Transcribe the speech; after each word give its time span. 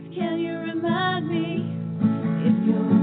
Can 0.00 0.38
you 0.38 0.54
remind 0.58 1.28
me 1.28 1.66
if 2.46 2.66
you're 2.68 2.97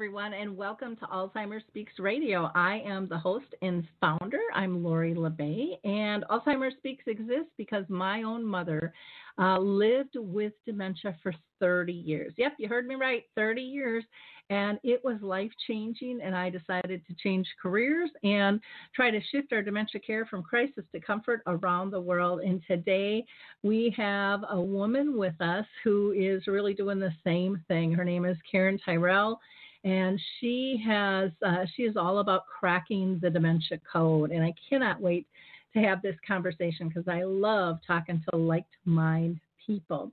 everyone, 0.00 0.32
and 0.32 0.56
welcome 0.56 0.96
to 0.96 1.04
Alzheimer's 1.04 1.62
Speaks 1.68 1.92
Radio. 1.98 2.50
I 2.54 2.80
am 2.86 3.06
the 3.06 3.18
host 3.18 3.54
and 3.60 3.86
founder. 4.00 4.40
I'm 4.54 4.82
Lori 4.82 5.12
La 5.12 5.28
Bey, 5.28 5.78
and 5.84 6.24
Alzheimer's 6.30 6.74
Speaks 6.78 7.04
exists 7.06 7.52
because 7.58 7.84
my 7.90 8.22
own 8.22 8.42
mother 8.42 8.94
uh, 9.38 9.58
lived 9.58 10.16
with 10.16 10.54
dementia 10.64 11.14
for 11.22 11.34
30 11.60 11.92
years. 11.92 12.32
Yep, 12.38 12.52
you 12.56 12.66
heard 12.66 12.86
me 12.86 12.94
right, 12.94 13.24
30 13.36 13.60
years. 13.60 14.02
And 14.48 14.78
it 14.82 15.02
was 15.04 15.18
life 15.20 15.50
changing, 15.66 16.20
and 16.24 16.34
I 16.34 16.48
decided 16.48 17.06
to 17.06 17.14
change 17.22 17.46
careers 17.62 18.08
and 18.24 18.58
try 18.96 19.10
to 19.10 19.20
shift 19.30 19.52
our 19.52 19.60
dementia 19.60 20.00
care 20.00 20.24
from 20.24 20.42
crisis 20.42 20.84
to 20.92 21.00
comfort 21.00 21.42
around 21.46 21.90
the 21.90 22.00
world. 22.00 22.40
And 22.40 22.62
today 22.66 23.22
we 23.62 23.94
have 23.98 24.40
a 24.48 24.58
woman 24.58 25.18
with 25.18 25.38
us 25.42 25.66
who 25.84 26.12
is 26.12 26.46
really 26.46 26.72
doing 26.72 26.98
the 27.00 27.12
same 27.22 27.62
thing. 27.68 27.92
Her 27.92 28.04
name 28.04 28.24
is 28.24 28.38
Karen 28.50 28.80
Tyrell 28.82 29.38
and 29.84 30.20
she 30.38 30.82
has 30.86 31.30
uh, 31.46 31.64
she 31.74 31.82
is 31.82 31.96
all 31.96 32.18
about 32.18 32.46
cracking 32.46 33.18
the 33.22 33.30
dementia 33.30 33.78
code 33.90 34.30
and 34.30 34.44
i 34.44 34.52
cannot 34.68 35.00
wait 35.00 35.26
to 35.72 35.80
have 35.80 36.02
this 36.02 36.16
conversation 36.26 36.88
because 36.88 37.08
i 37.08 37.22
love 37.22 37.78
talking 37.86 38.22
to 38.28 38.36
like-minded 38.36 39.40
people. 39.66 40.10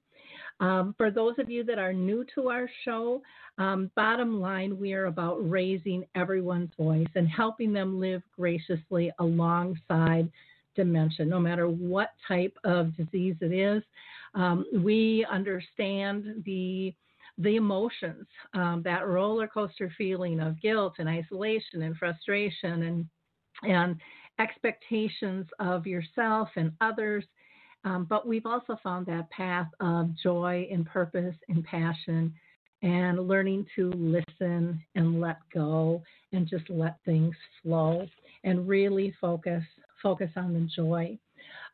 Um, 0.60 0.94
for 0.98 1.12
those 1.12 1.36
of 1.40 1.50
you 1.50 1.64
that 1.66 1.80
are 1.80 1.94
new 1.94 2.26
to 2.36 2.50
our 2.50 2.70
show 2.84 3.22
um, 3.58 3.92
bottom 3.96 4.40
line 4.40 4.78
we 4.80 4.94
are 4.94 5.06
about 5.06 5.38
raising 5.50 6.06
everyone's 6.16 6.72
voice 6.78 7.08
and 7.16 7.28
helping 7.28 7.74
them 7.74 8.00
live 8.00 8.22
graciously 8.36 9.12
alongside 9.20 10.30
dementia. 10.76 11.26
No 11.26 11.40
matter 11.40 11.68
what 11.68 12.10
type 12.28 12.56
of 12.64 12.96
disease 12.98 13.36
it 13.42 13.54
is 13.54 13.84
um, 14.36 14.66
we 14.84 15.26
understand 15.32 16.44
the 16.46 16.94
the 17.38 17.56
emotions, 17.56 18.26
um, 18.54 18.82
that 18.84 19.08
roller 19.08 19.48
coaster 19.48 19.92
feeling 19.98 20.40
of 20.40 20.60
guilt 20.62 20.96
and 21.00 21.08
isolation 21.08 21.84
and 21.84 21.96
frustration 21.98 22.84
and 22.84 23.06
and 23.64 24.00
expectations 24.40 25.48
of 25.60 25.88
yourself 25.88 26.50
and 26.56 26.72
others. 26.82 27.26
Um, 27.84 28.06
but 28.06 28.28
we've 28.28 28.46
also 28.46 28.78
found 28.84 29.06
that 29.08 29.30
path 29.32 29.68
of 29.80 30.10
joy 30.22 30.68
and 30.72 30.86
purpose 30.86 31.36
and 31.50 31.64
passion 31.64 32.34
and 32.84 33.28
learning 33.28 33.66
to 33.76 33.92
listen 33.92 34.80
and 34.96 35.20
let 35.20 35.38
go 35.54 36.04
and 36.34 36.48
just 36.48 36.70
let 36.70 36.98
things 37.06 37.36
flow 37.64 38.06
and 38.44 38.68
really 38.68 39.14
focus 39.20 39.64
focus 40.04 40.30
on 40.36 40.54
the 40.54 40.70
joy 40.76 41.18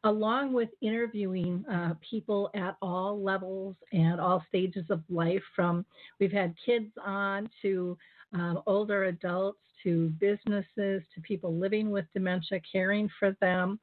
along 0.03 0.53
with 0.53 0.69
interviewing 0.81 1.63
uh, 1.71 1.93
people 2.07 2.49
at 2.55 2.75
all 2.81 3.21
levels 3.21 3.75
and 3.91 4.19
all 4.19 4.43
stages 4.49 4.85
of 4.89 5.01
life 5.09 5.43
from 5.55 5.85
we've 6.19 6.31
had 6.31 6.53
kids 6.65 6.91
on 7.05 7.49
to 7.61 7.97
um, 8.33 8.61
older 8.65 9.05
adults 9.05 9.59
to 9.83 10.09
businesses 10.19 11.03
to 11.13 11.21
people 11.21 11.55
living 11.55 11.89
with 11.89 12.05
dementia 12.13 12.59
caring 12.69 13.09
for 13.19 13.35
them 13.41 13.79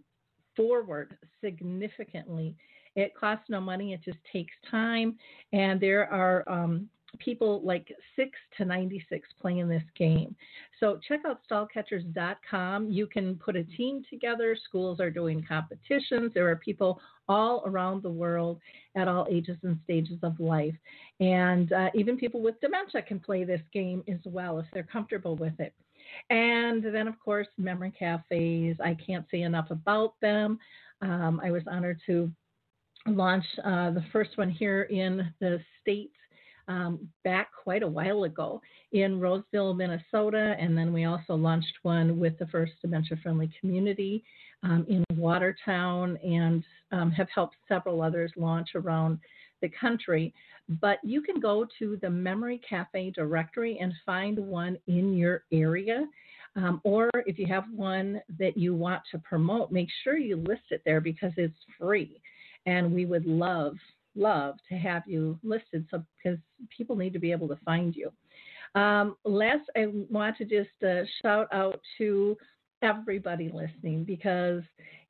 forward 0.55 1.17
significantly. 1.41 2.55
It 2.95 3.13
costs 3.15 3.45
no 3.49 3.59
money, 3.59 3.93
it 3.93 4.01
just 4.03 4.19
takes 4.31 4.53
time. 4.69 5.17
And 5.51 5.79
there 5.79 6.11
are 6.11 6.47
um, 6.47 6.89
people 7.19 7.61
like 7.63 7.91
6 8.15 8.29
to 8.57 8.65
96 8.65 9.27
playing 9.39 9.67
this 9.67 9.83
game. 9.97 10.35
So 10.79 10.99
check 11.07 11.21
out 11.25 11.41
stallcatchers.com. 11.49 12.91
You 12.91 13.07
can 13.07 13.35
put 13.35 13.55
a 13.55 13.63
team 13.63 14.03
together. 14.09 14.55
Schools 14.67 14.99
are 14.99 15.09
doing 15.09 15.43
competitions. 15.47 16.31
There 16.33 16.49
are 16.49 16.55
people 16.55 17.01
all 17.27 17.63
around 17.65 18.03
the 18.03 18.09
world 18.09 18.59
at 18.95 19.07
all 19.07 19.27
ages 19.29 19.57
and 19.63 19.79
stages 19.83 20.19
of 20.23 20.39
life. 20.39 20.75
And 21.19 21.71
uh, 21.71 21.89
even 21.95 22.17
people 22.17 22.41
with 22.41 22.59
dementia 22.61 23.01
can 23.01 23.19
play 23.19 23.43
this 23.43 23.61
game 23.71 24.03
as 24.07 24.19
well 24.25 24.59
if 24.59 24.65
they're 24.73 24.83
comfortable 24.83 25.35
with 25.35 25.59
it. 25.59 25.73
And 26.29 26.83
then, 26.83 27.07
of 27.07 27.19
course, 27.19 27.47
memory 27.57 27.93
cafes. 27.97 28.77
I 28.83 28.95
can't 28.95 29.25
say 29.31 29.41
enough 29.41 29.71
about 29.71 30.13
them. 30.21 30.59
Um, 31.01 31.41
I 31.43 31.51
was 31.51 31.63
honored 31.67 31.99
to 32.05 32.31
launch 33.07 33.45
uh, 33.63 33.91
the 33.91 34.03
first 34.11 34.37
one 34.37 34.49
here 34.49 34.83
in 34.83 35.33
the 35.39 35.59
States 35.81 36.15
um, 36.67 37.09
back 37.23 37.49
quite 37.63 37.83
a 37.83 37.87
while 37.87 38.23
ago 38.23 38.61
in 38.91 39.19
Roseville, 39.19 39.73
Minnesota. 39.73 40.55
And 40.59 40.77
then 40.77 40.93
we 40.93 41.05
also 41.05 41.35
launched 41.35 41.73
one 41.81 42.19
with 42.19 42.37
the 42.39 42.47
first 42.47 42.73
dementia 42.81 43.17
friendly 43.21 43.51
community 43.59 44.23
um, 44.63 44.85
in 44.87 45.03
Watertown 45.17 46.17
and 46.23 46.63
um, 46.91 47.11
have 47.11 47.27
helped 47.33 47.55
several 47.67 48.01
others 48.01 48.31
launch 48.37 48.69
around 48.75 49.19
the 49.63 49.69
country. 49.69 50.31
But 50.79 50.99
you 51.03 51.21
can 51.21 51.39
go 51.39 51.65
to 51.79 51.97
the 52.01 52.09
Memory 52.09 52.61
Cafe 52.67 53.09
directory 53.11 53.79
and 53.81 53.93
find 54.05 54.37
one 54.37 54.77
in 54.87 55.13
your 55.13 55.43
area. 55.51 56.05
Um, 56.55 56.79
or 56.83 57.09
if 57.25 57.39
you 57.39 57.47
have 57.47 57.65
one 57.75 58.21
that 58.37 58.55
you 58.55 58.75
want 58.75 59.01
to 59.11 59.17
promote, 59.17 59.71
make 59.71 59.89
sure 60.03 60.19
you 60.19 60.35
list 60.37 60.61
it 60.69 60.83
there 60.85 61.01
because 61.01 61.31
it's 61.35 61.57
free. 61.79 62.21
And 62.67 62.93
we 62.93 63.05
would 63.05 63.25
love 63.25 63.75
love 64.15 64.55
to 64.69 64.75
have 64.75 65.01
you 65.07 65.39
listed 65.43 65.87
so 65.89 66.03
because 66.23 66.37
people 66.69 66.95
need 66.95 67.13
to 67.13 67.19
be 67.19 67.31
able 67.31 67.47
to 67.47 67.57
find 67.65 67.95
you. 67.95 68.11
Um, 68.79 69.15
last, 69.25 69.69
I 69.75 69.87
want 70.09 70.37
to 70.37 70.45
just 70.45 70.83
uh, 70.83 71.03
shout 71.21 71.47
out 71.51 71.79
to 71.97 72.37
everybody 72.81 73.51
listening 73.53 74.03
because 74.03 74.61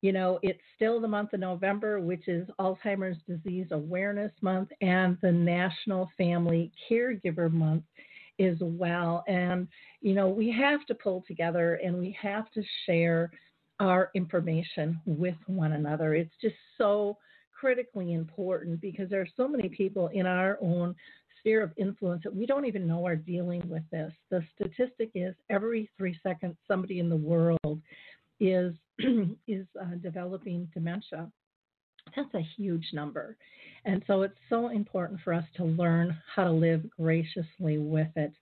you 0.04 0.12
know 0.12 0.38
it's 0.42 0.60
still 0.76 1.00
the 1.00 1.08
month 1.08 1.32
of 1.32 1.40
November, 1.40 1.98
which 1.98 2.28
is 2.28 2.46
Alzheimer's 2.60 3.16
Disease 3.26 3.68
Awareness 3.70 4.32
Month 4.42 4.68
and 4.82 5.16
the 5.22 5.32
National 5.32 6.10
Family 6.18 6.70
Caregiver 6.90 7.50
Month 7.50 7.84
as 8.38 8.56
well. 8.60 9.24
And 9.26 9.66
you 10.02 10.12
know 10.12 10.28
we 10.28 10.52
have 10.52 10.84
to 10.88 10.94
pull 10.94 11.24
together 11.26 11.76
and 11.82 11.98
we 11.98 12.14
have 12.20 12.50
to 12.50 12.62
share 12.84 13.30
our 13.80 14.10
information 14.14 15.00
with 15.06 15.36
one 15.46 15.72
another. 15.72 16.14
It's 16.14 16.34
just 16.38 16.56
so 16.76 17.16
critically 17.58 18.12
important 18.12 18.82
because 18.82 19.08
there 19.08 19.22
are 19.22 19.28
so 19.38 19.48
many 19.48 19.70
people 19.70 20.08
in 20.08 20.26
our 20.26 20.58
own 20.60 20.94
sphere 21.38 21.62
of 21.62 21.72
influence 21.78 22.24
that 22.24 22.36
we 22.36 22.44
don't 22.44 22.66
even 22.66 22.86
know 22.86 23.06
are 23.06 23.16
dealing 23.16 23.66
with 23.70 23.84
this. 23.90 24.12
The 24.30 24.44
statistic 24.54 25.12
is 25.14 25.34
every 25.48 25.88
three 25.96 26.18
seconds 26.22 26.56
somebody 26.68 26.98
in 26.98 27.08
the 27.08 27.16
world 27.16 27.80
is 28.38 28.74
is 29.48 29.66
uh, 29.80 29.96
developing 30.02 30.68
dementia. 30.72 31.30
That's 32.14 32.34
a 32.34 32.46
huge 32.56 32.90
number. 32.92 33.36
And 33.84 34.02
so 34.06 34.22
it's 34.22 34.38
so 34.48 34.68
important 34.68 35.20
for 35.22 35.32
us 35.32 35.44
to 35.56 35.64
learn 35.64 36.16
how 36.34 36.44
to 36.44 36.50
live 36.50 36.84
graciously 36.98 37.78
with 37.78 38.08
it. 38.16 38.32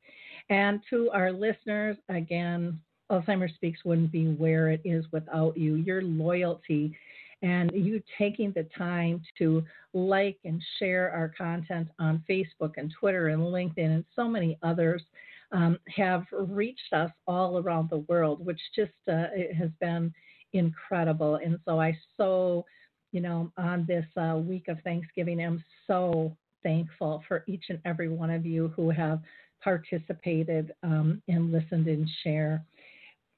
And 0.50 0.80
to 0.90 1.10
our 1.10 1.32
listeners, 1.32 1.96
again, 2.08 2.80
Alzheimer's 3.10 3.54
Speaks 3.54 3.84
wouldn't 3.84 4.12
be 4.12 4.26
where 4.26 4.70
it 4.70 4.80
is 4.84 5.04
without 5.12 5.56
you. 5.56 5.76
Your 5.76 6.02
loyalty 6.02 6.96
and 7.42 7.70
you 7.74 8.00
taking 8.18 8.52
the 8.52 8.66
time 8.76 9.20
to 9.38 9.64
like 9.92 10.38
and 10.44 10.62
share 10.78 11.10
our 11.10 11.28
content 11.36 11.88
on 11.98 12.24
Facebook 12.28 12.74
and 12.76 12.92
Twitter 12.98 13.28
and 13.28 13.42
LinkedIn 13.42 13.78
and 13.78 14.04
so 14.14 14.28
many 14.28 14.58
others 14.62 15.02
um, 15.50 15.78
have 15.94 16.24
reached 16.32 16.92
us 16.92 17.10
all 17.26 17.58
around 17.58 17.90
the 17.90 17.98
world, 18.08 18.44
which 18.44 18.60
just 18.74 18.92
uh, 19.08 19.26
has 19.56 19.70
been 19.80 20.12
incredible. 20.52 21.36
And 21.36 21.58
so 21.64 21.80
I 21.80 21.96
so, 22.16 22.64
you 23.12 23.20
know, 23.20 23.52
on 23.56 23.84
this 23.86 24.06
uh, 24.16 24.36
week 24.36 24.68
of 24.68 24.78
Thanksgiving, 24.84 25.40
I'm 25.40 25.62
so 25.86 26.36
thankful 26.62 27.22
for 27.28 27.44
each 27.46 27.64
and 27.68 27.80
every 27.84 28.08
one 28.08 28.30
of 28.30 28.46
you 28.46 28.72
who 28.76 28.90
have 28.90 29.20
participated 29.62 30.72
um, 30.82 31.22
and 31.28 31.52
listened 31.52 31.86
and 31.86 32.08
share 32.22 32.64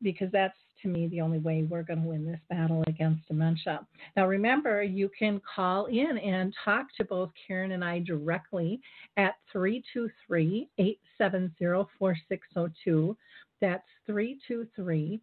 because 0.03 0.29
that's 0.33 0.57
to 0.83 0.89
me 0.89 1.09
the 1.09 1.21
only 1.21 1.39
way 1.39 1.67
we're 1.69 1.83
going 1.83 2.03
to 2.03 2.09
win 2.09 2.27
this 2.27 2.41
battle 2.51 2.85
against 2.87 3.27
dementia. 3.27 3.87
Now, 4.17 4.27
remember, 4.27 4.83
you 4.83 5.11
can 5.19 5.41
call 5.55 5.87
in 5.87 6.19
and 6.19 6.55
talk 6.65 6.87
to 6.99 7.05
both 7.05 7.31
Karen 7.47 7.73
and 7.73 7.85
I 7.85 8.01
directly 8.01 8.81
at 9.17 9.35
323 9.53 10.69
870 10.79 11.89
4602. 11.99 13.17
That's 13.61 13.83
323 14.07 15.03
870 15.05 15.21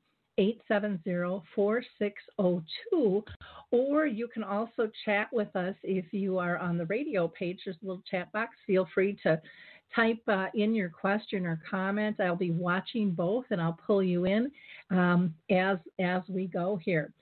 4602. 1.56 3.24
Or 3.72 4.06
you 4.06 4.28
can 4.28 4.44
also 4.44 4.90
chat 5.06 5.30
with 5.32 5.56
us 5.56 5.76
if 5.84 6.12
you 6.12 6.38
are 6.38 6.58
on 6.58 6.78
the 6.78 6.86
radio 6.86 7.28
page. 7.28 7.60
There's 7.66 7.78
a 7.82 7.86
little 7.86 8.04
chat 8.10 8.32
box. 8.32 8.56
Feel 8.68 8.88
free 8.94 9.18
to 9.24 9.42
type 9.96 10.22
uh, 10.28 10.48
in 10.54 10.74
your 10.74 10.90
question 10.90 11.46
or 11.46 11.62
comment. 11.70 12.20
I'll 12.20 12.36
be 12.36 12.52
watching 12.52 13.12
both 13.12 13.46
and 13.50 13.62
I'll 13.62 13.80
pull 13.86 14.04
you 14.04 14.26
in 14.26 14.52
um, 14.90 15.34
as, 15.50 15.78
as 16.00 16.22
we 16.30 16.48
go 16.48 16.80
here. 16.84 17.14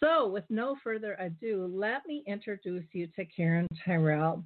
So, 0.00 0.28
with 0.28 0.44
no 0.50 0.76
further 0.82 1.16
ado, 1.18 1.70
let 1.72 2.06
me 2.06 2.22
introduce 2.26 2.84
you 2.92 3.06
to 3.16 3.24
Karen 3.24 3.66
Tyrell. 3.84 4.44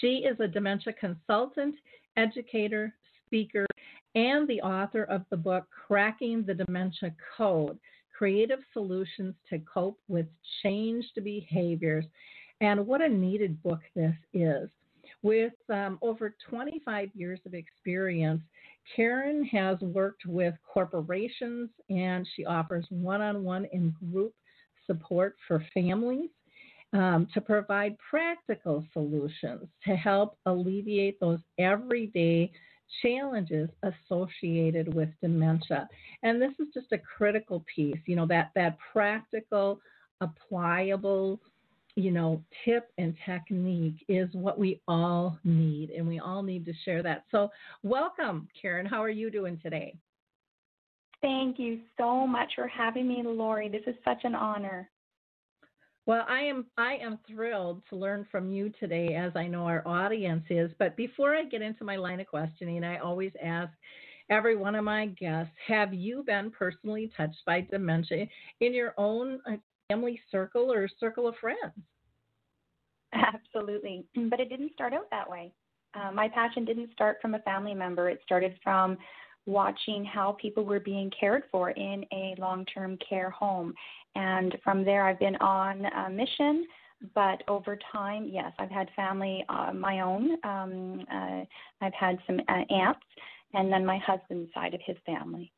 She 0.00 0.24
is 0.28 0.40
a 0.40 0.48
dementia 0.48 0.92
consultant, 0.94 1.76
educator, 2.16 2.94
speaker, 3.26 3.66
and 4.14 4.46
the 4.48 4.60
author 4.60 5.04
of 5.04 5.24
the 5.30 5.36
book 5.36 5.66
Cracking 5.86 6.44
the 6.44 6.54
Dementia 6.54 7.14
Code 7.36 7.78
Creative 8.16 8.60
Solutions 8.72 9.34
to 9.50 9.58
Cope 9.60 9.98
with 10.08 10.26
Changed 10.62 11.18
Behaviors. 11.22 12.04
And 12.60 12.86
what 12.86 13.02
a 13.02 13.08
needed 13.08 13.60
book 13.62 13.80
this 13.94 14.14
is. 14.32 14.70
With 15.22 15.54
um, 15.68 15.98
over 16.02 16.34
25 16.48 17.10
years 17.14 17.40
of 17.46 17.54
experience, 17.54 18.42
Karen 18.94 19.44
has 19.46 19.80
worked 19.80 20.26
with 20.26 20.54
corporations 20.72 21.70
and 21.88 22.26
she 22.36 22.44
offers 22.44 22.86
one 22.90 23.20
on 23.20 23.42
one 23.42 23.66
and 23.72 23.94
group 24.12 24.34
support 24.86 25.36
for 25.48 25.64
families 25.72 26.30
um, 26.92 27.26
to 27.34 27.40
provide 27.40 27.96
practical 28.08 28.84
solutions 28.92 29.66
to 29.84 29.96
help 29.96 30.36
alleviate 30.46 31.18
those 31.18 31.40
everyday 31.58 32.52
challenges 33.02 33.68
associated 33.82 34.92
with 34.94 35.08
dementia. 35.20 35.88
And 36.22 36.40
this 36.40 36.52
is 36.58 36.68
just 36.72 36.92
a 36.92 36.98
critical 36.98 37.64
piece, 37.74 38.00
you 38.06 38.16
know, 38.16 38.26
that, 38.26 38.50
that 38.54 38.76
practical, 38.92 39.80
applicable 40.22 41.40
you 41.96 42.10
know, 42.10 42.42
tip 42.64 42.90
and 42.98 43.14
technique 43.24 44.04
is 44.08 44.28
what 44.32 44.58
we 44.58 44.80
all 44.88 45.38
need, 45.44 45.90
and 45.90 46.06
we 46.06 46.18
all 46.18 46.42
need 46.42 46.64
to 46.64 46.72
share 46.84 47.02
that. 47.02 47.24
So, 47.30 47.50
welcome, 47.82 48.48
Karen. 48.60 48.84
How 48.84 49.02
are 49.02 49.10
you 49.10 49.30
doing 49.30 49.60
today? 49.62 49.96
Thank 51.22 51.58
you 51.58 51.80
so 51.96 52.26
much 52.26 52.52
for 52.56 52.66
having 52.66 53.08
me, 53.08 53.22
Lori. 53.24 53.68
This 53.68 53.82
is 53.86 53.94
such 54.04 54.24
an 54.24 54.34
honor. 54.34 54.90
Well, 56.06 56.24
I 56.28 56.40
am 56.40 56.66
I 56.76 56.96
am 56.96 57.18
thrilled 57.26 57.82
to 57.88 57.96
learn 57.96 58.26
from 58.30 58.50
you 58.50 58.70
today, 58.78 59.14
as 59.14 59.32
I 59.34 59.46
know 59.46 59.66
our 59.66 59.86
audience 59.86 60.44
is. 60.50 60.70
But 60.78 60.96
before 60.96 61.34
I 61.34 61.44
get 61.44 61.62
into 61.62 61.84
my 61.84 61.96
line 61.96 62.20
of 62.20 62.26
questioning, 62.26 62.84
I 62.84 62.98
always 62.98 63.32
ask 63.42 63.72
every 64.28 64.54
one 64.56 64.74
of 64.74 64.84
my 64.84 65.06
guests: 65.06 65.54
Have 65.66 65.94
you 65.94 66.22
been 66.22 66.50
personally 66.50 67.10
touched 67.16 67.42
by 67.46 67.62
dementia 67.62 68.26
in 68.60 68.74
your 68.74 68.92
own 68.98 69.40
uh, 69.50 69.56
family 69.90 70.20
circle 70.30 70.72
or 70.72 70.88
circle 70.98 71.28
of 71.28 71.34
friends. 71.36 71.72
Absolutely. 73.12 74.04
But 74.30 74.40
it 74.40 74.48
didn't 74.48 74.72
start 74.72 74.92
out 74.92 75.08
that 75.10 75.28
way. 75.28 75.52
Uh, 75.94 76.10
my 76.10 76.28
passion 76.28 76.64
didn't 76.64 76.92
start 76.92 77.18
from 77.22 77.34
a 77.34 77.38
family 77.40 77.74
member, 77.74 78.08
it 78.08 78.20
started 78.24 78.58
from 78.64 78.98
watching 79.46 80.04
how 80.04 80.36
people 80.40 80.64
were 80.64 80.80
being 80.80 81.10
cared 81.18 81.44
for 81.50 81.70
in 81.70 82.04
a 82.12 82.34
long 82.38 82.64
term 82.66 82.98
care 83.08 83.30
home. 83.30 83.74
And 84.14 84.56
from 84.62 84.84
there, 84.84 85.06
I've 85.06 85.18
been 85.18 85.36
on 85.36 85.84
a 85.86 86.10
mission. 86.10 86.66
But 87.14 87.42
over 87.48 87.78
time, 87.92 88.28
yes, 88.30 88.52
I've 88.58 88.70
had 88.70 88.88
family 88.96 89.44
uh, 89.48 89.72
my 89.74 90.00
own. 90.00 90.38
Um, 90.44 91.04
uh, 91.12 91.42
I've 91.82 91.92
had 91.92 92.18
some 92.26 92.40
uh, 92.48 92.72
aunts, 92.72 93.04
and 93.52 93.70
then 93.70 93.84
my 93.84 93.98
husband's 93.98 94.52
side 94.54 94.72
of 94.72 94.80
his 94.86 94.96
family. 95.04 95.52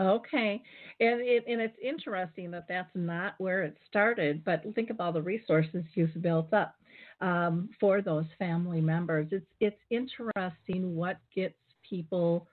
Okay, 0.00 0.60
and 1.00 1.20
it, 1.20 1.44
and 1.46 1.60
it's 1.60 1.76
interesting 1.82 2.50
that 2.50 2.66
that's 2.68 2.90
not 2.94 3.34
where 3.38 3.62
it 3.62 3.76
started, 3.88 4.44
but 4.44 4.62
think 4.74 4.90
of 4.90 5.00
all 5.00 5.12
the 5.12 5.22
resources 5.22 5.84
you've 5.94 6.20
built 6.20 6.52
up 6.52 6.74
um, 7.20 7.70
for 7.80 8.02
those 8.02 8.26
family 8.38 8.80
members. 8.80 9.28
It's 9.30 9.46
it's 9.60 9.80
interesting 9.90 10.94
what 10.96 11.18
gets 11.34 11.54
people 11.88 12.46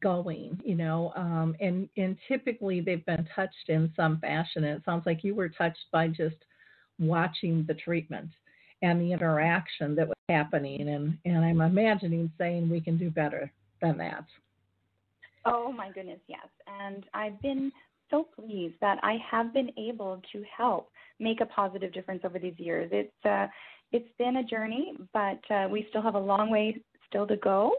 going, 0.00 0.60
you 0.64 0.74
know, 0.74 1.12
um, 1.16 1.56
and 1.60 1.88
and 1.96 2.16
typically 2.28 2.80
they've 2.80 3.04
been 3.06 3.26
touched 3.34 3.68
in 3.68 3.92
some 3.96 4.18
fashion. 4.20 4.64
And 4.64 4.78
it 4.78 4.84
sounds 4.84 5.06
like 5.06 5.24
you 5.24 5.34
were 5.34 5.48
touched 5.48 5.86
by 5.90 6.08
just 6.08 6.36
watching 6.98 7.64
the 7.66 7.74
treatment 7.74 8.30
and 8.82 9.00
the 9.00 9.12
interaction 9.12 9.94
that 9.96 10.08
was 10.08 10.16
happening, 10.28 10.88
and 10.88 11.18
and 11.24 11.44
I'm 11.44 11.60
imagining 11.60 12.30
saying 12.38 12.68
we 12.68 12.80
can 12.80 12.96
do 12.96 13.10
better 13.10 13.50
than 13.80 13.96
that. 13.98 14.24
Oh 15.44 15.72
my 15.72 15.90
goodness, 15.90 16.20
yes. 16.28 16.46
And 16.66 17.04
I've 17.14 17.40
been 17.42 17.72
so 18.10 18.28
pleased 18.38 18.74
that 18.80 18.98
I 19.02 19.16
have 19.28 19.52
been 19.52 19.70
able 19.76 20.22
to 20.32 20.44
help 20.56 20.90
make 21.18 21.40
a 21.40 21.46
positive 21.46 21.92
difference 21.92 22.22
over 22.24 22.38
these 22.38 22.58
years. 22.58 22.88
It's 22.92 23.26
uh, 23.26 23.46
it's 23.90 24.08
been 24.18 24.36
a 24.36 24.44
journey, 24.44 24.94
but 25.12 25.40
uh, 25.50 25.68
we 25.68 25.86
still 25.90 26.02
have 26.02 26.14
a 26.14 26.20
long 26.20 26.50
way 26.50 26.76
still 27.08 27.26
to 27.26 27.36
go. 27.36 27.72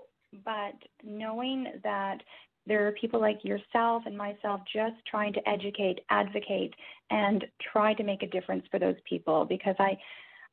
But 0.44 0.76
knowing 1.04 1.68
that 1.84 2.18
there 2.66 2.88
are 2.88 2.92
people 2.94 3.20
like 3.20 3.44
yourself 3.44 4.04
and 4.06 4.18
myself 4.18 4.62
just 4.72 4.96
trying 5.10 5.34
to 5.34 5.50
educate, 5.50 6.00
advocate, 6.10 6.74
and 7.10 7.46
try 7.72 7.94
to 7.94 8.04
make 8.04 8.24
a 8.24 8.28
difference 8.28 8.66
for 8.72 8.80
those 8.80 8.96
people 9.08 9.46
because 9.46 9.76
I 9.80 9.98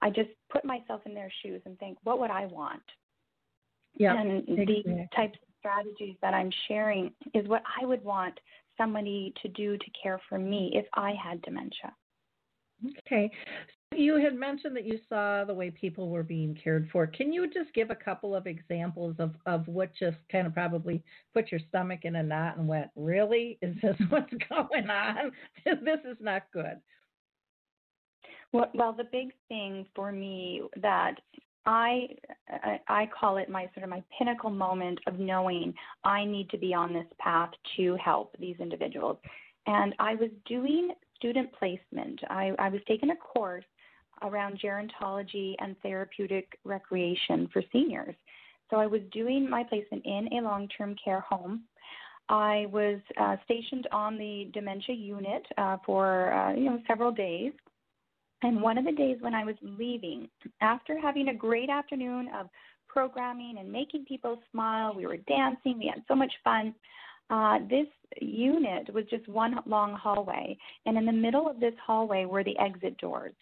I 0.02 0.10
just 0.10 0.30
put 0.50 0.64
myself 0.64 1.02
in 1.04 1.14
their 1.14 1.30
shoes 1.42 1.60
and 1.66 1.78
think, 1.78 1.98
what 2.04 2.18
would 2.20 2.30
I 2.30 2.46
want? 2.46 2.82
Yeah, 3.96 4.18
and 4.18 4.48
exactly. 4.48 4.82
these 4.86 5.06
types 5.14 5.38
of 5.42 5.48
strategies 5.58 6.16
that 6.22 6.32
I'm 6.32 6.50
sharing 6.68 7.12
is 7.34 7.46
what 7.46 7.62
I 7.80 7.84
would 7.84 8.02
want 8.02 8.38
somebody 8.78 9.34
to 9.42 9.48
do 9.48 9.76
to 9.76 9.84
care 10.02 10.18
for 10.28 10.38
me 10.38 10.70
if 10.74 10.86
I 10.94 11.12
had 11.22 11.42
dementia. 11.42 11.94
Okay. 13.06 13.30
You 13.96 14.16
had 14.16 14.34
mentioned 14.34 14.76
that 14.76 14.86
you 14.86 15.00
saw 15.08 15.44
the 15.44 15.52
way 15.52 15.70
people 15.70 16.10
were 16.10 16.22
being 16.22 16.56
cared 16.62 16.88
for. 16.92 17.08
Can 17.08 17.32
you 17.32 17.48
just 17.52 17.74
give 17.74 17.90
a 17.90 17.94
couple 17.94 18.36
of 18.36 18.46
examples 18.46 19.16
of, 19.18 19.34
of 19.46 19.66
what 19.66 19.90
just 19.98 20.16
kind 20.30 20.46
of 20.46 20.54
probably 20.54 21.02
put 21.34 21.50
your 21.50 21.60
stomach 21.68 22.00
in 22.04 22.16
a 22.16 22.22
knot 22.22 22.56
and 22.56 22.68
went, 22.68 22.90
Really? 22.94 23.58
Is 23.62 23.74
this 23.82 23.96
what's 24.08 24.32
going 24.48 24.88
on? 24.88 25.32
this 25.64 25.98
is 26.04 26.16
not 26.20 26.42
good. 26.52 26.80
Well, 28.52 28.70
well, 28.74 28.92
the 28.92 29.04
big 29.04 29.32
thing 29.48 29.86
for 29.94 30.12
me 30.12 30.62
that 30.80 31.16
I 31.66 32.08
I 32.88 33.08
call 33.18 33.36
it 33.36 33.48
my 33.48 33.68
sort 33.74 33.84
of 33.84 33.90
my 33.90 34.02
pinnacle 34.16 34.50
moment 34.50 34.98
of 35.06 35.18
knowing 35.18 35.74
I 36.04 36.24
need 36.24 36.48
to 36.50 36.58
be 36.58 36.72
on 36.74 36.92
this 36.92 37.06
path 37.18 37.50
to 37.76 37.96
help 37.96 38.36
these 38.38 38.56
individuals. 38.60 39.18
And 39.66 39.94
I 39.98 40.14
was 40.14 40.30
doing 40.46 40.92
student 41.16 41.52
placement. 41.52 42.20
I, 42.28 42.52
I 42.58 42.70
was 42.70 42.80
taking 42.88 43.10
a 43.10 43.16
course 43.16 43.64
around 44.22 44.60
gerontology 44.60 45.54
and 45.58 45.76
therapeutic 45.82 46.58
recreation 46.64 47.48
for 47.52 47.62
seniors. 47.72 48.14
So 48.70 48.76
I 48.76 48.86
was 48.86 49.00
doing 49.12 49.48
my 49.50 49.64
placement 49.64 50.04
in 50.04 50.28
a 50.32 50.42
long-term 50.42 50.96
care 51.02 51.20
home. 51.20 51.64
I 52.28 52.66
was 52.72 53.00
uh, 53.20 53.36
stationed 53.44 53.88
on 53.90 54.16
the 54.16 54.48
dementia 54.54 54.94
unit 54.94 55.42
uh, 55.58 55.78
for 55.84 56.32
uh, 56.32 56.54
you 56.54 56.66
know 56.66 56.80
several 56.86 57.10
days, 57.10 57.52
and 58.42 58.62
one 58.62 58.78
of 58.78 58.84
the 58.84 58.92
days 58.92 59.16
when 59.20 59.34
I 59.34 59.44
was 59.44 59.56
leaving, 59.62 60.28
after 60.60 60.98
having 60.98 61.28
a 61.28 61.34
great 61.34 61.68
afternoon 61.68 62.28
of 62.38 62.46
programming 62.88 63.56
and 63.58 63.70
making 63.70 64.04
people 64.04 64.38
smile, 64.52 64.94
we 64.96 65.06
were 65.06 65.16
dancing, 65.16 65.78
we 65.78 65.92
had 65.92 66.04
so 66.06 66.14
much 66.14 66.32
fun. 66.44 66.74
Uh, 67.30 67.58
this 67.68 67.86
unit 68.20 68.92
was 68.92 69.04
just 69.10 69.28
one 69.28 69.56
long 69.66 69.94
hallway, 69.94 70.56
and 70.86 70.96
in 70.96 71.06
the 71.06 71.12
middle 71.12 71.48
of 71.48 71.60
this 71.60 71.74
hallway 71.84 72.24
were 72.24 72.44
the 72.44 72.58
exit 72.58 72.96
doors. 72.98 73.34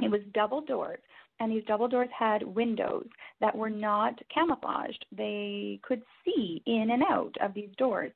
It 0.00 0.10
was 0.10 0.20
double 0.34 0.60
doors, 0.60 1.00
and 1.40 1.50
these 1.50 1.64
double 1.66 1.88
doors 1.88 2.08
had 2.16 2.42
windows 2.42 3.06
that 3.40 3.56
were 3.56 3.70
not 3.70 4.18
camouflaged. 4.32 5.04
They 5.10 5.80
could 5.82 6.02
see 6.24 6.62
in 6.66 6.90
and 6.90 7.02
out 7.02 7.34
of 7.40 7.54
these 7.54 7.70
doors. 7.78 8.12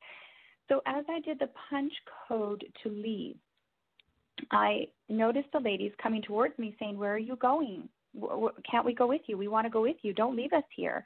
So 0.68 0.82
as 0.86 1.04
I 1.08 1.20
did 1.20 1.38
the 1.38 1.50
punch 1.70 1.92
code 2.28 2.64
to 2.82 2.88
leave, 2.90 3.36
I 4.50 4.88
noticed 5.08 5.48
the 5.52 5.60
ladies 5.60 5.92
coming 6.02 6.22
towards 6.22 6.58
me 6.58 6.76
saying, 6.78 6.98
Where 6.98 7.14
are 7.14 7.18
you 7.18 7.36
going? 7.36 7.88
Can't 8.70 8.86
we 8.86 8.94
go 8.94 9.06
with 9.06 9.22
you? 9.26 9.36
We 9.36 9.48
want 9.48 9.66
to 9.66 9.70
go 9.70 9.82
with 9.82 9.96
you. 10.02 10.12
Don't 10.12 10.36
leave 10.36 10.52
us 10.52 10.64
here. 10.74 11.04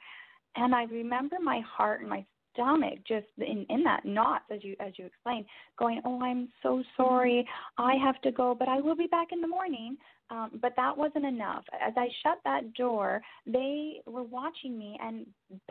And 0.55 0.73
I 0.73 0.83
remember 0.83 1.37
my 1.41 1.61
heart 1.61 2.01
and 2.01 2.09
my 2.09 2.25
stomach 2.55 2.99
just 3.07 3.27
in 3.37 3.65
in 3.69 3.83
that 3.83 4.05
knot 4.05 4.41
as 4.51 4.63
you 4.63 4.75
as 4.79 4.93
you 4.97 5.05
explained 5.05 5.45
going 5.77 6.01
oh 6.05 6.21
i'm 6.21 6.49
so 6.63 6.81
sorry. 6.97 7.47
I 7.77 7.95
have 8.03 8.19
to 8.21 8.31
go 8.31 8.55
but 8.57 8.67
i 8.67 8.79
will 8.79 8.95
be 8.95 9.07
back 9.07 9.27
in 9.31 9.41
the 9.41 9.47
morning. 9.47 9.97
Um, 10.31 10.59
but 10.59 10.73
that 10.75 10.97
wasn't 10.97 11.25
enough. 11.25 11.63
As 11.85 11.93
i 11.97 12.07
shut 12.23 12.39
that 12.45 12.73
door 12.73 13.21
they 13.45 14.01
were 14.05 14.23
watching 14.23 14.77
me 14.77 14.97
and 15.01 15.25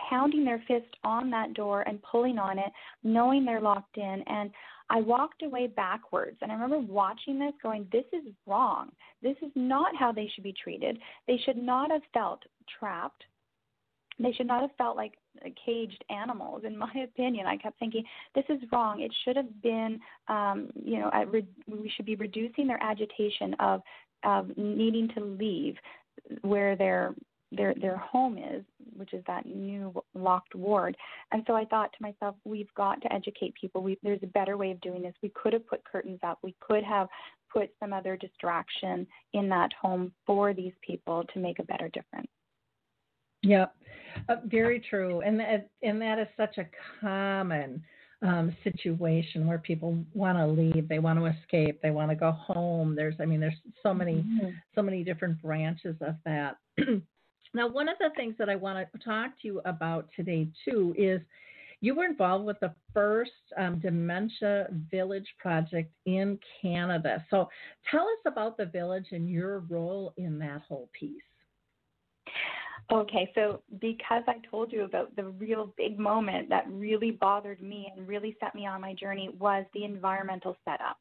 pounding 0.09 0.45
their 0.45 0.63
fist 0.69 0.95
on 1.03 1.31
that 1.31 1.55
door 1.55 1.83
and 1.83 2.01
pulling 2.03 2.39
on 2.39 2.59
it 2.59 2.73
knowing 3.03 3.45
they're 3.45 3.61
locked 3.61 3.97
in. 3.97 4.23
And 4.27 4.51
i 4.91 5.01
walked 5.01 5.43
away 5.43 5.67
backwards. 5.67 6.39
And 6.43 6.53
i 6.53 6.55
remember 6.55 6.79
watching 6.79 7.39
this 7.39 7.55
going 7.63 7.87
this 7.91 8.05
is 8.13 8.33
wrong. 8.47 8.91
This 9.23 9.37
is 9.43 9.51
not 9.55 9.97
how 9.97 10.13
they 10.13 10.31
should 10.35 10.45
be 10.45 10.55
treated. 10.63 10.99
They 11.27 11.39
should 11.45 11.57
not 11.57 11.91
have 11.91 12.03
felt 12.13 12.43
trapped. 12.79 13.25
They 14.19 14.33
should 14.33 14.47
not 14.47 14.61
have 14.63 14.71
felt 14.79 14.97
like 14.97 15.15
caged 15.65 16.05
animals. 16.11 16.63
In 16.65 16.77
my 16.77 16.93
opinion 17.05 17.47
i 17.47 17.57
kept 17.57 17.79
thinking 17.79 18.05
this 18.35 18.45
is 18.49 18.61
wrong. 18.73 19.01
It 19.01 19.13
should 19.25 19.37
have 19.37 19.63
been 19.63 20.01
um, 20.29 20.71
you 20.75 20.99
know 20.99 21.11
re- 21.29 21.47
we 21.69 21.91
should 21.95 22.07
be 22.07 22.17
reducing 22.17 22.67
their 22.67 22.83
agitation 22.83 23.55
of 23.61 23.83
of 24.25 24.57
needing 24.57 25.09
to 25.15 25.21
leave 25.25 25.77
where 26.43 26.77
their 26.77 27.15
their 27.53 27.75
their 27.81 27.97
home 27.97 28.39
is 28.39 28.65
which 28.97 29.13
is 29.13 29.25
that 29.27 29.47
new 29.47 29.93
locked 30.15 30.55
ward. 30.55 30.97
And 31.33 31.43
so 31.47 31.55
i 31.55 31.65
thought 31.65 31.93
to 31.93 32.03
myself 32.03 32.37
we've 32.45 32.73
got 32.75 33.01
to 33.03 33.13
educate 33.13 33.55
people. 33.61 33.83
We, 33.83 33.99
there's 34.03 34.23
a 34.23 34.29
better 34.29 34.57
way 34.57 34.71
of 34.71 34.81
doing 34.81 35.03
this. 35.03 35.15
We 35.23 35.31
could 35.31 35.53
have 35.53 35.67
put 35.67 35.85
curtains 35.85 36.21
up. 36.23 36.39
We 36.43 36.55
could 36.61 36.85
have 36.85 37.09
put 37.53 37.71
some 37.81 37.93
other 37.93 38.17
distraction 38.17 39.07
in 39.33 39.49
that 39.49 39.73
home 39.81 40.13
for 40.27 40.53
these 40.53 40.73
people 40.83 41.25
to 41.33 41.39
make 41.39 41.59
a 41.61 41.65
better 41.65 41.89
difference 41.89 42.29
Yep, 43.45 43.75
uh, 44.29 44.37
very 44.47 44.81
true, 44.81 45.21
and 45.21 45.39
that 45.39 45.69
and 45.83 46.01
that 46.01 46.19
is 46.19 46.29
such 46.37 46.59
a 46.59 46.67
common 47.01 47.83
um, 48.23 48.57
situation 48.65 49.47
where 49.47 49.59
people 49.59 50.03
want 50.15 50.39
to 50.39 50.47
leave, 50.47 50.89
they 50.89 50.99
want 50.99 51.19
to 51.19 51.27
escape, 51.27 51.81
they 51.83 51.91
want 51.91 52.11
to 52.11 52.17
go 52.17 52.33
home. 52.33 52.97
There's, 52.97 53.15
I 53.21 53.27
mean, 53.27 53.39
there's 53.39 53.61
so 53.83 53.93
many, 53.93 54.15
mm-hmm. 54.15 54.49
so 54.75 54.83
many 54.83 55.05
different 55.05 55.41
branches 55.43 55.97
of 56.01 56.15
that. 56.25 56.57
now, 57.55 57.69
one 57.69 57.89
of 57.89 57.97
the 58.01 58.11
things 58.17 58.35
that 58.39 58.49
I 58.49 58.57
want 58.57 58.89
to 58.91 58.99
talk 59.05 59.33
to 59.43 59.49
you 59.49 59.61
about 59.67 60.09
today 60.17 60.49
too 60.65 60.95
is 60.97 61.21
you 61.83 61.95
were 61.95 62.07
involved 62.07 62.47
with 62.47 62.59
the 62.61 62.75
first 62.95 63.33
um, 63.59 63.79
dementia 63.79 64.69
village 64.91 65.29
project 65.39 65.93
in 66.07 66.39
Canada. 66.63 67.23
So, 67.29 67.51
tell 67.91 68.05
us 68.05 68.33
about 68.33 68.57
the 68.57 68.67
village 68.67 69.09
and 69.13 69.29
your 69.29 69.59
role 69.69 70.15
in 70.17 70.39
that 70.39 70.63
whole 70.67 70.89
piece. 70.99 71.21
Okay, 72.93 73.31
so 73.35 73.63
because 73.81 74.23
I 74.29 74.35
told 74.51 74.71
you 74.71 74.85
about 74.85 75.15
the 75.17 75.25
real 75.25 75.73
big 75.77 75.99
moment 75.99 76.49
that 76.51 76.71
really 76.71 77.11
bothered 77.11 77.63
me 77.63 77.91
and 77.97 78.07
really 78.07 78.37
set 78.41 78.55
me 78.55 78.67
on 78.67 78.81
my 78.81 78.93
journey 78.93 79.31
was 79.39 79.65
the 79.73 79.85
environmental 79.85 80.57
setup. 80.65 80.99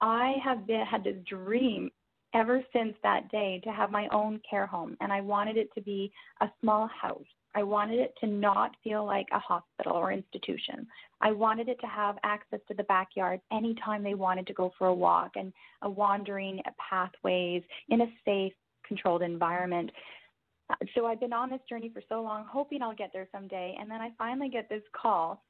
I 0.00 0.34
have 0.42 0.66
been 0.66 0.86
had 0.86 1.04
this 1.04 1.16
dream 1.28 1.90
ever 2.32 2.62
since 2.72 2.94
that 3.02 3.28
day 3.30 3.60
to 3.64 3.72
have 3.72 3.90
my 3.90 4.06
own 4.12 4.40
care 4.48 4.66
home 4.66 4.96
and 5.00 5.12
I 5.12 5.20
wanted 5.20 5.56
it 5.56 5.68
to 5.74 5.80
be 5.80 6.12
a 6.40 6.48
small 6.60 6.88
house. 6.88 7.24
I 7.56 7.64
wanted 7.64 7.98
it 7.98 8.14
to 8.20 8.28
not 8.28 8.76
feel 8.84 9.04
like 9.04 9.26
a 9.32 9.38
hospital 9.40 9.94
or 9.94 10.12
institution. 10.12 10.86
I 11.20 11.32
wanted 11.32 11.68
it 11.68 11.80
to 11.80 11.86
have 11.88 12.18
access 12.22 12.60
to 12.68 12.74
the 12.74 12.84
backyard 12.84 13.40
anytime 13.52 14.04
they 14.04 14.14
wanted 14.14 14.46
to 14.46 14.52
go 14.52 14.72
for 14.78 14.86
a 14.86 14.94
walk 14.94 15.32
and 15.34 15.52
a 15.82 15.90
wandering 15.90 16.62
pathways 16.78 17.64
in 17.88 18.02
a 18.02 18.12
safe, 18.24 18.52
controlled 18.86 19.22
environment 19.22 19.90
so 20.94 21.06
I've 21.06 21.20
been 21.20 21.32
on 21.32 21.50
this 21.50 21.60
journey 21.68 21.90
for 21.92 22.02
so 22.08 22.22
long, 22.22 22.44
hoping 22.48 22.82
I'll 22.82 22.94
get 22.94 23.10
there 23.12 23.28
someday. 23.32 23.76
And 23.80 23.90
then 23.90 24.00
I 24.00 24.10
finally 24.18 24.48
get 24.48 24.68
this 24.68 24.82
call. 24.92 25.42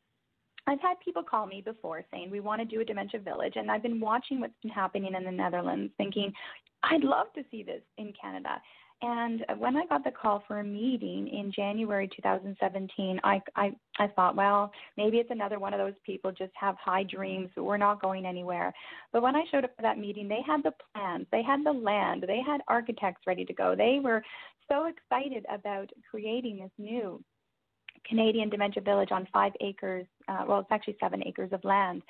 I've 0.67 0.81
had 0.81 0.95
people 1.05 1.23
call 1.23 1.47
me 1.47 1.62
before 1.65 2.05
saying 2.11 2.31
we 2.31 2.41
want 2.41 2.61
to 2.61 2.65
do 2.65 2.81
a 2.81 2.85
dementia 2.85 3.21
village, 3.21 3.55
and 3.57 3.71
I've 3.71 3.83
been 3.83 3.99
watching 4.00 4.41
what's 4.41 4.53
been 4.62 4.71
happening 4.71 5.15
in 5.15 5.25
the 5.25 5.33
Netherlands, 5.33 5.93
thinking 5.97 6.33
I'd 6.83 7.03
love 7.03 7.27
to 7.35 7.43
see 7.50 7.62
this 7.62 7.83
in 7.99 8.12
Canada. 8.21 8.61
And 9.02 9.45
when 9.57 9.76
I 9.76 9.87
got 9.87 10.04
the 10.04 10.11
call 10.11 10.45
for 10.47 10.61
a 10.61 10.64
meeting 10.64 11.28
in 11.28 11.50
January 11.54 12.09
2017, 12.14 13.19
I, 13.25 13.40
I, 13.57 13.73
I 13.99 14.09
thought, 14.09 14.37
well, 14.37 14.71
maybe 14.99 15.16
it's 15.16 15.30
another 15.30 15.59
one 15.59 15.73
of 15.73 15.78
those 15.78 15.99
people 16.04 16.33
just 16.33 16.52
have 16.54 16.76
high 16.76 17.04
dreams. 17.04 17.49
We're 17.57 17.78
not 17.78 18.02
going 18.02 18.26
anywhere. 18.26 18.75
But 19.12 19.23
when 19.23 19.37
I 19.37 19.45
showed 19.50 19.64
up 19.64 19.75
for 19.75 19.83
that 19.83 19.99
meeting, 19.99 20.28
they 20.28 20.42
had 20.47 20.62
the 20.62 20.75
plans, 20.95 21.26
they 21.33 21.42
had 21.42 21.64
the 21.64 21.73
land, 21.73 22.25
they 22.26 22.42
had 22.47 22.61
architects 22.69 23.23
ready 23.26 23.47
to 23.47 23.54
go. 23.54 23.75
They 23.75 24.00
were 24.02 24.23
so 24.71 24.87
excited 24.87 25.47
about 25.50 25.90
creating 26.11 26.59
this 26.59 26.71
new 26.78 27.23
Canadian 28.07 28.50
Dementia 28.50 28.83
Village 28.83 29.12
on 29.12 29.26
five 29.33 29.52
acres, 29.61 30.07
uh, 30.28 30.45
well, 30.47 30.61
it's 30.61 30.71
actually 30.71 30.97
seven 31.00 31.23
acres 31.26 31.50
of 31.52 31.64
land. 31.64 32.02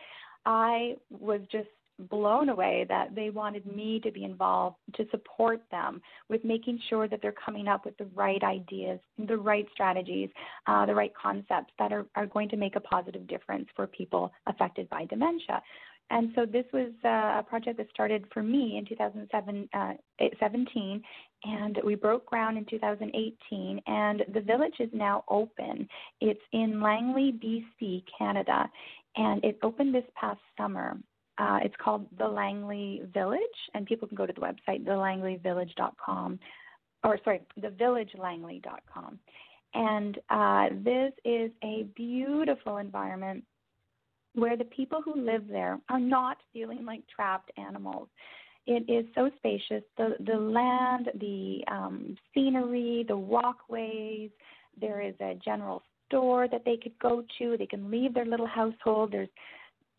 I 0.47 0.95
was 1.11 1.41
just 1.53 1.69
blown 2.09 2.49
away 2.49 2.87
that 2.89 3.15
they 3.15 3.31
wanted 3.31 3.67
me 3.67 4.01
to 4.01 4.11
be 4.11 4.25
involved 4.25 4.77
to 4.95 5.07
support 5.11 5.61
them 5.71 6.01
with 6.29 6.45
making 6.45 6.79
sure 6.89 7.09
that 7.09 7.21
they're 7.23 7.35
coming 7.45 7.69
up 7.69 7.85
with 7.85 7.97
the 7.99 8.09
right 8.15 8.43
ideas, 8.43 8.99
the 9.27 9.37
right 9.37 9.67
strategies, 9.73 10.31
uh, 10.67 10.87
the 10.87 10.95
right 10.95 11.13
concepts 11.21 11.73
that 11.79 11.93
are, 11.93 12.07
are 12.17 12.27
going 12.27 12.49
to 12.49 12.57
make 12.57 12.77
a 12.77 12.81
positive 12.81 13.27
difference 13.27 13.69
for 13.77 13.87
people 13.87 14.31
affected 14.47 14.89
by 14.89 15.05
dementia. 15.07 15.63
And 16.11 16.33
so 16.35 16.45
this 16.45 16.65
was 16.73 16.91
uh, 17.05 17.39
a 17.39 17.45
project 17.49 17.77
that 17.79 17.89
started 17.91 18.25
for 18.35 18.43
me 18.43 18.79
in 18.79 18.85
2017, 18.85 19.69
uh, 19.73 19.93
and 21.45 21.81
we 21.85 21.95
broke 21.95 22.27
ground 22.27 22.59
in 22.59 22.65
2018. 22.65 23.81
And 23.87 24.25
the 24.35 24.41
village 24.41 24.75
is 24.81 24.91
now 24.93 25.25
open. 25.29 25.89
It's 26.21 26.41
in 26.53 26.83
Langley, 26.83 27.33
BC, 27.33 28.03
Canada, 28.19 28.69
and 29.17 29.45
it 29.45 29.59
opened 29.63 29.95
this 29.95 30.05
past 30.21 30.41
summer. 30.59 30.97
Uh, 31.41 31.59
it's 31.63 31.75
called 31.83 32.07
the 32.19 32.29
Langley 32.29 33.01
Village, 33.15 33.41
and 33.73 33.87
people 33.87 34.07
can 34.07 34.17
go 34.17 34.27
to 34.27 34.33
the 34.33 34.41
website 34.41 34.85
thelangleyvillage.com, 34.85 36.39
or 37.03 37.19
sorry, 37.25 37.41
thevillagelangley.com. 37.59 39.19
And 39.73 40.19
uh, 40.29 40.69
this 40.85 41.13
is 41.25 41.51
a 41.65 41.85
beautiful 41.97 42.77
environment 42.77 43.43
where 44.35 44.57
the 44.57 44.65
people 44.65 45.01
who 45.03 45.15
live 45.15 45.45
there 45.49 45.79
are 45.89 45.99
not 45.99 46.37
feeling 46.53 46.85
like 46.85 47.03
trapped 47.09 47.51
animals. 47.57 48.09
It 48.67 48.85
is 48.93 49.07
so 49.15 49.31
spacious. 49.39 49.83
The 49.97 50.17
the 50.27 50.37
land, 50.37 51.09
the 51.19 51.65
um, 51.69 52.17
scenery, 52.35 53.07
the 53.09 53.17
walkways. 53.17 54.31
There 54.79 55.01
is 55.01 55.15
a 55.21 55.39
general 55.43 55.83
store 56.07 56.49
that 56.49 56.65
they 56.67 56.77
could 56.77 56.99
go 56.99 57.25
to. 57.39 57.57
They 57.57 57.67
can 57.67 57.91
leave 57.91 58.13
their 58.13 58.27
little 58.27 58.47
household. 58.47 59.13
There's 59.13 59.29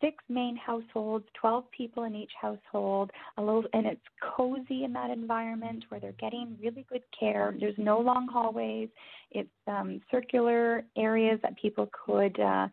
six 0.02 0.16
main 0.28 0.56
households, 0.56 1.24
12 1.40 1.64
people 1.70 2.04
in 2.04 2.14
each 2.14 2.32
household, 2.38 3.10
a 3.38 3.42
little, 3.42 3.64
and 3.72 3.86
it's 3.86 4.00
cozy 4.36 4.84
in 4.84 4.92
that 4.92 5.10
environment 5.10 5.84
where 5.88 6.00
they're 6.00 6.12
getting 6.20 6.58
really 6.60 6.84
good 6.90 7.02
care. 7.18 7.54
There's 7.58 7.78
no 7.78 7.98
long 8.00 8.28
hallways. 8.30 8.88
It's 9.30 9.48
um, 9.66 10.00
circular 10.10 10.84
areas 10.96 11.38
that 11.42 11.56
people 11.56 11.88
could 12.04 12.38
uh, 12.38 12.68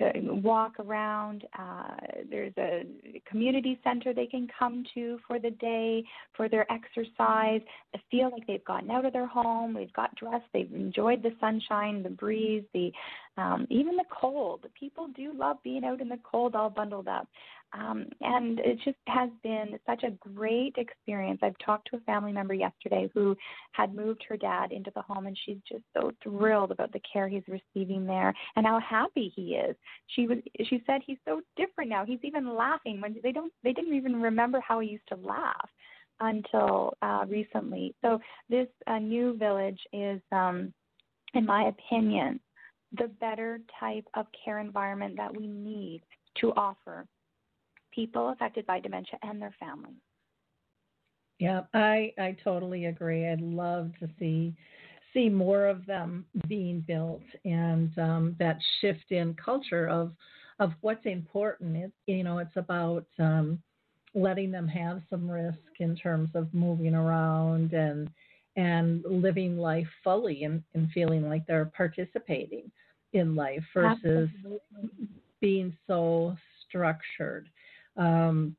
walk 0.00 0.78
around. 0.80 1.44
Uh, 1.58 1.94
there's 2.30 2.52
a 2.58 2.84
community 3.28 3.78
center 3.84 4.12
they 4.12 4.26
can 4.26 4.48
come 4.58 4.84
to 4.94 5.18
for 5.26 5.38
the 5.38 5.50
day 5.50 6.04
for 6.36 6.48
their 6.48 6.70
exercise. 6.70 7.60
They 7.92 8.02
feel 8.10 8.30
like 8.30 8.46
they've 8.46 8.64
gotten 8.64 8.90
out 8.90 9.04
of 9.04 9.12
their 9.12 9.26
home, 9.26 9.74
they've 9.74 9.92
got 9.92 10.14
dressed, 10.16 10.46
they've 10.52 10.72
enjoyed 10.72 11.22
the 11.22 11.32
sunshine, 11.40 12.02
the 12.02 12.10
breeze, 12.10 12.64
the 12.72 12.92
um, 13.36 13.66
even 13.70 13.96
the 13.96 14.04
cold. 14.10 14.64
People 14.78 15.08
do 15.16 15.32
love 15.34 15.56
being 15.64 15.84
out 15.84 16.00
in 16.00 16.08
the 16.08 16.18
cold, 16.22 16.54
all 16.54 16.70
bundled 16.70 17.08
up. 17.08 17.28
Um, 17.74 18.06
and 18.20 18.60
it 18.60 18.78
just 18.84 18.98
has 19.08 19.30
been 19.42 19.78
such 19.84 20.04
a 20.04 20.12
great 20.32 20.76
experience. 20.76 21.40
I've 21.42 21.58
talked 21.58 21.88
to 21.90 21.96
a 21.96 22.00
family 22.00 22.32
member 22.32 22.54
yesterday 22.54 23.10
who 23.12 23.36
had 23.72 23.94
moved 23.94 24.24
her 24.28 24.36
dad 24.36 24.70
into 24.70 24.92
the 24.94 25.02
home, 25.02 25.26
and 25.26 25.36
she's 25.44 25.58
just 25.68 25.82
so 25.92 26.12
thrilled 26.22 26.70
about 26.70 26.92
the 26.92 27.00
care 27.12 27.28
he's 27.28 27.42
receiving 27.48 28.06
there 28.06 28.32
and 28.54 28.64
how 28.64 28.78
happy 28.78 29.32
he 29.34 29.54
is. 29.54 29.74
She 30.06 30.28
was. 30.28 30.38
She 30.68 30.82
said 30.86 31.00
he's 31.04 31.18
so 31.24 31.40
different 31.56 31.90
now. 31.90 32.04
He's 32.04 32.20
even 32.22 32.54
laughing 32.54 33.00
when 33.00 33.16
they 33.22 33.32
don't. 33.32 33.52
They 33.64 33.72
didn't 33.72 33.94
even 33.94 34.22
remember 34.22 34.60
how 34.60 34.78
he 34.78 34.90
used 34.90 35.08
to 35.08 35.16
laugh 35.16 35.68
until 36.20 36.96
uh, 37.02 37.24
recently. 37.28 37.94
So 38.02 38.20
this 38.48 38.68
uh, 38.86 39.00
new 39.00 39.36
village 39.36 39.80
is, 39.92 40.20
um, 40.30 40.72
in 41.34 41.44
my 41.44 41.64
opinion, 41.64 42.38
the 42.96 43.08
better 43.20 43.60
type 43.80 44.04
of 44.14 44.26
care 44.44 44.60
environment 44.60 45.16
that 45.16 45.34
we 45.36 45.48
need 45.48 46.02
to 46.40 46.52
offer 46.52 47.06
people 47.94 48.30
affected 48.30 48.66
by 48.66 48.80
dementia 48.80 49.18
and 49.22 49.40
their 49.40 49.54
families. 49.60 50.00
Yeah, 51.38 51.62
I 51.74 52.12
I 52.18 52.36
totally 52.44 52.86
agree. 52.86 53.26
I'd 53.28 53.40
love 53.40 53.90
to 54.00 54.08
see 54.18 54.54
see 55.12 55.28
more 55.28 55.66
of 55.66 55.86
them 55.86 56.26
being 56.48 56.80
built 56.86 57.22
and 57.44 57.96
um, 57.98 58.36
that 58.38 58.58
shift 58.80 59.10
in 59.10 59.34
culture 59.34 59.88
of 59.88 60.12
of 60.60 60.72
what's 60.80 61.04
important. 61.06 61.76
It, 61.76 61.92
you 62.06 62.24
know, 62.24 62.38
it's 62.38 62.56
about 62.56 63.06
um, 63.18 63.60
letting 64.14 64.50
them 64.50 64.68
have 64.68 65.02
some 65.10 65.28
risk 65.30 65.58
in 65.80 65.96
terms 65.96 66.30
of 66.34 66.52
moving 66.54 66.94
around 66.94 67.72
and 67.72 68.08
and 68.56 69.04
living 69.04 69.58
life 69.58 69.88
fully 70.04 70.44
and, 70.44 70.62
and 70.74 70.88
feeling 70.92 71.28
like 71.28 71.44
they're 71.46 71.72
participating 71.76 72.70
in 73.12 73.34
life 73.34 73.64
versus 73.74 74.28
Absolutely. 74.28 74.60
being 75.40 75.76
so 75.86 76.36
structured. 76.68 77.48
Um, 77.96 78.56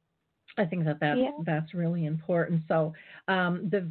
I 0.58 0.66
think 0.66 0.86
that 0.86 1.00
that's, 1.02 1.20
yeah. 1.20 1.32
that's 1.46 1.74
really 1.74 2.06
important. 2.06 2.62
So, 2.68 2.94
um, 3.28 3.70
the 3.72 3.82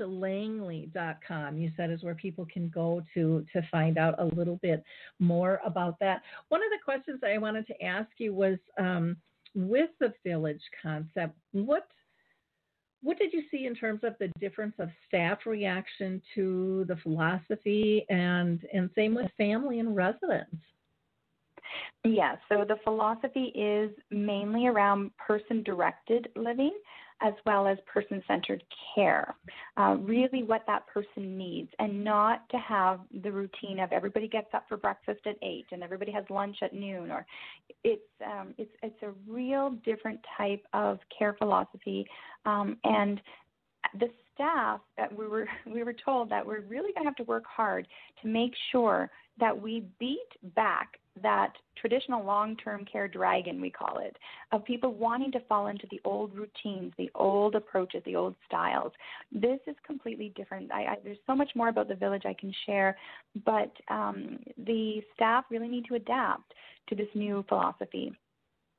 villagelangley.com, 0.00 1.58
you 1.58 1.70
said, 1.76 1.90
is 1.90 2.02
where 2.02 2.14
people 2.14 2.46
can 2.50 2.70
go 2.70 3.02
to 3.14 3.44
to 3.52 3.62
find 3.70 3.98
out 3.98 4.14
a 4.18 4.24
little 4.24 4.56
bit 4.62 4.82
more 5.18 5.60
about 5.64 5.98
that. 6.00 6.22
One 6.48 6.62
of 6.62 6.70
the 6.70 6.78
questions 6.84 7.20
I 7.22 7.36
wanted 7.38 7.66
to 7.66 7.84
ask 7.84 8.08
you 8.18 8.32
was 8.32 8.56
um, 8.78 9.16
with 9.54 9.90
the 10.00 10.14
village 10.24 10.62
concept, 10.82 11.36
what 11.52 11.86
what 13.02 13.18
did 13.18 13.32
you 13.32 13.42
see 13.50 13.66
in 13.66 13.74
terms 13.74 14.00
of 14.02 14.14
the 14.18 14.32
difference 14.40 14.74
of 14.78 14.88
staff 15.06 15.40
reaction 15.44 16.20
to 16.34 16.84
the 16.88 16.96
philosophy 16.96 18.06
and 18.08 18.60
and 18.72 18.90
same 18.94 19.14
with 19.14 19.30
family 19.36 19.80
and 19.80 19.94
residents? 19.94 20.56
Yes, 22.04 22.38
so 22.48 22.64
the 22.66 22.76
philosophy 22.84 23.52
is 23.54 23.90
mainly 24.10 24.66
around 24.66 25.10
person 25.18 25.62
directed 25.62 26.28
living 26.36 26.72
as 27.22 27.32
well 27.46 27.66
as 27.66 27.78
person 27.92 28.22
centered 28.28 28.62
care. 28.94 29.34
Uh, 29.76 29.96
really, 30.00 30.42
what 30.42 30.64
that 30.66 30.86
person 30.86 31.38
needs, 31.38 31.70
and 31.78 32.04
not 32.04 32.48
to 32.50 32.58
have 32.58 33.00
the 33.22 33.30
routine 33.32 33.80
of 33.80 33.90
everybody 33.92 34.28
gets 34.28 34.48
up 34.52 34.64
for 34.68 34.76
breakfast 34.76 35.20
at 35.26 35.36
8 35.42 35.66
and 35.72 35.82
everybody 35.82 36.12
has 36.12 36.24
lunch 36.28 36.56
at 36.62 36.74
noon, 36.74 37.10
or 37.10 37.24
it's, 37.84 38.02
um, 38.24 38.54
it's, 38.58 38.70
it's 38.82 39.02
a 39.02 39.12
real 39.30 39.70
different 39.84 40.20
type 40.36 40.62
of 40.72 40.98
care 41.16 41.34
philosophy. 41.34 42.06
Um, 42.44 42.76
and 42.84 43.20
the 43.98 44.08
staff 44.34 44.80
that 44.96 45.16
we 45.16 45.26
were 45.26 45.48
we 45.72 45.82
were 45.82 45.94
told 45.94 46.30
that 46.30 46.44
we're 46.44 46.60
really 46.62 46.92
going 46.92 47.04
to 47.04 47.08
have 47.08 47.16
to 47.16 47.24
work 47.24 47.44
hard 47.46 47.86
to 48.22 48.28
make 48.28 48.52
sure 48.72 49.10
that 49.38 49.60
we 49.60 49.84
beat 49.98 50.54
back 50.54 50.98
that 51.22 51.52
traditional 51.76 52.24
long 52.24 52.56
term 52.56 52.84
care 52.84 53.08
dragon, 53.08 53.60
we 53.60 53.70
call 53.70 53.98
it, 53.98 54.16
of 54.52 54.64
people 54.64 54.92
wanting 54.92 55.32
to 55.32 55.40
fall 55.48 55.68
into 55.68 55.86
the 55.90 56.00
old 56.04 56.34
routines, 56.34 56.92
the 56.98 57.10
old 57.14 57.54
approaches, 57.54 58.02
the 58.04 58.16
old 58.16 58.34
styles. 58.46 58.92
This 59.32 59.58
is 59.66 59.76
completely 59.86 60.32
different. 60.36 60.70
I, 60.72 60.82
I, 60.82 60.96
there's 61.04 61.18
so 61.26 61.34
much 61.34 61.50
more 61.54 61.68
about 61.68 61.88
the 61.88 61.94
village 61.94 62.22
I 62.26 62.34
can 62.34 62.52
share, 62.66 62.96
but 63.44 63.72
um, 63.88 64.38
the 64.66 65.02
staff 65.14 65.44
really 65.50 65.68
need 65.68 65.86
to 65.86 65.94
adapt 65.94 66.52
to 66.88 66.94
this 66.94 67.08
new 67.14 67.44
philosophy. 67.48 68.12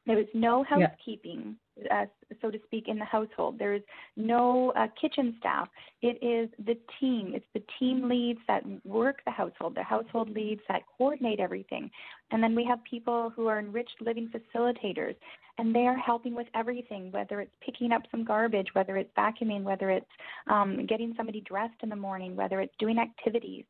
There 0.08 0.18
is 0.18 0.28
no 0.34 0.64
housekeeping, 0.64 1.58
yeah. 1.76 2.04
uh, 2.04 2.34
so 2.42 2.50
to 2.50 2.58
speak, 2.66 2.86
in 2.88 2.98
the 2.98 3.06
household. 3.06 3.60
There 3.60 3.74
is 3.74 3.82
no 4.16 4.72
uh, 4.72 4.88
kitchen 5.00 5.36
staff. 5.38 5.68
It 6.02 6.18
is 6.24 6.50
the 6.66 6.78
team. 7.00 7.34
It's 7.36 7.46
the 7.54 7.62
team 7.78 8.08
leads 8.08 8.40
that 8.48 8.64
work 8.86 9.18
the 9.26 9.32
household, 9.32 9.76
the 9.76 9.84
household 9.84 10.30
leads 10.30 10.62
that 10.70 10.84
coordinate 10.98 11.42
everything. 11.42 11.92
And 12.32 12.42
then 12.42 12.56
we 12.56 12.64
have 12.64 12.80
people 12.90 13.32
who 13.36 13.48
are 13.48 13.60
enriched 13.60 13.98
living 14.00 14.30
facilitators, 14.30 15.16
and 15.58 15.76
they 15.76 15.88
are 15.88 15.98
helping 15.98 16.36
with 16.36 16.48
everything, 16.56 17.12
whether 17.12 17.42
it's 17.42 17.56
picking 17.62 17.92
up 17.92 18.04
some 18.10 18.24
garbage, 18.24 18.68
whether 18.74 18.96
it's 18.96 19.12
vacuuming, 19.18 19.64
whether 19.64 19.90
it's 19.90 20.06
um, 20.50 20.86
getting 20.86 21.14
somebody 21.18 21.42
dressed 21.42 21.84
in 21.84 21.90
the 21.90 21.96
morning, 21.96 22.36
whether 22.36 22.62
it's 22.62 22.74
doing 22.80 22.98
activities 22.98 23.66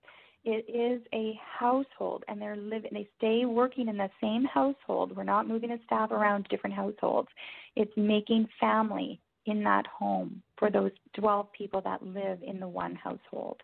it 0.47 0.65
is 0.73 1.01
a 1.13 1.37
household 1.59 2.23
and 2.29 2.41
they're 2.41 2.55
living 2.55 2.91
they 2.93 3.07
stay 3.17 3.43
working 3.45 3.89
in 3.89 3.97
the 3.97 4.09
same 4.21 4.45
household. 4.45 5.13
We're 5.15 5.23
not 5.23 5.45
moving 5.45 5.69
the 5.69 5.79
staff 5.85 6.11
around 6.11 6.43
to 6.43 6.49
different 6.49 6.73
households. 6.73 7.27
It's 7.75 7.91
making 7.97 8.47
family 8.57 9.19
in 9.45 9.61
that 9.63 9.85
home 9.87 10.41
for 10.57 10.71
those 10.71 10.91
12 11.19 11.51
people 11.51 11.81
that 11.81 12.01
live 12.01 12.39
in 12.43 12.61
the 12.61 12.67
one 12.67 12.95
household. 12.95 13.61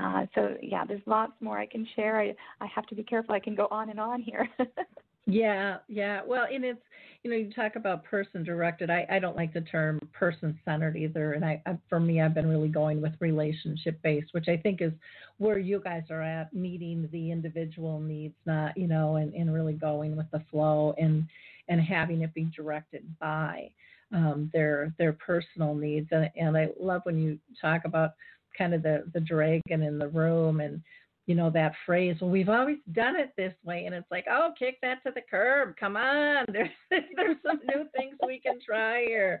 Uh, 0.00 0.26
so 0.34 0.56
yeah 0.62 0.84
there's 0.84 1.02
lots 1.06 1.32
more 1.40 1.58
i 1.58 1.66
can 1.66 1.86
share. 1.94 2.20
I, 2.20 2.34
I 2.60 2.66
have 2.74 2.86
to 2.86 2.96
be 2.96 3.04
careful. 3.04 3.34
I 3.34 3.40
can 3.40 3.54
go 3.54 3.68
on 3.70 3.90
and 3.90 4.00
on 4.00 4.20
here 4.20 4.48
Yeah, 5.26 5.78
yeah. 5.88 6.22
Well, 6.26 6.46
and 6.52 6.64
it's 6.64 6.80
you 7.22 7.30
know 7.30 7.36
you 7.36 7.52
talk 7.52 7.76
about 7.76 8.04
person 8.04 8.42
directed. 8.42 8.90
I 8.90 9.06
I 9.10 9.18
don't 9.18 9.36
like 9.36 9.52
the 9.52 9.60
term 9.60 10.00
person 10.12 10.58
centered 10.64 10.96
either. 10.96 11.34
And 11.34 11.44
I, 11.44 11.62
I 11.66 11.78
for 11.88 12.00
me 12.00 12.20
I've 12.20 12.34
been 12.34 12.48
really 12.48 12.68
going 12.68 13.00
with 13.00 13.12
relationship 13.20 14.00
based, 14.02 14.32
which 14.32 14.48
I 14.48 14.56
think 14.56 14.80
is 14.80 14.92
where 15.38 15.58
you 15.58 15.80
guys 15.84 16.02
are 16.10 16.22
at, 16.22 16.52
meeting 16.54 17.08
the 17.12 17.30
individual 17.30 18.00
needs, 18.00 18.34
not 18.46 18.76
you 18.76 18.88
know, 18.88 19.16
and 19.16 19.32
and 19.34 19.52
really 19.52 19.74
going 19.74 20.16
with 20.16 20.30
the 20.32 20.42
flow 20.50 20.94
and 20.98 21.26
and 21.68 21.80
having 21.80 22.22
it 22.22 22.34
be 22.34 22.44
directed 22.56 23.04
by 23.20 23.70
um, 24.12 24.50
their 24.52 24.92
their 24.98 25.12
personal 25.12 25.74
needs. 25.74 26.08
And 26.10 26.30
and 26.34 26.56
I 26.56 26.68
love 26.80 27.02
when 27.04 27.18
you 27.18 27.38
talk 27.60 27.82
about 27.84 28.12
kind 28.56 28.74
of 28.74 28.82
the 28.82 29.04
the 29.12 29.20
dragon 29.20 29.82
in 29.82 29.98
the 29.98 30.08
room 30.08 30.60
and 30.60 30.82
you 31.30 31.36
know 31.36 31.48
that 31.48 31.74
phrase 31.86 32.16
well 32.20 32.28
we've 32.28 32.48
always 32.48 32.78
done 32.90 33.14
it 33.14 33.30
this 33.36 33.54
way 33.62 33.84
and 33.86 33.94
it's 33.94 34.10
like 34.10 34.24
oh 34.28 34.50
kick 34.58 34.78
that 34.82 35.00
to 35.04 35.12
the 35.14 35.20
curb 35.30 35.76
come 35.78 35.96
on 35.96 36.44
there's 36.52 36.68
there's 36.90 37.36
some 37.46 37.60
new 37.68 37.84
things 37.96 38.16
we 38.26 38.40
can 38.40 38.58
try 38.66 39.04
here. 39.06 39.40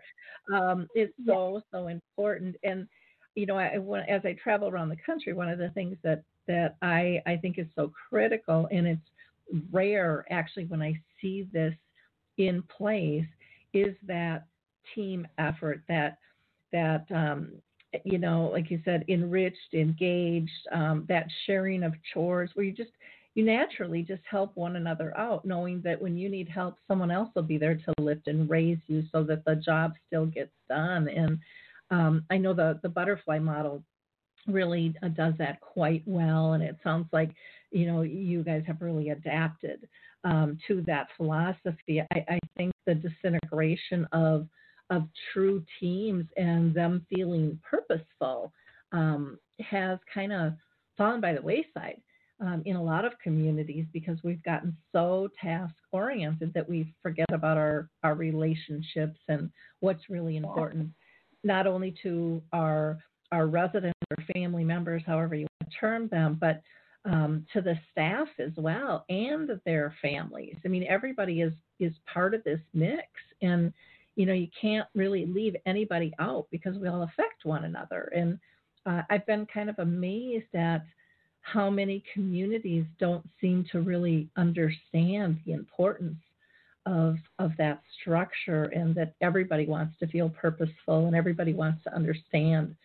Um, 0.54 0.86
it's 0.94 1.12
so 1.26 1.60
so 1.72 1.88
important 1.88 2.54
and 2.62 2.86
you 3.34 3.44
know 3.44 3.58
I, 3.58 3.76
when, 3.78 4.02
as 4.02 4.22
i 4.24 4.34
travel 4.34 4.68
around 4.68 4.88
the 4.88 4.98
country 5.04 5.32
one 5.32 5.48
of 5.48 5.58
the 5.58 5.70
things 5.70 5.96
that 6.04 6.22
that 6.46 6.76
i 6.80 7.20
i 7.26 7.36
think 7.36 7.58
is 7.58 7.66
so 7.74 7.90
critical 8.08 8.68
and 8.70 8.86
it's 8.86 9.66
rare 9.72 10.24
actually 10.30 10.66
when 10.66 10.82
i 10.82 10.94
see 11.20 11.48
this 11.52 11.74
in 12.38 12.62
place 12.62 13.26
is 13.74 13.96
that 14.06 14.46
team 14.94 15.26
effort 15.38 15.82
that 15.88 16.18
that 16.70 17.04
um, 17.10 17.50
you 18.04 18.18
know, 18.18 18.50
like 18.52 18.70
you 18.70 18.80
said, 18.84 19.04
enriched, 19.08 19.74
engaged, 19.74 20.50
um, 20.72 21.04
that 21.08 21.26
sharing 21.46 21.82
of 21.82 21.94
chores 22.12 22.50
where 22.54 22.64
you 22.64 22.72
just, 22.72 22.90
you 23.34 23.44
naturally 23.44 24.02
just 24.02 24.22
help 24.28 24.56
one 24.56 24.76
another 24.76 25.16
out, 25.16 25.44
knowing 25.44 25.80
that 25.82 26.00
when 26.00 26.16
you 26.16 26.28
need 26.28 26.48
help, 26.48 26.76
someone 26.88 27.10
else 27.10 27.30
will 27.34 27.42
be 27.42 27.58
there 27.58 27.76
to 27.76 27.94
lift 27.98 28.26
and 28.26 28.50
raise 28.50 28.78
you 28.86 29.04
so 29.12 29.22
that 29.24 29.44
the 29.44 29.56
job 29.56 29.92
still 30.06 30.26
gets 30.26 30.52
done. 30.68 31.08
And 31.08 31.38
um, 31.90 32.24
I 32.30 32.38
know 32.38 32.54
the, 32.54 32.78
the 32.82 32.88
butterfly 32.88 33.38
model 33.38 33.82
really 34.46 34.94
uh, 35.02 35.08
does 35.08 35.34
that 35.38 35.60
quite 35.60 36.02
well. 36.06 36.54
And 36.54 36.62
it 36.62 36.76
sounds 36.82 37.06
like, 37.12 37.30
you 37.70 37.86
know, 37.86 38.02
you 38.02 38.42
guys 38.42 38.62
have 38.66 38.80
really 38.80 39.10
adapted 39.10 39.88
um, 40.24 40.58
to 40.66 40.82
that 40.82 41.08
philosophy. 41.16 42.00
I, 42.00 42.24
I 42.28 42.38
think 42.56 42.72
the 42.86 42.94
disintegration 42.94 44.06
of 44.12 44.48
of 44.90 45.04
true 45.32 45.64
teams 45.78 46.26
and 46.36 46.74
them 46.74 47.06
feeling 47.08 47.58
purposeful 47.68 48.52
um, 48.92 49.38
has 49.60 49.98
kind 50.12 50.32
of 50.32 50.54
fallen 50.96 51.20
by 51.20 51.32
the 51.32 51.42
wayside 51.42 52.00
um, 52.40 52.62
in 52.64 52.76
a 52.76 52.82
lot 52.82 53.04
of 53.04 53.12
communities 53.22 53.86
because 53.92 54.18
we've 54.22 54.42
gotten 54.42 54.76
so 54.92 55.28
task 55.42 55.74
oriented 55.92 56.52
that 56.54 56.68
we 56.68 56.92
forget 57.02 57.26
about 57.32 57.56
our, 57.56 57.88
our 58.02 58.14
relationships 58.14 59.18
and 59.28 59.50
what's 59.80 60.08
really 60.08 60.36
important, 60.36 60.88
not 61.44 61.66
only 61.66 61.94
to 62.02 62.42
our 62.52 62.98
our 63.32 63.46
residents 63.46 63.96
or 64.10 64.24
family 64.34 64.64
members, 64.64 65.04
however 65.06 65.36
you 65.36 65.46
want 65.60 65.70
to 65.70 65.78
term 65.78 66.08
them, 66.08 66.36
but 66.40 66.60
um, 67.04 67.46
to 67.52 67.60
the 67.60 67.78
staff 67.92 68.26
as 68.40 68.50
well 68.56 69.04
and 69.08 69.50
their 69.64 69.94
families. 70.02 70.56
I 70.64 70.68
mean, 70.68 70.84
everybody 70.88 71.40
is 71.40 71.52
is 71.78 71.92
part 72.12 72.34
of 72.34 72.42
this 72.44 72.60
mix, 72.74 73.06
and 73.40 73.72
you 74.20 74.26
know 74.26 74.34
you 74.34 74.48
can't 74.60 74.86
really 74.94 75.24
leave 75.24 75.56
anybody 75.64 76.12
out 76.18 76.46
because 76.50 76.76
we 76.76 76.88
all 76.88 77.04
affect 77.04 77.46
one 77.46 77.64
another. 77.64 78.12
And 78.14 78.38
uh, 78.84 79.00
I've 79.08 79.24
been 79.24 79.46
kind 79.46 79.70
of 79.70 79.78
amazed 79.78 80.54
at 80.54 80.84
how 81.40 81.70
many 81.70 82.04
communities 82.12 82.84
don't 82.98 83.26
seem 83.40 83.64
to 83.72 83.80
really 83.80 84.28
understand 84.36 85.38
the 85.46 85.52
importance 85.52 86.18
of 86.84 87.16
of 87.38 87.52
that 87.56 87.80
structure 87.98 88.64
and 88.64 88.94
that 88.94 89.14
everybody 89.22 89.64
wants 89.64 89.98
to 90.00 90.06
feel 90.08 90.28
purposeful 90.28 91.06
and 91.06 91.16
everybody 91.16 91.54
wants 91.54 91.82
to 91.84 91.94
understand 91.94 92.76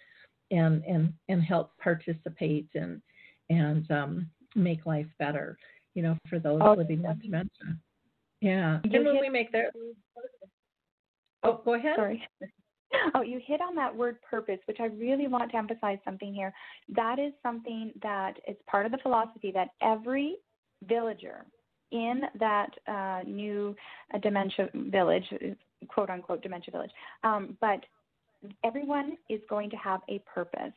and 0.52 0.86
and 0.86 1.12
and 1.28 1.43
help 1.43 1.78
participate 1.80 2.69
and 2.76 3.02
and 3.50 3.91
um, 3.91 4.30
make 4.56 4.86
life 4.86 5.08
better 5.19 5.58
you 5.95 6.02
know 6.02 6.17
for 6.30 6.39
those 6.39 6.62
oh, 6.63 6.76
living 6.76 7.04
with 7.04 7.21
dementia. 7.21 7.76
Yeah. 8.39 8.80
And 8.84 9.06
when 9.06 9.19
we 9.19 9.28
make 9.28 9.52
their 9.52 9.71
oh 11.45 11.62
go 11.63 11.75
ahead 11.75 11.95
sorry 11.95 12.27
Oh, 13.13 13.21
you 13.21 13.41
hit 13.45 13.62
on 13.62 13.75
that 13.75 13.93
word 13.93 14.17
purpose, 14.21 14.60
which 14.65 14.77
I 14.79 14.86
really 14.86 15.27
want 15.27 15.51
to 15.51 15.58
emphasize 15.58 15.97
something 16.05 16.34
here. 16.34 16.53
That 16.95 17.19
is 17.19 17.34
something 17.43 17.91
that 18.01 18.34
is 18.47 18.55
part 18.67 18.86
of 18.86 18.91
the 18.91 18.99
philosophy 18.99 19.51
that 19.53 19.69
every 19.81 20.36
villager 20.88 21.45
in 21.91 22.21
that 22.39 22.69
uh, 22.88 23.21
new 23.25 23.75
uh, 24.13 24.17
dementia 24.19 24.69
village, 24.73 25.25
quote 25.88 26.10
unquote 26.10 26.41
dementia 26.41 26.71
village, 26.71 26.91
um, 27.23 27.58
but 27.62 27.79
everyone 28.63 29.17
is 29.29 29.41
going 29.49 29.69
to 29.69 29.77
have 29.77 30.01
a 30.10 30.19
purpose 30.19 30.73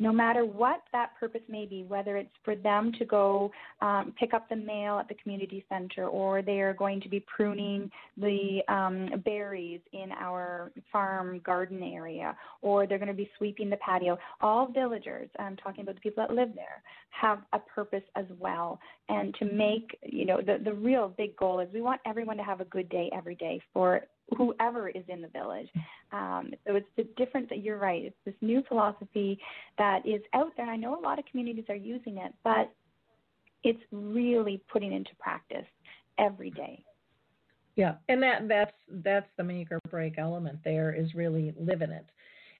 no 0.00 0.12
matter 0.12 0.46
what 0.46 0.80
that 0.92 1.10
purpose 1.20 1.42
may 1.46 1.66
be, 1.66 1.84
whether 1.84 2.16
it's 2.16 2.32
for 2.42 2.56
them 2.56 2.90
to 2.98 3.04
go 3.04 3.50
um, 3.82 4.14
pick 4.18 4.32
up 4.32 4.48
the 4.48 4.56
mail 4.56 4.98
at 4.98 5.08
the 5.08 5.14
community 5.14 5.64
center 5.68 6.06
or 6.06 6.40
they 6.40 6.60
are 6.60 6.72
going 6.72 7.02
to 7.02 7.08
be 7.08 7.20
pruning 7.20 7.90
the 8.16 8.60
um, 8.68 9.10
berries 9.24 9.80
in 9.92 10.10
our 10.18 10.72
farm 10.90 11.40
garden 11.44 11.82
area 11.82 12.34
or 12.62 12.86
they're 12.86 12.98
going 12.98 13.08
to 13.08 13.14
be 13.14 13.30
sweeping 13.36 13.68
the 13.68 13.76
patio. 13.76 14.18
All 14.40 14.66
villagers, 14.72 15.28
I'm 15.38 15.56
talking 15.56 15.82
about 15.82 15.96
the 15.96 16.00
people 16.00 16.24
that 16.26 16.34
live 16.34 16.54
there, 16.54 16.82
have 17.10 17.40
a 17.52 17.58
purpose 17.58 18.04
as 18.16 18.24
well. 18.38 18.80
And 19.10 19.34
to 19.34 19.44
make, 19.44 19.98
you 20.02 20.24
know, 20.24 20.40
the, 20.40 20.58
the 20.64 20.72
real 20.72 21.12
big 21.18 21.36
goal 21.36 21.60
is 21.60 21.68
we 21.74 21.82
want 21.82 22.00
everyone 22.06 22.38
to 22.38 22.42
have 22.42 22.62
a 22.62 22.66
good 22.66 22.88
day 22.88 23.10
every 23.14 23.34
day 23.34 23.60
for 23.74 24.00
whoever 24.36 24.88
is 24.88 25.04
in 25.08 25.20
the 25.20 25.28
village. 25.28 25.68
Um, 26.12 26.52
so 26.66 26.76
it's 26.76 26.88
the 26.96 27.04
difference 27.16 27.48
that 27.50 27.62
you're 27.62 27.78
right. 27.78 28.04
It's 28.04 28.16
this 28.24 28.34
new 28.40 28.62
philosophy 28.68 29.38
that 29.78 30.06
is 30.06 30.20
out 30.34 30.52
there. 30.56 30.66
I 30.66 30.76
know 30.76 30.98
a 30.98 31.02
lot 31.02 31.18
of 31.18 31.24
communities 31.26 31.64
are 31.68 31.76
using 31.76 32.18
it, 32.18 32.32
but 32.44 32.72
it's 33.64 33.80
really 33.92 34.62
putting 34.72 34.92
into 34.92 35.10
practice 35.18 35.66
every 36.18 36.50
day. 36.50 36.82
Yeah, 37.76 37.94
and 38.08 38.22
that 38.22 38.48
that's 38.48 38.74
that's 39.04 39.28
the 39.36 39.44
make 39.44 39.70
or 39.70 39.78
break 39.90 40.18
element. 40.18 40.58
There 40.64 40.92
is 40.92 41.14
really 41.14 41.54
living 41.58 41.90
it, 41.90 42.06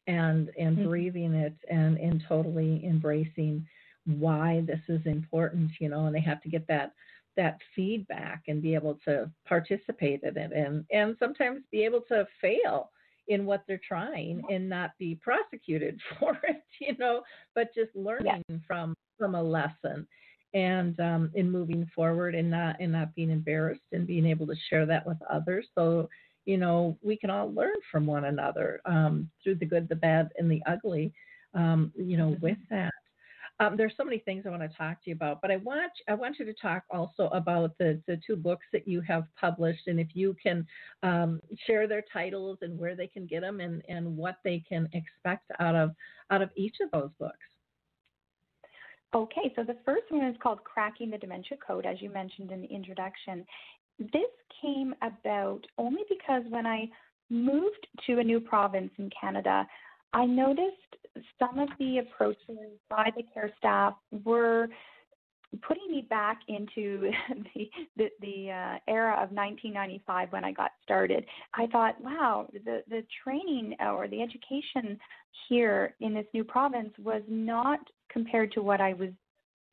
and 0.06 0.50
and 0.58 0.76
mm-hmm. 0.76 0.88
breathing 0.88 1.34
it, 1.34 1.54
and 1.70 1.98
and 1.98 2.22
totally 2.28 2.82
embracing 2.86 3.66
why 4.06 4.62
this 4.66 4.80
is 4.88 5.00
important. 5.04 5.72
You 5.80 5.88
know, 5.88 6.06
and 6.06 6.14
they 6.14 6.20
have 6.20 6.42
to 6.42 6.48
get 6.48 6.66
that 6.68 6.94
that 7.40 7.58
feedback 7.74 8.42
and 8.48 8.60
be 8.60 8.74
able 8.74 8.98
to 9.02 9.30
participate 9.48 10.22
in 10.22 10.36
it 10.36 10.52
and 10.52 10.84
and 10.92 11.16
sometimes 11.18 11.62
be 11.72 11.82
able 11.82 12.02
to 12.02 12.26
fail 12.38 12.90
in 13.28 13.46
what 13.46 13.62
they're 13.66 13.80
trying 13.86 14.42
and 14.50 14.68
not 14.68 14.90
be 14.98 15.18
prosecuted 15.22 15.98
for 16.18 16.38
it 16.46 16.62
you 16.82 16.94
know 16.98 17.22
but 17.54 17.74
just 17.74 17.96
learning 17.96 18.44
yeah. 18.50 18.56
from 18.66 18.94
from 19.18 19.34
a 19.34 19.42
lesson 19.42 20.06
and 20.52 21.00
um, 21.00 21.30
in 21.34 21.50
moving 21.50 21.88
forward 21.94 22.34
and 22.34 22.50
not 22.50 22.76
and 22.78 22.92
not 22.92 23.14
being 23.14 23.30
embarrassed 23.30 23.80
and 23.92 24.06
being 24.06 24.26
able 24.26 24.46
to 24.46 24.56
share 24.68 24.84
that 24.84 25.06
with 25.06 25.18
others 25.30 25.66
so 25.74 26.06
you 26.44 26.58
know 26.58 26.98
we 27.00 27.16
can 27.16 27.30
all 27.30 27.50
learn 27.54 27.76
from 27.90 28.04
one 28.04 28.26
another 28.26 28.82
um, 28.84 29.30
through 29.42 29.54
the 29.54 29.64
good 29.64 29.88
the 29.88 29.96
bad 29.96 30.28
and 30.36 30.50
the 30.50 30.62
ugly 30.66 31.10
um, 31.54 31.90
you 31.96 32.18
know 32.18 32.32
mm-hmm. 32.32 32.44
with 32.44 32.58
that 32.68 32.92
um, 33.60 33.76
there's 33.76 33.92
so 33.96 34.04
many 34.04 34.18
things 34.18 34.44
I 34.46 34.50
want 34.50 34.62
to 34.62 34.76
talk 34.76 35.04
to 35.04 35.10
you 35.10 35.14
about, 35.14 35.42
but 35.42 35.50
I 35.50 35.56
want 35.58 35.92
I 36.08 36.14
want 36.14 36.38
you 36.38 36.46
to 36.46 36.54
talk 36.54 36.82
also 36.90 37.24
about 37.26 37.76
the 37.78 38.00
the 38.06 38.18
two 38.26 38.34
books 38.34 38.64
that 38.72 38.88
you 38.88 39.02
have 39.02 39.24
published, 39.38 39.86
and 39.86 40.00
if 40.00 40.08
you 40.14 40.34
can 40.42 40.66
um, 41.02 41.40
share 41.66 41.86
their 41.86 42.02
titles 42.10 42.58
and 42.62 42.78
where 42.78 42.96
they 42.96 43.06
can 43.06 43.26
get 43.26 43.42
them, 43.42 43.60
and 43.60 43.82
and 43.88 44.16
what 44.16 44.36
they 44.44 44.64
can 44.66 44.88
expect 44.94 45.50
out 45.60 45.74
of 45.74 45.90
out 46.30 46.40
of 46.40 46.48
each 46.56 46.76
of 46.82 46.90
those 46.90 47.10
books. 47.18 47.36
Okay, 49.14 49.52
so 49.56 49.62
the 49.62 49.76
first 49.84 50.04
one 50.08 50.24
is 50.24 50.36
called 50.42 50.64
Cracking 50.64 51.10
the 51.10 51.18
Dementia 51.18 51.58
Code, 51.64 51.84
as 51.84 52.00
you 52.00 52.08
mentioned 52.10 52.52
in 52.52 52.62
the 52.62 52.68
introduction. 52.68 53.44
This 53.98 54.30
came 54.62 54.94
about 55.02 55.60
only 55.76 56.02
because 56.08 56.42
when 56.48 56.66
I 56.66 56.88
moved 57.28 57.86
to 58.06 58.20
a 58.20 58.24
new 58.24 58.40
province 58.40 58.90
in 58.98 59.10
Canada, 59.20 59.66
I 60.12 60.26
noticed 60.26 60.74
some 61.38 61.58
of 61.58 61.68
the 61.78 61.98
approaches 61.98 62.78
by 62.88 63.10
the 63.16 63.22
care 63.34 63.52
staff 63.58 63.94
were 64.24 64.68
putting 65.62 65.90
me 65.90 66.06
back 66.08 66.40
into 66.48 67.10
the 67.54 67.70
the, 67.96 68.08
the 68.20 68.50
uh, 68.50 68.78
era 68.88 69.14
of 69.14 69.30
1995 69.32 70.32
when 70.32 70.44
I 70.44 70.52
got 70.52 70.70
started. 70.82 71.24
I 71.54 71.66
thought, 71.66 72.00
wow, 72.00 72.48
the 72.52 72.82
the 72.88 73.04
training 73.22 73.76
or 73.80 74.08
the 74.08 74.22
education 74.22 74.98
here 75.48 75.94
in 76.00 76.14
this 76.14 76.26
new 76.32 76.44
province 76.44 76.92
was 76.98 77.22
not 77.28 77.80
compared 78.10 78.52
to 78.52 78.62
what 78.62 78.80
I 78.80 78.94
was 78.94 79.10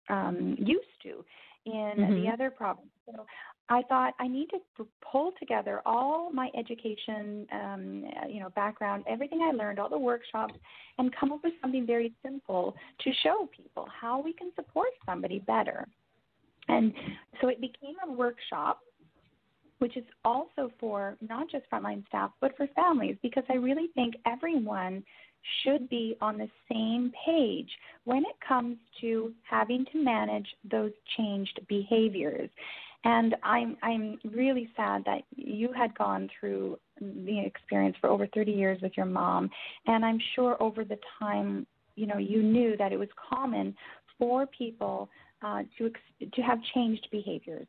um, 0.09 0.55
used 0.59 0.85
to 1.03 1.23
in 1.65 1.93
mm-hmm. 1.97 2.13
the 2.13 2.29
other 2.31 2.49
province. 2.49 2.87
So 3.05 3.25
I 3.69 3.81
thought 3.83 4.13
I 4.19 4.27
need 4.27 4.49
to 4.51 4.87
pull 5.11 5.33
together 5.37 5.81
all 5.85 6.31
my 6.31 6.49
education, 6.57 7.45
um, 7.51 8.05
you 8.29 8.39
know, 8.39 8.49
background, 8.55 9.03
everything 9.07 9.41
I 9.41 9.51
learned, 9.51 9.77
all 9.77 9.89
the 9.89 9.99
workshops, 9.99 10.53
and 10.97 11.13
come 11.15 11.33
up 11.33 11.39
with 11.43 11.53
something 11.61 11.85
very 11.85 12.13
simple 12.23 12.75
to 13.01 13.11
show 13.23 13.49
people 13.55 13.87
how 14.01 14.21
we 14.21 14.31
can 14.31 14.51
support 14.55 14.89
somebody 15.05 15.39
better. 15.39 15.85
And 16.69 16.93
so 17.41 17.49
it 17.49 17.59
became 17.59 17.95
a 18.07 18.11
workshop, 18.11 18.79
which 19.79 19.97
is 19.97 20.05
also 20.23 20.71
for 20.79 21.17
not 21.21 21.49
just 21.49 21.69
frontline 21.71 22.07
staff, 22.07 22.31
but 22.39 22.55
for 22.55 22.67
families, 22.75 23.17
because 23.21 23.43
I 23.49 23.55
really 23.55 23.87
think 23.95 24.15
everyone 24.25 25.03
should 25.63 25.87
be 25.89 26.15
on 26.19 26.37
the 26.37 26.49
same 26.69 27.11
page 27.25 27.69
when 28.05 28.19
it 28.19 28.35
comes 28.45 28.77
to 29.01 29.33
having 29.49 29.85
to 29.91 30.03
manage 30.03 30.47
those 30.69 30.91
changed 31.15 31.59
behaviors. 31.69 32.49
And 33.03 33.35
I'm 33.43 33.77
I'm 33.83 34.19
really 34.33 34.69
sad 34.75 35.03
that 35.05 35.21
you 35.35 35.71
had 35.71 35.95
gone 35.97 36.29
through 36.39 36.79
the 36.99 37.43
experience 37.45 37.95
for 38.01 38.09
over 38.09 38.27
30 38.33 38.51
years 38.51 38.81
with 38.81 38.93
your 38.97 39.05
mom, 39.05 39.49
and 39.85 40.03
I'm 40.03 40.19
sure 40.35 40.61
over 40.61 40.83
the 40.83 40.97
time, 41.19 41.67
you 41.95 42.07
know, 42.07 42.17
you 42.17 42.41
knew 42.41 42.75
that 42.77 42.91
it 42.91 42.97
was 42.97 43.09
common 43.29 43.75
for 44.17 44.47
people 44.47 45.09
uh, 45.41 45.63
to 45.77 45.91
to 46.33 46.41
have 46.41 46.59
changed 46.73 47.07
behaviors. 47.11 47.67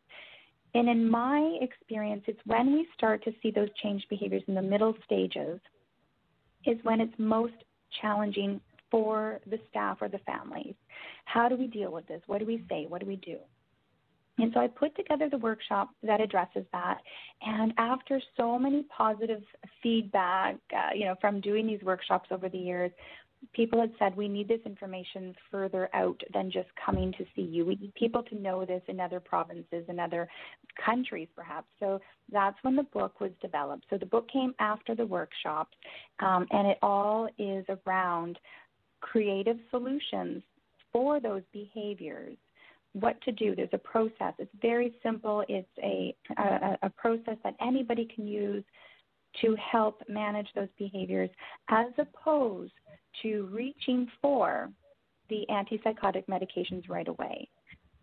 And 0.75 0.89
in 0.89 1.09
my 1.09 1.59
experience, 1.61 2.25
it's 2.27 2.41
when 2.45 2.73
we 2.73 2.87
start 2.95 3.25
to 3.25 3.33
see 3.43 3.51
those 3.51 3.69
changed 3.83 4.07
behaviors 4.09 4.43
in 4.49 4.55
the 4.55 4.63
middle 4.63 4.95
stages, 5.05 5.61
is 6.67 6.79
when 6.83 7.01
it's 7.01 7.15
most 7.19 7.55
challenging 8.01 8.61
for 8.91 9.41
the 9.47 9.59
staff 9.71 9.99
or 10.01 10.09
the 10.09 10.19
families. 10.19 10.75
How 11.25 11.49
do 11.49 11.57
we 11.57 11.67
deal 11.67 11.93
with 11.93 12.07
this? 12.07 12.23
What 12.27 12.39
do 12.39 12.47
we 12.47 12.65
say? 12.69 12.87
What 12.89 13.01
do 13.01 13.07
we 13.07 13.17
do? 13.17 13.37
And 14.39 14.53
so 14.55 14.61
I 14.61 14.69
put 14.69 14.95
together 14.97 15.29
the 15.29 15.39
workshop 15.39 15.91
that 16.03 16.21
addresses 16.21 16.65
that. 16.73 16.99
And 17.43 17.73
after 17.77 18.21
so 18.37 18.59
many 18.59 18.85
positive 18.97 19.43
feedback, 19.83 20.57
uh, 20.73 20.95
you 20.95 21.05
know, 21.07 21.17
from 21.21 21.41
doing 21.41 21.67
these 21.67 21.83
workshops 21.83 22.29
over 22.31 22.49
the 22.49 22.59
years, 22.59 22.93
people 23.53 23.81
had 23.81 23.93
said 23.99 24.17
we 24.17 24.29
need 24.29 24.49
this 24.49 24.61
information 24.67 25.35
further 25.51 25.89
out 25.95 26.21
than 26.33 26.51
just 26.51 26.69
coming 26.85 27.13
to 27.13 27.25
see 27.35 27.43
you. 27.43 27.65
We 27.65 27.77
need 27.77 27.95
people 27.95 28.23
to 28.25 28.35
know 28.35 28.65
this 28.65 28.83
in 28.89 29.01
other 29.01 29.21
provinces 29.21 29.85
and 29.89 30.01
other 30.01 30.29
countries, 30.85 31.29
perhaps. 31.35 31.69
So 31.81 32.01
that's 32.31 32.57
when 32.63 32.77
the 32.77 32.83
book 32.85 33.21
was 33.21 33.31
developed. 33.41 33.87
So 33.91 33.99
the 33.99 34.07
book 34.07 34.29
came 34.31 34.55
after 34.59 34.95
the 34.95 35.07
workshops, 35.07 35.77
um, 36.21 36.47
and 36.51 36.67
it 36.67 36.79
all 36.83 37.29
is 37.39 37.65
around 37.87 38.39
creative 39.01 39.59
solutions 39.71 40.43
for 40.93 41.21
those 41.21 41.43
behaviors 41.53 42.37
what 42.93 43.21
to 43.23 43.33
do. 43.33 43.55
There's 43.55 43.69
a 43.73 43.79
process. 43.79 44.35
It's 44.39 44.51
very 44.61 44.95
simple. 45.03 45.45
It's 45.49 45.69
a, 45.83 46.15
a, 46.39 46.79
a 46.83 46.91
process 46.91 47.37
that 47.45 47.55
anybody 47.61 48.09
can 48.15 48.27
use 48.27 48.65
to 49.43 49.57
help 49.57 50.03
manage 50.09 50.49
those 50.55 50.69
behaviors 50.79 51.31
as 51.69 51.87
opposed 51.99 52.73
to 53.23 53.49
reaching 53.53 54.09
for 54.21 54.71
the 55.29 55.45
antipsychotic 55.51 56.25
medications 56.27 56.89
right 56.89 57.09
away. 57.09 57.49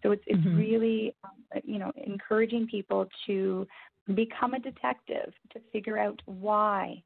So 0.04 0.12
it's, 0.12 0.24
it's 0.28 0.40
mm-hmm. 0.40 0.58
really, 0.58 1.16
um, 1.24 1.62
you 1.64 1.80
know, 1.80 1.92
encouraging 1.96 2.68
people 2.68 3.08
to 3.26 3.68
become 4.14 4.54
a 4.54 4.60
detective 4.60 5.34
to 5.54 5.60
figure 5.72 5.98
out 5.98 6.22
why 6.26 7.02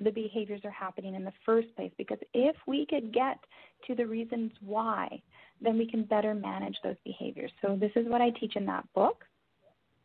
the 0.00 0.10
behaviors 0.10 0.60
are 0.64 0.70
happening 0.70 1.14
in 1.14 1.24
the 1.24 1.32
first 1.46 1.74
place. 1.74 1.90
Because 1.96 2.18
if 2.34 2.54
we 2.66 2.86
could 2.86 3.12
get 3.12 3.38
to 3.86 3.94
the 3.94 4.06
reasons 4.06 4.52
why, 4.60 5.22
then 5.60 5.78
we 5.78 5.90
can 5.90 6.04
better 6.04 6.34
manage 6.34 6.76
those 6.82 6.96
behaviors. 7.04 7.50
So, 7.62 7.76
this 7.78 7.92
is 7.96 8.06
what 8.08 8.20
I 8.20 8.30
teach 8.30 8.56
in 8.56 8.66
that 8.66 8.84
book 8.94 9.24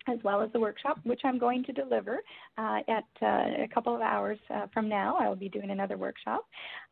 as 0.07 0.19
well 0.23 0.41
as 0.41 0.51
the 0.51 0.59
workshop, 0.59 0.99
which 1.03 1.21
I'm 1.23 1.39
going 1.39 1.63
to 1.63 1.71
deliver 1.71 2.19
uh, 2.57 2.79
at 2.87 3.05
uh, 3.21 3.63
a 3.63 3.69
couple 3.73 3.95
of 3.95 4.01
hours 4.01 4.37
uh, 4.53 4.67
from 4.73 4.89
now. 4.89 5.17
I 5.19 5.29
will 5.29 5.35
be 5.35 5.49
doing 5.49 5.71
another 5.71 5.97
workshop. 5.97 6.45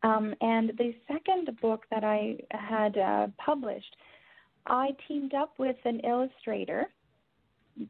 Um, 0.04 0.34
and 0.42 0.72
the 0.78 0.94
second 1.08 1.58
book 1.62 1.84
that 1.92 2.04
I 2.04 2.38
had 2.52 2.98
uh, 2.98 3.28
published, 3.44 3.96
I 4.68 4.90
teamed 5.08 5.34
up 5.34 5.54
with 5.58 5.76
an 5.86 6.00
illustrator 6.02 6.86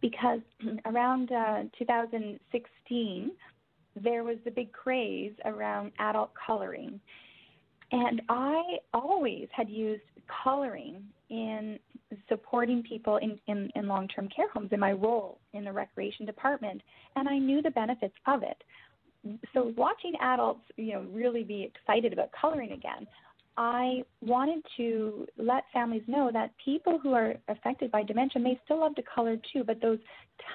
because 0.01 0.39
around 0.85 1.31
uh, 1.31 1.63
2016, 1.77 3.31
there 4.01 4.23
was 4.23 4.37
the 4.45 4.51
big 4.51 4.71
craze 4.71 5.33
around 5.45 5.91
adult 5.99 6.31
coloring. 6.47 6.99
And 7.91 8.21
I 8.29 8.77
always 8.93 9.47
had 9.51 9.69
used 9.69 10.03
coloring 10.43 11.03
in 11.29 11.79
supporting 12.27 12.83
people 12.83 13.17
in, 13.17 13.39
in, 13.47 13.69
in 13.75 13.87
long 13.87 14.07
term 14.07 14.27
care 14.35 14.49
homes 14.49 14.69
in 14.71 14.79
my 14.79 14.91
role 14.91 15.39
in 15.53 15.63
the 15.63 15.71
recreation 15.71 16.25
department, 16.25 16.81
and 17.15 17.27
I 17.27 17.37
knew 17.37 17.61
the 17.61 17.71
benefits 17.71 18.15
of 18.27 18.43
it. 18.43 18.57
So 19.53 19.73
watching 19.77 20.13
adults, 20.19 20.61
you 20.77 20.93
know, 20.93 21.05
really 21.11 21.43
be 21.43 21.63
excited 21.63 22.11
about 22.11 22.29
coloring 22.39 22.71
again, 22.71 23.07
I 23.57 24.03
wanted 24.21 24.63
to 24.77 25.27
let 25.37 25.63
families 25.73 26.03
know 26.07 26.31
that 26.33 26.51
people 26.63 26.97
who 26.97 27.13
are 27.13 27.35
affected 27.47 27.91
by 27.91 28.03
dementia 28.03 28.41
may 28.41 28.59
still 28.65 28.79
love 28.79 28.95
to 28.95 29.03
color 29.03 29.37
too, 29.53 29.63
but 29.63 29.81
those 29.81 29.99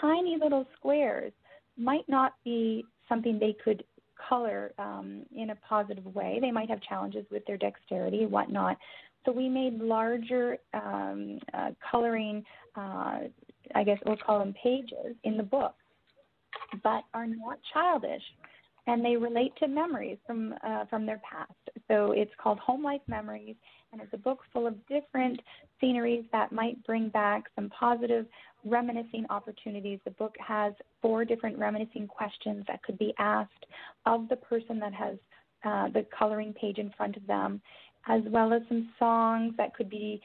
tiny 0.00 0.36
little 0.42 0.66
squares 0.76 1.32
might 1.76 2.08
not 2.08 2.32
be 2.42 2.84
something 3.08 3.38
they 3.38 3.54
could 3.62 3.84
color 4.28 4.72
um, 4.78 5.22
in 5.36 5.50
a 5.50 5.56
positive 5.56 6.06
way. 6.14 6.38
They 6.40 6.50
might 6.50 6.70
have 6.70 6.80
challenges 6.80 7.26
with 7.30 7.44
their 7.46 7.58
dexterity 7.58 8.22
and 8.22 8.32
whatnot. 8.32 8.78
So 9.26 9.32
we 9.32 9.48
made 9.48 9.80
larger 9.80 10.58
um, 10.72 11.40
uh, 11.52 11.70
coloring, 11.90 12.44
uh, 12.76 13.18
I 13.74 13.84
guess 13.84 13.98
we'll 14.06 14.16
call 14.16 14.38
them 14.38 14.54
pages 14.62 15.16
in 15.24 15.36
the 15.36 15.42
book, 15.42 15.74
but 16.84 17.02
are 17.12 17.26
not 17.26 17.58
childish, 17.74 18.22
and 18.86 19.04
they 19.04 19.16
relate 19.16 19.52
to 19.58 19.66
memories 19.66 20.18
from 20.26 20.54
uh, 20.64 20.84
from 20.88 21.06
their 21.06 21.20
past. 21.28 21.52
So 21.88 22.12
it's 22.12 22.30
called 22.40 22.60
Home 22.60 22.84
Life 22.84 23.00
Memories, 23.08 23.56
and 23.92 24.00
it's 24.00 24.14
a 24.14 24.18
book 24.18 24.38
full 24.52 24.68
of 24.68 24.74
different 24.86 25.40
sceneries 25.80 26.24
that 26.30 26.52
might 26.52 26.82
bring 26.84 27.08
back 27.08 27.44
some 27.56 27.68
positive 27.70 28.26
reminiscing 28.64 29.26
opportunities. 29.28 29.98
The 30.04 30.12
book 30.12 30.36
has 30.46 30.72
four 31.02 31.24
different 31.24 31.58
reminiscing 31.58 32.06
questions 32.06 32.64
that 32.68 32.80
could 32.84 32.98
be 32.98 33.12
asked 33.18 33.66
of 34.06 34.28
the 34.28 34.36
person 34.36 34.78
that 34.78 34.94
has 34.94 35.16
uh, 35.64 35.88
the 35.88 36.06
coloring 36.16 36.52
page 36.52 36.78
in 36.78 36.92
front 36.96 37.16
of 37.16 37.26
them 37.26 37.60
as 38.08 38.22
well 38.26 38.52
as 38.52 38.62
some 38.68 38.88
songs 38.98 39.54
that 39.56 39.74
could 39.74 39.90
be 39.90 40.20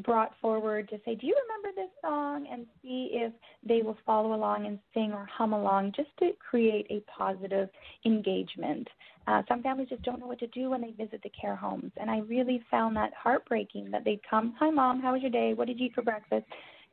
brought 0.00 0.32
forward 0.40 0.88
to 0.88 0.96
say, 1.04 1.14
Do 1.14 1.26
you 1.26 1.36
remember 1.42 1.80
this 1.80 1.90
song? 2.00 2.46
and 2.50 2.66
see 2.80 3.10
if 3.12 3.32
they 3.66 3.82
will 3.82 3.96
follow 4.06 4.34
along 4.34 4.66
and 4.66 4.78
sing 4.94 5.12
or 5.12 5.26
hum 5.30 5.52
along 5.52 5.92
just 5.94 6.08
to 6.18 6.30
create 6.50 6.86
a 6.90 7.00
positive 7.10 7.68
engagement. 8.06 8.88
Uh, 9.26 9.42
some 9.48 9.62
families 9.62 9.88
just 9.88 10.02
don't 10.02 10.18
know 10.18 10.26
what 10.26 10.38
to 10.40 10.46
do 10.48 10.70
when 10.70 10.80
they 10.80 10.90
visit 10.92 11.20
the 11.22 11.30
care 11.38 11.54
homes, 11.54 11.92
and 11.96 12.10
I 12.10 12.18
really 12.18 12.62
found 12.70 12.96
that 12.96 13.12
heartbreaking 13.14 13.90
that 13.90 14.04
they'd 14.04 14.20
come, 14.28 14.54
Hi, 14.58 14.70
mom, 14.70 15.00
how 15.00 15.12
was 15.12 15.22
your 15.22 15.30
day? 15.30 15.54
What 15.54 15.68
did 15.68 15.78
you 15.78 15.86
eat 15.86 15.94
for 15.94 16.02
breakfast? 16.02 16.46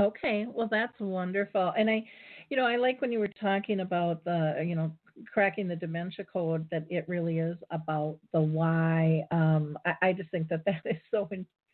Okay, 0.00 0.46
well 0.52 0.66
that's 0.68 0.98
wonderful. 0.98 1.72
And 1.78 1.88
I, 1.88 2.04
you 2.50 2.56
know, 2.56 2.66
I 2.66 2.74
like 2.76 3.00
when 3.00 3.12
you 3.12 3.20
were 3.20 3.30
talking 3.40 3.78
about 3.80 4.24
the, 4.24 4.64
you 4.66 4.74
know, 4.74 4.90
cracking 5.32 5.68
the 5.68 5.76
dementia 5.76 6.24
code 6.24 6.66
that 6.72 6.84
it 6.90 7.08
really 7.08 7.38
is 7.38 7.56
about 7.70 8.18
the 8.32 8.40
why. 8.40 9.24
Um, 9.30 9.78
I, 9.86 10.08
I 10.08 10.12
just 10.12 10.30
think 10.30 10.48
that 10.48 10.64
that 10.64 10.82
is 10.84 10.96
so 11.10 11.26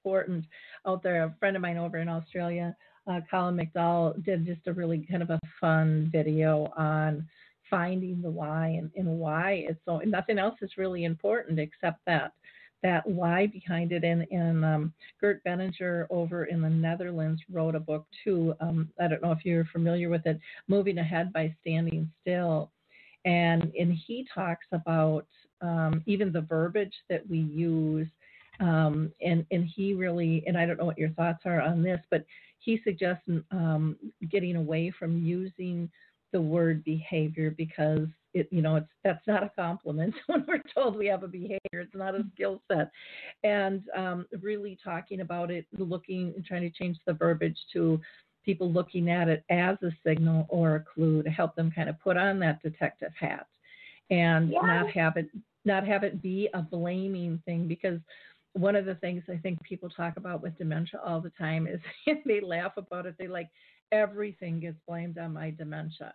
important 0.05 0.45
out 0.87 1.03
there. 1.03 1.25
A 1.25 1.35
friend 1.39 1.57
of 1.57 1.63
mine 1.63 1.77
over 1.77 1.99
in 1.99 2.09
Australia, 2.09 2.75
uh, 3.07 3.21
Colin 3.31 3.57
McDowell, 3.57 4.23
did 4.25 4.47
just 4.47 4.67
a 4.67 4.73
really 4.73 5.07
kind 5.11 5.23
of 5.23 5.31
a 5.31 5.41
fun 5.61 6.09
video 6.13 6.73
on 6.77 7.27
finding 7.69 8.21
the 8.21 8.31
why 8.31 8.67
and, 8.67 8.91
and 8.97 9.07
why 9.07 9.65
it's 9.69 9.79
so 9.85 9.99
nothing 9.99 10.41
else 10.41 10.57
is 10.61 10.73
really 10.77 11.05
important 11.05 11.61
except 11.61 12.01
that 12.05 12.33
that 12.83 13.07
why 13.07 13.47
behind 13.47 13.93
it 13.93 14.03
and, 14.03 14.27
and 14.33 14.65
um, 14.65 14.93
Gert 15.21 15.45
Benninger 15.45 16.07
over 16.11 16.47
in 16.47 16.63
the 16.63 16.69
Netherlands 16.69 17.41
wrote 17.49 17.77
a 17.77 17.81
book 17.81 18.07
too 18.25 18.55
um, 18.61 18.89
I 19.01 19.07
don't 19.07 19.23
know 19.23 19.31
if 19.31 19.45
you're 19.45 19.67
familiar 19.67 20.09
with 20.09 20.27
it 20.27 20.41
moving 20.67 20.99
ahead 20.99 21.33
by 21.33 21.55
standing 21.61 22.11
still 22.23 22.73
and 23.25 23.73
and 23.79 23.93
he 23.93 24.27
talks 24.35 24.67
about 24.73 25.29
um, 25.61 26.03
even 26.07 26.33
the 26.33 26.41
verbiage 26.41 26.95
that 27.09 27.23
we 27.31 27.39
use 27.39 28.09
um, 28.61 29.12
and 29.20 29.44
and 29.51 29.64
he 29.64 29.94
really 29.94 30.44
and 30.46 30.57
I 30.57 30.66
don't 30.66 30.79
know 30.79 30.85
what 30.85 30.99
your 30.99 31.11
thoughts 31.11 31.42
are 31.44 31.61
on 31.61 31.83
this 31.83 32.01
but 32.11 32.25
he 32.59 32.81
suggests 32.85 33.25
um, 33.51 33.96
getting 34.31 34.57
away 34.57 34.92
from 34.96 35.25
using 35.25 35.90
the 36.33 36.40
word 36.40 36.85
behavior 36.85 37.53
because 37.57 38.07
it 38.35 38.49
you 38.51 38.62
know 38.62 38.77
it's 38.77 38.88
that's 39.03 39.27
not 39.27 39.42
a 39.42 39.51
compliment 39.57 40.14
when 40.27 40.44
we're 40.46 40.62
told 40.75 40.96
we 40.96 41.07
have 41.07 41.23
a 41.23 41.29
behavior 41.29 41.59
it's 41.73 41.94
not 41.94 42.14
a 42.14 42.25
skill 42.35 42.62
set 42.70 42.90
and 43.42 43.83
um, 43.96 44.27
really 44.40 44.79
talking 44.83 45.20
about 45.20 45.51
it 45.51 45.66
looking 45.79 46.33
and 46.37 46.44
trying 46.44 46.62
to 46.62 46.70
change 46.70 46.96
the 47.07 47.12
verbiage 47.12 47.59
to 47.73 48.01
people 48.44 48.70
looking 48.70 49.11
at 49.11 49.29
it 49.29 49.44
as 49.51 49.77
a 49.83 49.90
signal 50.07 50.46
or 50.49 50.77
a 50.77 50.85
clue 50.94 51.23
to 51.23 51.31
help 51.31 51.55
them 51.57 51.70
kind 51.70 51.88
of 51.88 52.01
put 52.01 52.16
on 52.16 52.38
that 52.38 52.62
detective 52.62 53.12
hat 53.18 53.46
and 54.11 54.51
yeah. 54.51 54.61
not 54.61 54.90
have 54.90 55.16
it 55.16 55.29
not 55.64 55.87
have 55.87 56.05
it 56.05 56.23
be 56.23 56.49
a 56.55 56.62
blaming 56.62 57.42
thing 57.44 57.66
because 57.66 57.99
one 58.55 58.77
of 58.77 58.85
the 58.85 58.97
things 58.97 59.23
I 59.29 59.37
think 59.37 59.63
people 59.63 59.89
talk 59.89 60.17
about 60.17 60.43
with 60.43 60.59
dementia 60.59 61.01
all 61.05 61.21
the 61.21 61.31
time 61.31 61.67
is 61.67 61.81
they 62.27 62.41
laugh 62.41 62.73
about 62.77 63.07
it. 63.07 63.15
They 63.19 63.29
like, 63.29 63.49
everything 63.93 64.61
gets 64.61 64.79
blamed 64.87 65.19
on 65.19 65.35
my 65.35 65.51
dementia. 65.51 66.15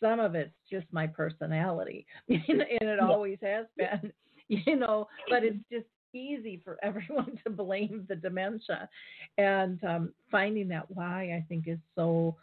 Some 0.00 0.20
of 0.20 0.34
it's 0.34 0.54
just 0.70 0.86
my 0.90 1.06
personality, 1.06 2.06
and 2.28 2.42
it 2.48 3.00
always 3.00 3.38
has 3.42 3.66
been, 3.76 4.12
you 4.48 4.76
know. 4.76 5.08
But 5.30 5.42
it's 5.42 5.64
just 5.72 5.86
easy 6.12 6.60
for 6.62 6.78
everyone 6.82 7.38
to 7.44 7.50
blame 7.50 8.04
the 8.08 8.16
dementia, 8.16 8.90
and 9.38 9.82
um, 9.84 10.12
finding 10.30 10.68
that 10.68 10.90
why 10.90 11.32
I 11.34 11.44
think 11.48 11.66
is 11.66 11.78
so 11.94 12.36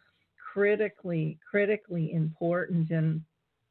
critically 0.53 1.37
critically 1.49 2.11
important. 2.13 2.89
And 2.89 3.21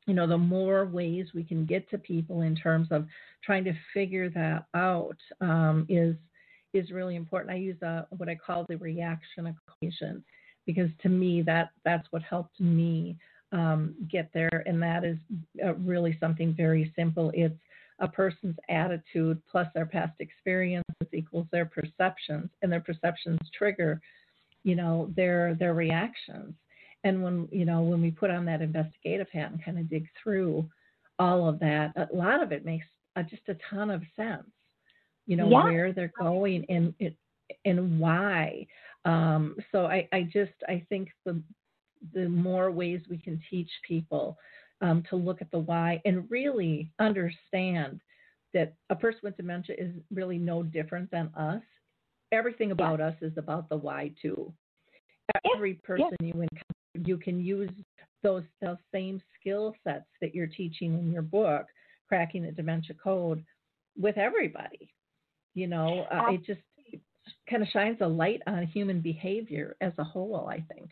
you 0.07 0.15
know, 0.15 0.27
the 0.27 0.39
more 0.39 0.87
ways 0.87 1.29
we 1.35 1.45
can 1.45 1.65
get 1.65 1.89
to 1.91 1.99
people 1.99 2.43
in 2.43 2.57
terms 2.57 2.89
of 2.91 3.07
trying 3.45 3.65
to 3.65 3.75
figure 3.95 4.29
that 4.31 4.67
out 4.75 5.17
um, 5.41 5.87
is 5.89 6.17
is 6.75 6.91
really 6.91 7.17
important. 7.17 7.53
I 7.53 7.59
use 7.59 7.81
a, 7.83 8.07
what 8.17 8.31
I 8.31 8.35
call 8.35 8.65
the 8.67 8.77
reaction 8.77 9.47
equation 9.47 10.25
because 10.67 10.89
to 11.03 11.09
me 11.09 11.43
that 11.43 11.71
that's 11.85 12.07
what 12.11 12.23
helped 12.23 12.59
me 12.61 13.17
um, 13.53 13.95
get 14.11 14.31
there, 14.33 14.63
and 14.67 14.83
that 14.83 15.05
is 15.05 15.19
uh, 15.65 15.75
really 15.75 16.17
something 16.19 16.55
very 16.55 16.93
simple. 16.97 17.31
It's 17.35 17.55
a 17.99 18.09
person's 18.09 18.57
attitude 18.71 19.41
plus 19.51 19.69
their 19.75 19.87
past 19.87 20.15
experiences 20.21 21.09
equals 21.13 21.47
their 21.53 21.67
perceptions, 21.67 22.51
and 22.63 22.73
their 22.73 22.81
perceptions 22.81 23.39
trigger, 23.57 24.01
you 24.65 24.75
know, 24.75 25.11
their 25.15 25.55
their 25.55 25.75
reactions. 25.75 26.55
And 27.05 27.23
when 27.23 27.49
you 27.51 27.65
know 27.65 27.83
when 27.83 28.01
we 28.01 28.11
put 28.11 28.31
on 28.31 28.45
that 28.47 28.63
investigative 28.63 29.29
hat 29.33 29.51
and 29.51 29.65
kind 29.65 29.79
of 29.79 29.91
dig 29.91 30.07
through 30.23 30.69
all 31.19 31.49
of 31.49 31.59
that, 31.61 31.93
a 31.97 32.15
lot 32.15 32.43
of 32.43 32.53
it 32.53 32.65
makes 32.65 32.87
uh, 33.17 33.23
just 33.23 33.43
a 33.49 33.57
ton 33.71 33.91
of 33.91 34.03
sense. 34.17 34.47
You 35.27 35.37
know 35.37 35.49
yeah. 35.49 35.65
where 35.65 35.93
they're 35.93 36.13
going 36.19 36.65
and 36.69 36.95
and 37.65 38.01
why. 38.01 38.67
Um, 39.05 39.57
so 39.73 39.87
I, 39.87 40.09
I 40.13 40.23
just 40.33 40.53
I 40.69 40.85
think 40.89 41.09
the 41.25 41.41
the 42.15 42.29
more 42.29 42.71
ways 42.71 43.01
we 43.09 43.19
can 43.19 43.41
teach 43.51 43.71
people 43.87 44.37
um, 44.81 45.05
to 45.11 45.17
look 45.17 45.41
at 45.41 45.51
the 45.51 45.59
why 45.59 46.01
and 46.05 46.29
really 46.31 46.91
understand 46.99 48.01
that 48.55 48.75
a 48.91 48.97
person 48.97 49.21
with 49.23 49.37
dementia 49.37 49.77
is 49.79 49.93
really 50.13 50.39
no 50.39 50.63
different 50.63 51.11
than 51.11 51.31
us 51.37 51.63
everything 52.33 52.73
about 52.73 53.01
us 53.01 53.15
is 53.21 53.33
about 53.37 53.69
the 53.69 53.77
why 53.77 54.11
too. 54.21 54.53
Every 55.55 55.75
person 55.75 56.17
you 56.21 56.33
encounter, 56.33 56.72
you 56.95 57.17
can 57.17 57.41
use 57.41 57.71
those 58.23 58.45
those 58.61 58.77
same 58.93 59.21
skill 59.41 59.75
sets 59.85 60.07
that 60.21 60.35
you're 60.35 60.47
teaching 60.47 60.99
in 60.99 61.13
your 61.13 61.23
book, 61.23 61.67
cracking 62.09 62.45
the 62.45 62.53
dementia 62.53 62.95
code, 63.03 63.45
with 63.99 64.17
everybody. 64.17 64.93
You 65.55 65.67
know, 65.67 66.07
uh, 66.11 66.33
it 66.33 66.45
just 66.47 66.61
kind 67.49 67.63
of 67.63 67.69
shines 67.69 67.99
a 68.01 68.07
light 68.07 68.43
on 68.47 68.67
human 68.67 69.01
behavior 69.01 69.77
as 69.81 69.93
a 69.99 70.05
whole. 70.05 70.49
I 70.49 70.65
think. 70.73 70.91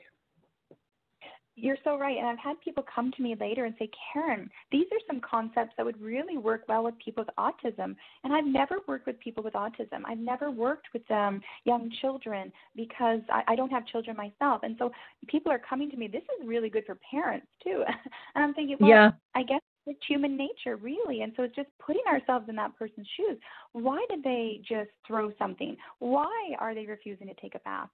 You're 1.61 1.77
so 1.85 1.99
right. 1.99 2.17
And 2.17 2.27
I've 2.27 2.39
had 2.39 2.61
people 2.61 2.85
come 2.95 3.13
to 3.13 3.23
me 3.23 3.37
later 3.39 3.65
and 3.65 3.75
say, 3.79 3.91
Karen, 4.13 4.51
these 4.73 4.87
are 4.93 4.99
some 5.07 5.21
concepts 5.21 5.73
that 5.77 5.85
would 5.85 6.01
really 6.01 6.39
work 6.39 6.63
well 6.69 6.85
with 6.85 6.95
people 7.05 7.25
with 7.25 7.35
autism. 7.37 7.95
And 8.25 8.33
I've 8.33 8.47
never 8.47 8.77
worked 8.87 9.07
with 9.07 9.21
people 9.21 9.45
with 9.45 9.55
autism. 9.55 10.03
I've 10.07 10.19
never 10.19 10.51
worked 10.51 10.89
with 10.93 11.09
um, 11.11 11.41
young 11.65 11.91
children 12.01 12.51
because 12.77 13.21
I, 13.31 13.43
I 13.49 13.57
don't 13.57 13.71
have 13.71 13.87
children 13.87 14.17
myself. 14.17 14.63
And 14.63 14.77
so 14.79 14.91
people 15.29 15.53
are 15.53 15.59
coming 15.59 15.91
to 15.91 15.97
me, 15.97 16.09
this 16.09 16.23
is 16.23 16.49
really 16.49 16.71
good 16.71 16.85
for 16.87 16.99
parents 17.11 17.47
too. 17.63 17.85
and 18.35 18.45
I'm 18.45 18.55
thinking, 18.55 18.77
well, 18.81 18.89
yeah. 18.89 19.11
I 19.35 19.43
guess 19.43 19.61
it's 19.87 20.01
human 20.09 20.37
nature, 20.37 20.77
really. 20.77 21.23
And 21.23 21.33
so 21.37 21.43
it's 21.43 21.55
just 21.55 21.69
putting 21.85 22.03
ourselves 22.09 22.49
in 22.49 22.57
that 22.57 22.77
person's 22.79 23.09
shoes. 23.17 23.39
Why 23.73 24.05
did 24.09 24.23
they 24.23 24.61
just 24.67 24.91
throw 25.07 25.33
something? 25.39 25.77
Why 25.99 26.55
are 26.59 26.75
they 26.75 26.87
refusing 26.87 27.27
to 27.27 27.35
take 27.35 27.55
a 27.55 27.61
bath? 27.61 27.89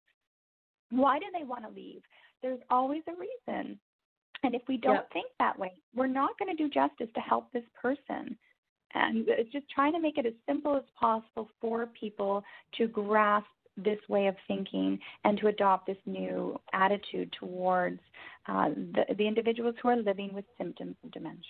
Why 0.89 1.19
do 1.19 1.25
they 1.37 1.43
want 1.43 1.63
to 1.63 1.69
leave? 1.69 2.01
There's 2.47 2.59
always 2.69 3.01
a 3.09 3.11
reason. 3.11 3.77
And 4.43 4.55
if 4.55 4.61
we 4.69 4.77
don't 4.77 4.93
yep. 4.93 5.11
think 5.11 5.27
that 5.37 5.59
way, 5.59 5.73
we're 5.93 6.07
not 6.07 6.29
going 6.39 6.55
to 6.55 6.63
do 6.63 6.69
justice 6.69 7.09
to 7.13 7.19
help 7.19 7.51
this 7.51 7.65
person. 7.81 8.37
And 8.93 9.25
it's 9.27 9.51
just 9.51 9.69
trying 9.69 9.91
to 9.93 9.99
make 9.99 10.17
it 10.17 10.25
as 10.25 10.33
simple 10.47 10.77
as 10.77 10.83
possible 10.97 11.49
for 11.59 11.87
people 11.87 12.43
to 12.77 12.87
grasp 12.87 13.47
this 13.75 13.99
way 14.07 14.27
of 14.27 14.35
thinking 14.47 14.97
and 15.25 15.37
to 15.39 15.47
adopt 15.47 15.87
this 15.87 15.97
new 16.05 16.57
attitude 16.71 17.35
towards 17.37 17.99
uh, 18.47 18.69
the, 18.69 19.13
the 19.17 19.27
individuals 19.27 19.75
who 19.83 19.89
are 19.89 19.97
living 19.97 20.33
with 20.33 20.45
symptoms 20.57 20.95
of 21.03 21.11
dementia. 21.11 21.41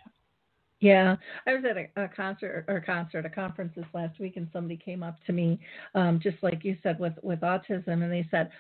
Yeah, 0.80 1.16
I 1.46 1.54
was 1.54 1.64
at 1.70 1.78
a, 1.78 2.06
a 2.06 2.08
concert 2.08 2.66
or 2.68 2.78
a 2.78 2.86
concert, 2.86 3.26
a 3.26 3.30
conference 3.30 3.74
this 3.76 3.86
last 3.94 4.20
week, 4.20 4.38
and 4.38 4.48
somebody 4.52 4.78
came 4.78 5.04
up 5.04 5.18
to 5.28 5.34
me, 5.34 5.60
um, 5.94 6.20
just 6.22 6.38
like 6.42 6.64
you 6.64 6.76
said 6.82 7.00
with 7.00 7.14
with 7.24 7.40
autism, 7.42 8.04
and 8.04 8.12
they 8.12 8.28
said, 8.30 8.52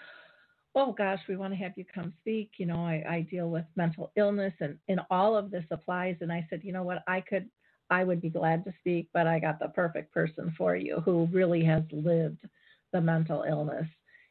oh 0.78 0.92
gosh, 0.92 1.20
we 1.28 1.36
want 1.36 1.52
to 1.54 1.58
have 1.58 1.74
you 1.76 1.84
come 1.84 2.13
speak. 2.22 2.52
You 2.58 2.68
know, 2.68 2.86
I, 2.86 3.04
I 3.10 3.28
deal 3.30 3.50
with 3.50 3.66
mental 3.76 4.12
illness 4.16 4.54
and, 4.60 4.78
and 4.88 5.02
all 5.10 5.36
of 5.36 5.50
this 5.50 5.66
applies. 5.72 6.18
And 6.22 6.32
I 6.32 6.46
said, 6.50 6.62
you 6.63 6.72
know 6.72 6.84
what, 6.84 7.04
I 7.08 7.22
could, 7.22 7.50
I 7.90 8.04
would 8.04 8.22
be 8.22 8.30
glad 8.30 8.63
to 8.66 8.74
speak, 8.80 9.10
but 9.13 9.26
I 9.26 9.40
got 9.40 9.60
the 9.60 9.70
perfect 9.70 10.13
person 10.13 10.54
for 10.56 10.76
you 10.76 11.02
who 11.04 11.28
really 11.32 11.63
has 11.66 11.84
lived 11.92 12.46
the 12.94 13.02
mental 13.02 13.44
illness, 13.44 13.88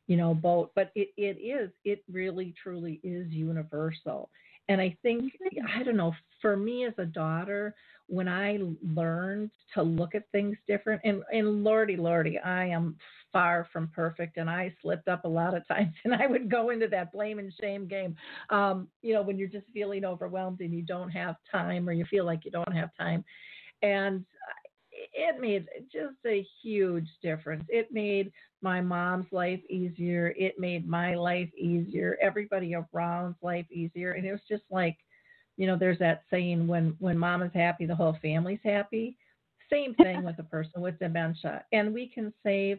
you 0.06 0.16
know, 0.16 0.34
both, 0.34 0.70
but 0.76 0.92
it, 0.94 1.08
it 1.16 1.38
is, 1.42 1.70
it 1.84 2.04
really 2.10 2.54
truly 2.62 3.00
is 3.02 3.28
universal. 3.30 4.30
And 4.68 4.80
I 4.80 4.96
think. 5.02 5.32
I 5.74 5.82
don't 5.82 5.96
know, 5.96 6.12
for 6.42 6.56
me 6.56 6.84
as 6.84 6.94
a 6.98 7.04
daughter, 7.04 7.74
when 8.08 8.28
I 8.28 8.58
learned 8.82 9.50
to 9.74 9.82
look 9.82 10.14
at 10.14 10.30
things 10.30 10.56
different, 10.66 11.00
and, 11.04 11.22
and 11.32 11.64
lordy, 11.64 11.96
lordy, 11.96 12.38
I 12.38 12.66
am 12.66 12.96
far 13.32 13.68
from 13.72 13.88
perfect 13.88 14.36
and 14.36 14.48
I 14.48 14.74
slipped 14.80 15.08
up 15.08 15.24
a 15.24 15.28
lot 15.28 15.54
of 15.56 15.66
times 15.68 15.94
and 16.04 16.14
I 16.14 16.26
would 16.26 16.50
go 16.50 16.70
into 16.70 16.88
that 16.88 17.12
blame 17.12 17.38
and 17.38 17.52
shame 17.60 17.86
game. 17.86 18.16
Um, 18.50 18.88
you 19.02 19.14
know, 19.14 19.22
when 19.22 19.38
you're 19.38 19.48
just 19.48 19.66
feeling 19.72 20.04
overwhelmed 20.04 20.60
and 20.60 20.72
you 20.72 20.82
don't 20.82 21.10
have 21.10 21.36
time 21.50 21.88
or 21.88 21.92
you 21.92 22.04
feel 22.06 22.24
like 22.24 22.44
you 22.44 22.50
don't 22.50 22.74
have 22.74 22.90
time. 22.98 23.24
And 23.82 24.24
it 25.16 25.40
made 25.40 25.66
just 25.92 26.16
a 26.26 26.46
huge 26.62 27.08
difference. 27.22 27.64
It 27.68 27.90
made 27.90 28.30
my 28.60 28.80
mom's 28.80 29.26
life 29.32 29.60
easier. 29.70 30.34
It 30.36 30.58
made 30.58 30.86
my 30.86 31.14
life 31.14 31.48
easier. 31.56 32.18
Everybody 32.20 32.74
around's 32.74 33.38
life 33.42 33.66
easier. 33.70 34.12
And 34.12 34.26
it 34.26 34.32
was 34.32 34.40
just 34.48 34.64
like, 34.70 34.96
you 35.56 35.66
know, 35.66 35.76
there's 35.78 35.98
that 36.00 36.22
saying 36.30 36.66
when 36.66 36.94
when 36.98 37.16
mom 37.18 37.42
is 37.42 37.52
happy, 37.54 37.86
the 37.86 37.94
whole 37.94 38.18
family's 38.20 38.60
happy. 38.62 39.16
Same 39.72 39.94
thing 39.94 40.22
with 40.22 40.38
a 40.38 40.44
person 40.44 40.80
with 40.80 40.98
dementia. 40.98 41.64
And 41.72 41.94
we 41.94 42.08
can 42.08 42.32
save 42.44 42.78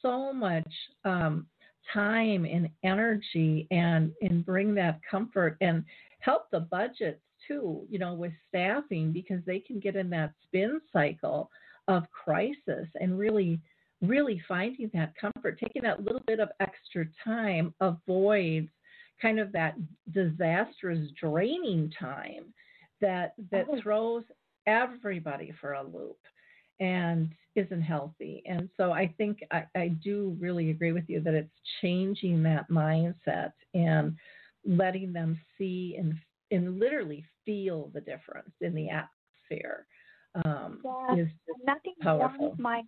so 0.00 0.32
much 0.32 0.68
um, 1.04 1.46
time 1.92 2.44
and 2.44 2.68
energy 2.84 3.66
and 3.70 4.12
and 4.22 4.46
bring 4.46 4.74
that 4.74 5.00
comfort 5.08 5.56
and 5.60 5.84
help 6.20 6.50
the 6.50 6.60
budgets 6.60 7.20
too 7.48 7.84
you 7.90 7.98
know 7.98 8.14
with 8.14 8.32
staffing 8.48 9.12
because 9.12 9.40
they 9.46 9.58
can 9.58 9.80
get 9.80 9.96
in 9.96 10.08
that 10.08 10.32
spin 10.44 10.80
cycle 10.92 11.50
of 11.88 12.04
crisis 12.10 12.88
and 13.00 13.18
really 13.18 13.60
really 14.00 14.42
finding 14.48 14.90
that 14.92 15.14
comfort 15.16 15.58
taking 15.60 15.82
that 15.82 16.02
little 16.02 16.22
bit 16.26 16.40
of 16.40 16.48
extra 16.60 17.06
time 17.24 17.72
avoids 17.80 18.68
kind 19.20 19.38
of 19.38 19.52
that 19.52 19.76
disastrous 20.12 21.08
draining 21.20 21.92
time 21.98 22.52
that 23.00 23.34
that 23.50 23.66
oh. 23.70 23.80
throws 23.80 24.24
everybody 24.66 25.52
for 25.60 25.74
a 25.74 25.82
loop 25.82 26.18
and 26.80 27.30
isn't 27.54 27.82
healthy. 27.82 28.42
And 28.46 28.68
so 28.76 28.92
I 28.92 29.12
think 29.18 29.40
I, 29.50 29.64
I 29.76 29.88
do 30.02 30.36
really 30.40 30.70
agree 30.70 30.92
with 30.92 31.04
you 31.08 31.20
that 31.20 31.34
it's 31.34 31.50
changing 31.80 32.42
that 32.42 32.68
mindset 32.70 33.52
and 33.74 34.16
letting 34.64 35.12
them 35.12 35.38
see 35.58 35.96
and 35.98 36.14
and 36.50 36.78
literally 36.78 37.24
feel 37.44 37.90
the 37.94 38.00
difference 38.00 38.52
in 38.60 38.74
the 38.74 38.88
atmosphere 38.88 39.86
um, 40.44 40.80
yeah, 40.84 41.24
nothing 41.64 41.94
powerful. 42.02 42.46
Warms 42.46 42.58
my 42.58 42.82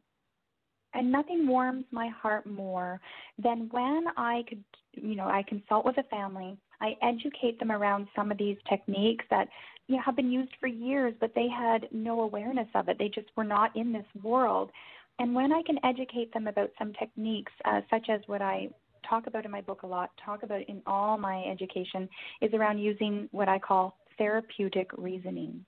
and 0.95 1.11
nothing 1.11 1.47
warms 1.47 1.85
my 1.91 2.09
heart 2.09 2.47
more 2.47 3.01
than 3.43 3.69
when 3.73 4.05
I 4.17 4.45
could, 4.49 4.63
you 4.93 5.17
know, 5.17 5.25
I 5.25 5.43
consult 5.49 5.85
with 5.85 5.99
a 5.99 6.05
family. 6.05 6.57
I 6.81 6.95
educate 7.03 7.59
them 7.59 7.73
around 7.73 8.07
some 8.15 8.31
of 8.31 8.39
these 8.39 8.57
techniques 8.69 9.25
that 9.31 9.49
you 9.89 9.97
know, 9.97 10.03
have 10.03 10.17
been 10.17 10.31
used 10.31 10.53
for 10.61 10.69
years, 10.69 11.13
but 11.21 11.33
they 11.35 11.49
had 11.49 11.89
no 11.93 12.21
awareness 12.21 12.69
of 12.75 12.89
it. 12.89 12.99
They 12.99 13.09
just 13.09 13.27
were 13.37 13.45
not 13.45 13.75
in 13.77 13.93
this 13.93 14.07
world. 14.23 14.71
And 15.19 15.35
when 15.35 15.53
I 15.53 15.63
can 15.63 15.79
educate 15.85 16.33
them 16.33 16.47
about 16.47 16.71
some 16.79 16.93
techniques, 16.95 17.53
uh, 17.65 17.81
such 17.91 18.09
as 18.09 18.21
what 18.27 18.43
I 18.43 18.69
talk 19.09 19.27
about 19.27 19.45
in 19.45 19.51
my 19.51 19.61
book 19.61 19.83
a 19.83 19.87
lot, 19.87 20.11
talk 20.25 20.43
about 20.43 20.63
in 20.69 20.81
all 20.87 21.19
my 21.19 21.45
education, 21.45 22.09
is 22.41 22.53
around 22.55 22.79
using 22.79 23.29
what 23.33 23.49
I 23.49 23.59
call 23.59 23.97
therapeutic 24.17 24.91
reasoning. 24.97 25.65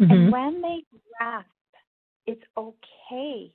Mm-hmm. 0.00 0.12
And 0.12 0.32
when 0.32 0.62
they 0.62 0.84
grasp 1.18 1.48
it's 2.26 2.42
okay 2.56 3.52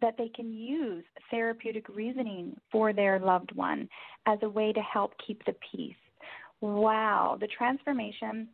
that 0.00 0.14
they 0.18 0.28
can 0.34 0.52
use 0.52 1.04
therapeutic 1.30 1.88
reasoning 1.88 2.56
for 2.70 2.92
their 2.92 3.18
loved 3.18 3.54
one 3.54 3.88
as 4.26 4.38
a 4.42 4.48
way 4.48 4.72
to 4.72 4.80
help 4.80 5.12
keep 5.26 5.44
the 5.44 5.54
peace. 5.72 5.94
Wow, 6.60 7.36
the 7.40 7.48
transformation 7.48 8.48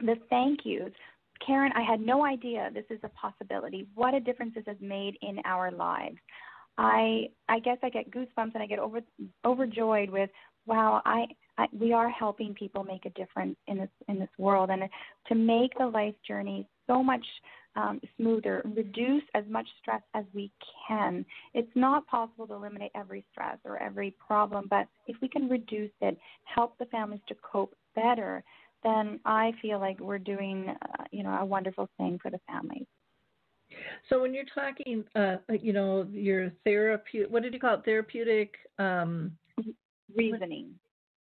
the 0.00 0.16
thank 0.30 0.60
yous. 0.64 0.90
Karen, 1.46 1.72
I 1.74 1.82
had 1.82 2.00
no 2.00 2.24
idea 2.24 2.70
this 2.72 2.84
is 2.90 3.00
a 3.02 3.08
possibility. 3.10 3.86
What 3.94 4.14
a 4.14 4.20
difference 4.20 4.54
this 4.54 4.64
has 4.66 4.76
made 4.80 5.16
in 5.22 5.38
our 5.44 5.70
lives. 5.70 6.18
I 6.78 7.28
I 7.48 7.58
guess 7.58 7.78
I 7.82 7.90
get 7.90 8.10
goosebumps 8.10 8.54
and 8.54 8.62
I 8.62 8.66
get 8.66 8.78
over 8.78 9.00
overjoyed 9.44 10.10
with 10.10 10.30
wow, 10.66 11.02
I, 11.04 11.26
I 11.58 11.66
we 11.72 11.92
are 11.92 12.08
helping 12.08 12.54
people 12.54 12.84
make 12.84 13.04
a 13.06 13.10
difference 13.10 13.56
in 13.66 13.78
this 13.78 13.90
in 14.08 14.18
this 14.18 14.30
world 14.38 14.70
and 14.70 14.82
to 15.28 15.34
make 15.34 15.76
the 15.78 15.86
life 15.86 16.14
journey 16.26 16.66
so 16.86 17.02
much 17.02 17.24
um, 17.76 18.00
smoother, 18.16 18.62
reduce 18.76 19.22
as 19.34 19.44
much 19.48 19.66
stress 19.80 20.02
as 20.14 20.24
we 20.34 20.50
can. 20.86 21.24
It's 21.54 21.70
not 21.74 22.06
possible 22.06 22.46
to 22.46 22.54
eliminate 22.54 22.90
every 22.94 23.24
stress 23.32 23.58
or 23.64 23.78
every 23.82 24.14
problem, 24.24 24.66
but 24.68 24.86
if 25.06 25.16
we 25.22 25.28
can 25.28 25.48
reduce 25.48 25.90
it, 26.00 26.18
help 26.44 26.76
the 26.78 26.86
families 26.86 27.22
to 27.28 27.34
cope 27.42 27.74
better, 27.94 28.44
then 28.84 29.20
I 29.24 29.52
feel 29.62 29.78
like 29.78 29.98
we're 30.00 30.18
doing, 30.18 30.68
uh, 30.68 31.04
you 31.12 31.22
know, 31.22 31.30
a 31.30 31.44
wonderful 31.44 31.88
thing 31.96 32.18
for 32.20 32.30
the 32.30 32.40
families. 32.46 32.86
So 34.10 34.20
when 34.20 34.34
you're 34.34 34.44
talking, 34.54 35.04
uh, 35.14 35.36
you 35.60 35.72
know, 35.72 36.06
your 36.10 36.50
therapeutic, 36.64 37.32
what 37.32 37.42
did 37.42 37.54
you 37.54 37.60
call 37.60 37.74
it? 37.74 37.84
Therapeutic 37.84 38.54
um, 38.78 39.32
reasoning. 40.14 40.74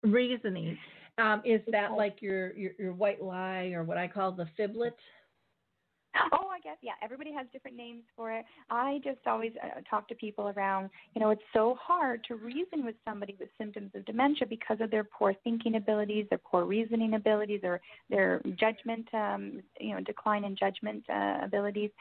Reasoning. 0.03 0.77
Um, 1.17 1.41
is 1.45 1.62
that 1.71 1.93
like 1.93 2.21
your, 2.21 2.55
your, 2.55 2.71
your 2.77 2.93
white 2.93 3.23
lie 3.23 3.71
or 3.73 3.83
what 3.83 3.97
I 3.97 4.07
call 4.07 4.31
the 4.31 4.47
fiblet? 4.57 4.93
Oh, 6.31 6.47
I 6.47 6.60
guess 6.60 6.77
yeah. 6.81 6.93
Everybody 7.03 7.31
has 7.33 7.47
different 7.53 7.77
names 7.77 8.03
for 8.15 8.31
it. 8.31 8.45
I 8.69 8.99
just 9.03 9.19
always 9.25 9.51
uh, 9.63 9.81
talk 9.89 10.07
to 10.10 10.15
people 10.15 10.50
around. 10.56 10.89
You 11.15 11.21
know, 11.21 11.29
it's 11.29 11.41
so 11.54 11.77
hard 11.79 12.23
to 12.27 12.35
reason 12.35 12.85
with 12.85 12.95
somebody 13.06 13.35
with 13.39 13.50
symptoms 13.58 13.91
of 13.93 14.06
dementia 14.06 14.48
because 14.48 14.77
of 14.81 14.89
their 14.89 15.04
poor 15.04 15.33
thinking 15.43 15.75
abilities, 15.75 16.25
their 16.29 16.39
poor 16.39 16.65
reasoning 16.65 17.13
abilities, 17.13 17.62
or 17.63 17.81
their 18.10 18.41
judgment. 18.60 19.08
Um, 19.13 19.62
you 19.79 19.93
know, 19.93 20.02
decline 20.02 20.43
in 20.43 20.56
judgment 20.56 21.04
uh, 21.10 21.39
abilities. 21.43 21.91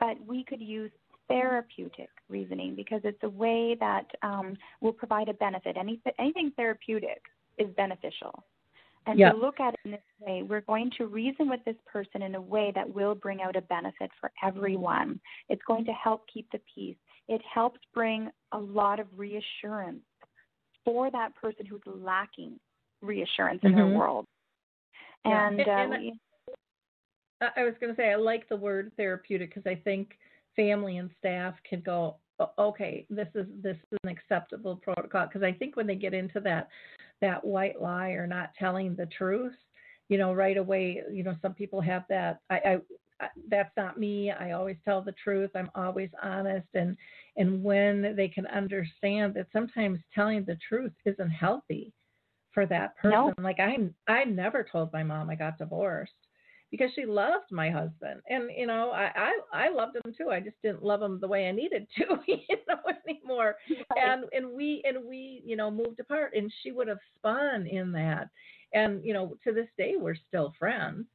But 0.00 0.16
we 0.26 0.44
could 0.44 0.60
use 0.60 0.90
therapeutic 1.28 2.10
reasoning 2.28 2.74
because 2.74 3.00
it's 3.04 3.22
a 3.22 3.28
way 3.28 3.76
that 3.80 4.06
um, 4.22 4.56
will 4.80 4.92
provide 4.92 5.28
a 5.28 5.34
benefit. 5.34 5.76
Any, 5.76 6.00
anything 6.18 6.52
therapeutic 6.56 7.22
is 7.58 7.68
beneficial. 7.76 8.44
And 9.06 9.18
yep. 9.18 9.32
to 9.32 9.38
look 9.38 9.60
at 9.60 9.74
it 9.74 9.80
in 9.84 9.90
this 9.90 10.00
way, 10.20 10.42
we're 10.42 10.62
going 10.62 10.90
to 10.96 11.06
reason 11.06 11.48
with 11.50 11.60
this 11.66 11.76
person 11.90 12.22
in 12.22 12.34
a 12.36 12.40
way 12.40 12.72
that 12.74 12.88
will 12.92 13.14
bring 13.14 13.42
out 13.42 13.54
a 13.54 13.60
benefit 13.60 14.10
for 14.18 14.32
everyone. 14.42 15.20
It's 15.50 15.60
going 15.66 15.84
to 15.84 15.92
help 15.92 16.22
keep 16.32 16.50
the 16.52 16.60
peace. 16.74 16.96
it 17.26 17.40
helps 17.54 17.80
bring 17.94 18.30
a 18.52 18.58
lot 18.58 19.00
of 19.00 19.06
reassurance 19.16 20.02
for 20.84 21.10
that 21.10 21.34
person 21.34 21.64
who's 21.64 21.80
lacking 21.86 22.60
reassurance 23.00 23.60
in 23.62 23.72
Mhm. 23.72 23.76
their 23.76 23.98
world. 23.98 24.26
Yeah. 25.24 25.46
And, 25.46 25.58
And- 25.60 25.68
uh, 25.68 25.72
and 25.72 25.90
we- 25.90 26.20
I 27.40 27.50
I 27.56 27.64
was 27.64 27.74
going 27.78 27.94
to 27.94 27.96
say 27.96 28.12
I 28.12 28.16
like 28.16 28.46
the 28.48 28.56
word 28.56 28.92
therapeutic 28.98 29.54
because 29.54 29.66
I 29.66 29.74
think 29.74 30.18
family 30.56 30.98
and 30.98 31.10
staff 31.18 31.54
can 31.68 31.80
go, 31.80 32.16
okay, 32.58 33.06
this 33.10 33.28
is 33.34 33.46
this 33.62 33.76
is 33.90 33.98
an 34.02 34.10
acceptable 34.10 34.76
protocol. 34.76 35.26
Because 35.26 35.42
I 35.42 35.52
think 35.52 35.76
when 35.76 35.86
they 35.86 35.94
get 35.94 36.14
into 36.14 36.40
that 36.40 36.68
that 37.20 37.44
white 37.44 37.80
lie 37.80 38.10
or 38.10 38.26
not 38.26 38.50
telling 38.58 38.94
the 38.94 39.06
truth, 39.06 39.54
you 40.08 40.18
know, 40.18 40.32
right 40.32 40.56
away, 40.56 41.02
you 41.12 41.22
know, 41.22 41.36
some 41.40 41.54
people 41.54 41.80
have 41.80 42.04
that. 42.08 42.40
I, 42.50 42.80
I, 43.20 43.28
that's 43.48 43.70
not 43.76 43.98
me. 43.98 44.32
I 44.32 44.52
always 44.52 44.76
tell 44.84 45.00
the 45.00 45.14
truth. 45.22 45.50
I'm 45.54 45.70
always 45.74 46.10
honest, 46.22 46.66
and 46.74 46.96
and 47.36 47.62
when 47.62 48.14
they 48.16 48.28
can 48.28 48.46
understand 48.48 49.34
that 49.34 49.46
sometimes 49.52 50.00
telling 50.14 50.44
the 50.44 50.58
truth 50.68 50.92
isn't 51.04 51.30
healthy 51.30 51.92
for 52.52 52.66
that 52.66 52.96
person. 52.96 53.10
No. 53.10 53.34
Like 53.38 53.60
I 53.60 53.76
I 54.08 54.24
never 54.24 54.66
told 54.70 54.92
my 54.92 55.02
mom 55.02 55.30
I 55.30 55.36
got 55.36 55.58
divorced 55.58 56.12
because 56.76 56.90
she 56.96 57.06
loved 57.06 57.52
my 57.52 57.70
husband. 57.70 58.20
And 58.28 58.50
you 58.56 58.66
know 58.66 58.90
I, 58.90 59.12
I 59.52 59.66
i 59.66 59.68
loved 59.68 59.94
him 59.94 60.12
too. 60.18 60.30
I 60.30 60.40
just 60.40 60.60
didn't 60.60 60.82
love 60.82 61.00
him 61.00 61.20
the 61.20 61.28
way 61.28 61.46
i 61.46 61.52
needed 61.52 61.86
to 61.98 62.04
you 62.26 62.56
know 62.68 62.80
anymore. 63.06 63.54
And 63.96 64.24
and 64.32 64.50
we 64.50 64.82
and 64.84 65.04
we 65.08 65.40
you 65.46 65.56
know 65.56 65.70
moved 65.70 66.00
apart 66.00 66.32
and 66.34 66.52
she 66.62 66.72
would 66.72 66.88
have 66.88 66.98
spun 67.16 67.68
in 67.68 67.92
that. 67.92 68.28
And 68.72 69.04
you 69.04 69.14
know 69.14 69.36
to 69.44 69.52
this 69.52 69.68
day 69.78 69.94
we're 69.96 70.16
still 70.28 70.52
friends. 70.58 71.06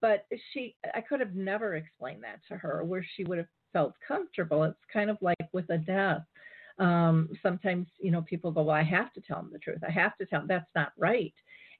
But 0.00 0.24
she 0.52 0.76
i 0.94 1.02
could 1.02 1.20
have 1.20 1.34
never 1.34 1.74
explained 1.74 2.24
that 2.24 2.40
to 2.48 2.56
her 2.56 2.82
where 2.82 3.04
she 3.14 3.24
would 3.24 3.38
have 3.38 3.48
felt 3.74 3.92
comfortable. 4.06 4.64
It's 4.64 4.78
kind 4.90 5.10
of 5.10 5.18
like 5.20 5.48
with 5.52 5.68
a 5.68 5.78
death. 5.78 6.22
Um 6.78 7.28
sometimes 7.42 7.86
you 8.00 8.10
know 8.10 8.22
people 8.22 8.50
go 8.50 8.62
well 8.62 8.76
i 8.76 8.82
have 8.82 9.12
to 9.12 9.20
tell 9.20 9.42
them 9.42 9.50
the 9.52 9.58
truth. 9.58 9.82
I 9.86 9.90
have 9.90 10.16
to 10.16 10.24
tell 10.24 10.40
them 10.40 10.48
that's 10.48 10.74
not 10.74 10.92
right 10.96 11.34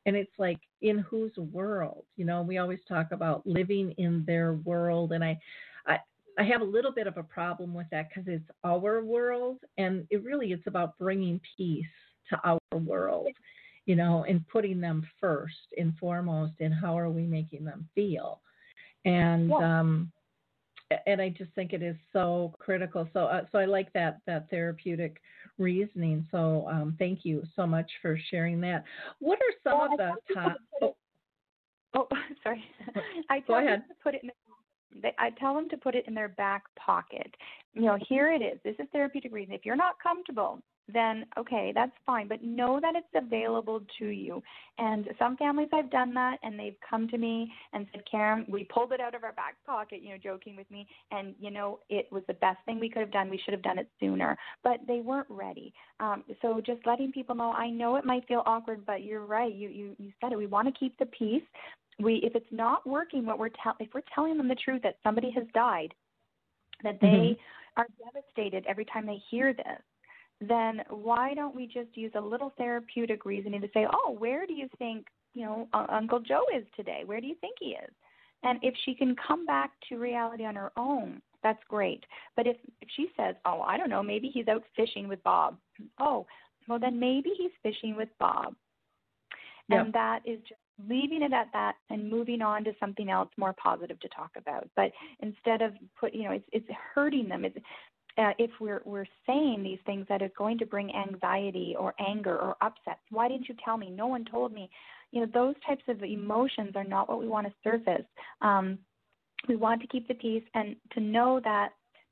and 0.06 0.16
it's 0.16 0.32
like 0.38 0.58
in 0.80 0.98
whose 0.98 1.36
world 1.36 2.04
you 2.16 2.24
know 2.24 2.42
we 2.42 2.58
always 2.58 2.80
talk 2.88 3.12
about 3.12 3.46
living 3.46 3.92
in 3.98 4.24
their 4.26 4.54
world 4.64 5.12
and 5.12 5.24
i 5.24 5.38
i 5.86 5.98
i 6.38 6.42
have 6.42 6.60
a 6.60 6.64
little 6.64 6.92
bit 6.92 7.06
of 7.06 7.16
a 7.16 7.22
problem 7.22 7.74
with 7.74 7.86
that 7.90 8.08
because 8.08 8.24
it's 8.26 8.48
our 8.64 9.02
world 9.02 9.58
and 9.78 10.06
it 10.10 10.22
really 10.24 10.52
it's 10.52 10.66
about 10.66 10.98
bringing 10.98 11.40
peace 11.56 11.84
to 12.28 12.38
our 12.44 12.58
world 12.78 13.28
you 13.86 13.96
know 13.96 14.24
and 14.28 14.46
putting 14.48 14.80
them 14.80 15.06
first 15.20 15.74
and 15.78 15.96
foremost 15.98 16.54
in 16.60 16.72
how 16.72 16.98
are 16.98 17.10
we 17.10 17.22
making 17.22 17.64
them 17.64 17.88
feel 17.94 18.40
and 19.04 19.50
Yeah. 19.50 19.80
um 19.80 20.12
and 21.06 21.20
I 21.20 21.30
just 21.30 21.50
think 21.52 21.72
it 21.72 21.82
is 21.82 21.96
so 22.12 22.54
critical. 22.58 23.08
So, 23.12 23.20
uh, 23.20 23.42
so 23.50 23.58
I 23.58 23.64
like 23.64 23.92
that 23.92 24.18
that 24.26 24.48
therapeutic 24.50 25.20
reasoning. 25.62 26.26
So, 26.30 26.66
um, 26.68 26.96
thank 26.98 27.24
you 27.24 27.42
so 27.56 27.66
much 27.66 27.90
for 28.02 28.18
sharing 28.30 28.60
that. 28.62 28.84
What 29.20 29.38
are 29.38 29.70
some 29.70 29.78
Well, 29.78 29.94
of 29.94 30.00
I 30.00 30.12
the 30.28 30.34
top? 30.34 30.52
to 30.52 30.58
put 30.80 30.96
Oh, 31.94 32.08
sorry. 32.42 32.64
I 33.30 33.40
Go 33.40 33.54
tell 33.54 33.58
ahead. 33.58 33.80
them 33.80 33.88
to 33.88 33.94
put 34.02 34.14
it 34.14 34.22
in. 34.22 34.30
The, 35.00 35.08
I 35.18 35.30
tell 35.30 35.54
them 35.54 35.68
to 35.70 35.76
put 35.76 35.94
it 35.94 36.04
in 36.06 36.14
their 36.14 36.28
back 36.28 36.64
pocket. 36.76 37.34
You 37.74 37.82
know, 37.82 37.98
here 38.08 38.30
it 38.30 38.42
is. 38.42 38.58
This 38.62 38.74
is 38.78 38.86
therapeutic 38.92 39.32
reason. 39.32 39.54
If 39.54 39.64
you're 39.64 39.76
not 39.76 39.94
comfortable, 40.02 40.60
then 40.88 41.24
okay, 41.38 41.72
that's 41.74 41.92
fine. 42.06 42.28
But 42.28 42.42
know 42.42 42.80
that 42.80 42.94
it's 42.96 43.06
available 43.14 43.82
to 43.98 44.06
you. 44.06 44.42
And 44.78 45.08
some 45.18 45.36
families 45.36 45.68
I've 45.72 45.90
done 45.90 46.14
that, 46.14 46.38
and 46.42 46.58
they've 46.58 46.76
come 46.88 47.08
to 47.08 47.18
me 47.18 47.52
and 47.72 47.86
said, 47.92 48.02
"Karen, 48.10 48.44
we 48.48 48.64
pulled 48.64 48.92
it 48.92 49.00
out 49.00 49.14
of 49.14 49.24
our 49.24 49.32
back 49.32 49.56
pocket." 49.66 50.02
You 50.02 50.10
know, 50.10 50.18
joking 50.18 50.56
with 50.56 50.70
me, 50.70 50.86
and 51.10 51.34
you 51.38 51.50
know, 51.50 51.80
it 51.88 52.10
was 52.10 52.22
the 52.26 52.34
best 52.34 52.58
thing 52.64 52.80
we 52.80 52.88
could 52.88 53.00
have 53.00 53.12
done. 53.12 53.30
We 53.30 53.38
should 53.38 53.52
have 53.52 53.62
done 53.62 53.78
it 53.78 53.88
sooner, 54.00 54.36
but 54.64 54.80
they 54.86 55.00
weren't 55.00 55.30
ready. 55.30 55.72
Um, 56.00 56.24
so 56.40 56.60
just 56.60 56.84
letting 56.86 57.12
people 57.12 57.34
know. 57.34 57.52
I 57.52 57.70
know 57.70 57.96
it 57.96 58.04
might 58.04 58.26
feel 58.26 58.42
awkward, 58.46 58.84
but 58.86 59.02
you're 59.02 59.24
right. 59.24 59.54
You 59.54 59.68
you 59.68 59.96
you 59.98 60.12
said 60.20 60.32
it. 60.32 60.38
We 60.38 60.46
want 60.46 60.66
to 60.68 60.78
keep 60.78 60.98
the 60.98 61.06
peace 61.06 61.42
we 61.98 62.16
if 62.24 62.34
it's 62.34 62.46
not 62.50 62.86
working 62.86 63.26
what 63.26 63.38
we're 63.38 63.50
tell 63.62 63.76
if 63.78 63.88
we're 63.94 64.02
telling 64.14 64.36
them 64.36 64.48
the 64.48 64.54
truth 64.54 64.82
that 64.82 64.96
somebody 65.02 65.30
has 65.30 65.44
died 65.54 65.94
that 66.82 66.98
they 67.00 67.06
Mhm. 67.06 67.38
are 67.76 67.86
devastated 67.98 68.66
every 68.66 68.84
time 68.86 69.06
they 69.06 69.16
hear 69.30 69.52
this 69.52 69.82
then 70.48 70.82
why 70.90 71.34
don't 71.34 71.54
we 71.54 71.66
just 71.66 71.96
use 71.96 72.12
a 72.14 72.20
little 72.20 72.52
therapeutic 72.56 73.24
reasoning 73.24 73.60
to 73.60 73.68
say 73.72 73.86
oh 73.92 74.16
where 74.18 74.46
do 74.46 74.54
you 74.54 74.68
think 74.78 75.06
you 75.34 75.44
know 75.44 75.68
uh, 75.72 75.86
uncle 75.90 76.20
joe 76.20 76.44
is 76.56 76.64
today? 76.76 77.02
Where 77.04 77.20
do 77.20 77.26
you 77.26 77.36
think 77.40 77.56
he 77.60 77.70
is? 77.70 77.90
And 78.44 78.58
if 78.62 78.74
she 78.84 78.94
can 78.94 79.14
come 79.26 79.46
back 79.46 79.70
to 79.88 79.98
reality 79.98 80.44
on 80.44 80.56
her 80.56 80.72
own 80.76 81.22
that's 81.42 81.62
great. 81.68 82.04
But 82.36 82.46
if 82.46 82.56
if 82.80 82.88
she 82.96 83.08
says 83.16 83.34
oh 83.44 83.62
i 83.62 83.76
don't 83.76 83.90
know 83.90 84.02
maybe 84.02 84.30
he's 84.32 84.48
out 84.48 84.64
fishing 84.76 85.08
with 85.08 85.22
bob. 85.22 85.56
Oh 86.00 86.26
well 86.68 86.78
then 86.78 86.98
maybe 86.98 87.30
he's 87.36 87.50
fishing 87.62 87.96
with 87.96 88.08
bob. 88.18 88.54
Yep. 89.68 89.84
and 89.86 89.92
that 89.94 90.20
is 90.24 90.40
just 90.40 90.60
leaving 90.88 91.22
it 91.22 91.32
at 91.32 91.48
that 91.52 91.76
and 91.90 92.10
moving 92.10 92.42
on 92.42 92.64
to 92.64 92.72
something 92.80 93.10
else 93.10 93.28
more 93.36 93.54
positive 93.62 93.98
to 94.00 94.08
talk 94.08 94.30
about. 94.36 94.68
But 94.74 94.90
instead 95.20 95.62
of 95.62 95.74
put 95.98 96.14
you 96.14 96.24
know 96.24 96.32
it's 96.32 96.48
it's 96.52 96.66
hurting 96.94 97.28
them. 97.28 97.44
It's 97.44 97.56
uh, 98.18 98.32
if 98.38 98.50
we're 98.60 98.82
we're 98.84 99.06
saying 99.26 99.62
these 99.62 99.78
things 99.86 100.06
that 100.08 100.22
is 100.22 100.30
going 100.36 100.58
to 100.58 100.66
bring 100.66 100.94
anxiety 100.94 101.74
or 101.78 101.94
anger 101.98 102.36
or 102.36 102.56
upset. 102.60 102.98
Why 103.10 103.28
didn't 103.28 103.48
you 103.48 103.54
tell 103.64 103.76
me? 103.76 103.90
No 103.90 104.06
one 104.06 104.24
told 104.24 104.52
me. 104.52 104.70
You 105.10 105.20
know 105.20 105.26
those 105.32 105.54
types 105.66 105.82
of 105.88 106.02
emotions 106.02 106.72
are 106.74 106.84
not 106.84 107.08
what 107.08 107.20
we 107.20 107.28
want 107.28 107.46
to 107.46 107.52
surface. 107.62 108.06
Um, 108.40 108.78
we 109.48 109.56
want 109.56 109.80
to 109.82 109.86
keep 109.88 110.08
the 110.08 110.14
peace 110.14 110.44
and 110.54 110.76
to 110.92 111.00
know 111.00 111.40
that 111.44 111.70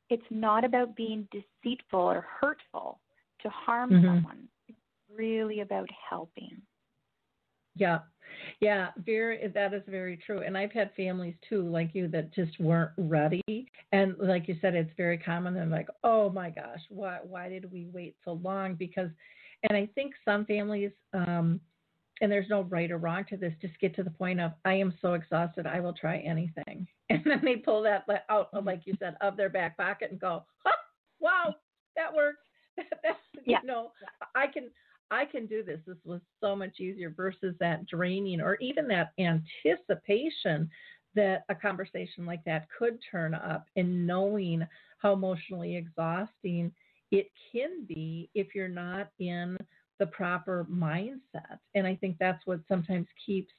it's 0.09 0.23
not 0.31 0.65
about 0.65 0.97
being 0.97 1.29
deceitful 1.31 2.01
or 2.01 2.27
hurtful 2.41 2.99
to 3.43 3.49
harm 3.49 3.91
Mhm. 3.91 4.07
someone. 4.07 4.49
It's 4.69 4.79
really 5.15 5.61
about 5.61 5.89
helping 5.91 6.61
Yeah, 7.81 8.01
yeah, 8.61 8.89
very. 8.99 9.49
That 9.49 9.73
is 9.75 9.83
very 9.89 10.19
true. 10.19 10.43
And 10.43 10.57
I've 10.57 10.71
had 10.73 10.91
families 10.97 11.35
too, 11.49 11.63
like 11.69 11.95
you, 11.95 12.09
that 12.09 12.33
just 12.35 12.61
weren't 12.61 12.93
ready. 12.99 13.43
And 13.93 14.15
like 14.21 14.49
you 14.49 14.57
said, 14.61 14.75
it's 14.75 14.93
very 14.97 15.17
common. 15.19 15.57
And 15.57 15.71
like, 15.71 15.89
oh 16.05 16.29
my 16.31 16.51
gosh, 16.51 16.81
why 16.91 17.19
why 17.23 17.49
did 17.49 17.73
we 17.73 17.87
wait 17.93 18.17
so 18.25 18.33
long? 18.45 18.75
Because, 18.75 19.09
and 19.69 19.77
I 19.77 19.89
think 19.95 20.13
some 20.25 20.45
families, 20.45 20.93
um, 21.15 21.59
and 22.21 22.31
there's 22.31 22.51
no 22.51 22.63
right 22.65 22.91
or 22.91 22.99
wrong 22.99 23.25
to 23.31 23.39
this, 23.39 23.55
just 23.63 23.81
get 23.81 23.97
to 23.97 24.03
the 24.03 24.11
point 24.11 24.41
of 24.41 24.53
I 24.67 24.75
am 24.75 24.93
so 25.01 25.15
exhausted, 25.15 25.67
I 25.67 25.81
will 25.81 25.95
try 25.95 26.19
anything, 26.19 26.87
and 27.11 27.23
then 27.25 27.41
they 27.43 27.57
pull 27.57 27.83
that 27.85 28.05
out, 28.29 28.51
of, 28.53 28.67
like 28.67 28.83
you 28.85 28.95
said, 28.99 29.17
of 29.23 29.39
their 29.39 29.49
back 29.49 29.79
pocket 29.79 30.11
and 30.11 30.21
go, 30.21 30.45
huh, 30.65 30.77
wow, 31.19 31.55
that 31.97 32.15
worked. 32.15 32.45
That's 32.77 33.19
Yeah. 33.47 33.61
you 33.63 33.69
know, 33.69 33.93
I 34.35 34.47
can 34.47 34.71
I 35.11 35.25
can 35.25 35.47
do 35.47 35.63
this. 35.63 35.81
This 35.87 35.97
was 36.05 36.21
so 36.41 36.55
much 36.55 36.79
easier 36.79 37.11
versus 37.11 37.55
that 37.61 37.87
draining 37.87 38.41
or 38.41 38.57
even 38.61 38.87
that 38.89 39.13
anticipation 39.19 40.71
that 41.15 41.45
a 41.49 41.55
conversation 41.55 42.25
like 42.25 42.45
that 42.45 42.69
could 42.77 42.99
turn 43.11 43.35
up 43.35 43.67
and 43.77 44.07
knowing 44.07 44.67
how 44.99 45.13
emotionally 45.13 45.77
exhausting 45.77 46.73
it 47.11 47.29
can 47.51 47.85
be 47.89 48.31
if 48.35 48.55
you're 48.55 48.69
not 48.69 49.09
in 49.19 49.57
the 49.99 50.07
proper 50.07 50.67
mindset. 50.71 51.59
And 51.75 51.87
I 51.87 51.97
think 51.97 52.17
that's 52.19 52.47
what 52.47 52.61
sometimes 52.69 53.09
keeps 53.27 53.53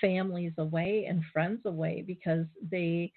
families 0.00 0.52
away 0.58 1.06
and 1.08 1.22
friends 1.32 1.60
away 1.66 2.02
because 2.06 2.46
they 2.70 3.12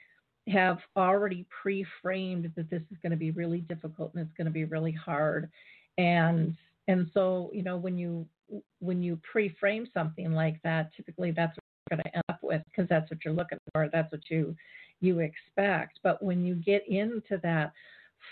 have 0.49 0.79
already 0.97 1.45
pre-framed 1.61 2.51
that 2.55 2.69
this 2.69 2.81
is 2.91 2.97
going 3.01 3.11
to 3.11 3.17
be 3.17 3.31
really 3.31 3.61
difficult 3.61 4.13
and 4.13 4.21
it's 4.21 4.35
going 4.37 4.45
to 4.45 4.51
be 4.51 4.65
really 4.65 4.91
hard 4.91 5.49
and 5.97 6.55
and 6.89 7.09
so 7.13 7.49
you 7.53 7.63
know 7.63 7.77
when 7.77 7.97
you 7.97 8.25
when 8.79 9.01
you 9.01 9.17
pre-frame 9.31 9.87
something 9.93 10.33
like 10.33 10.59
that 10.63 10.89
typically 10.97 11.31
that's 11.31 11.55
what 11.55 11.63
you're 11.91 11.97
going 11.97 12.03
to 12.03 12.15
end 12.15 12.23
up 12.29 12.39
with 12.41 12.61
because 12.65 12.89
that's 12.89 13.09
what 13.09 13.19
you're 13.23 13.33
looking 13.33 13.59
for 13.71 13.87
that's 13.93 14.11
what 14.11 14.21
you 14.29 14.55
you 15.01 15.19
expect. 15.19 15.99
But 16.03 16.21
when 16.21 16.43
you 16.43 16.55
get 16.55 16.85
into 16.89 17.39
that 17.41 17.71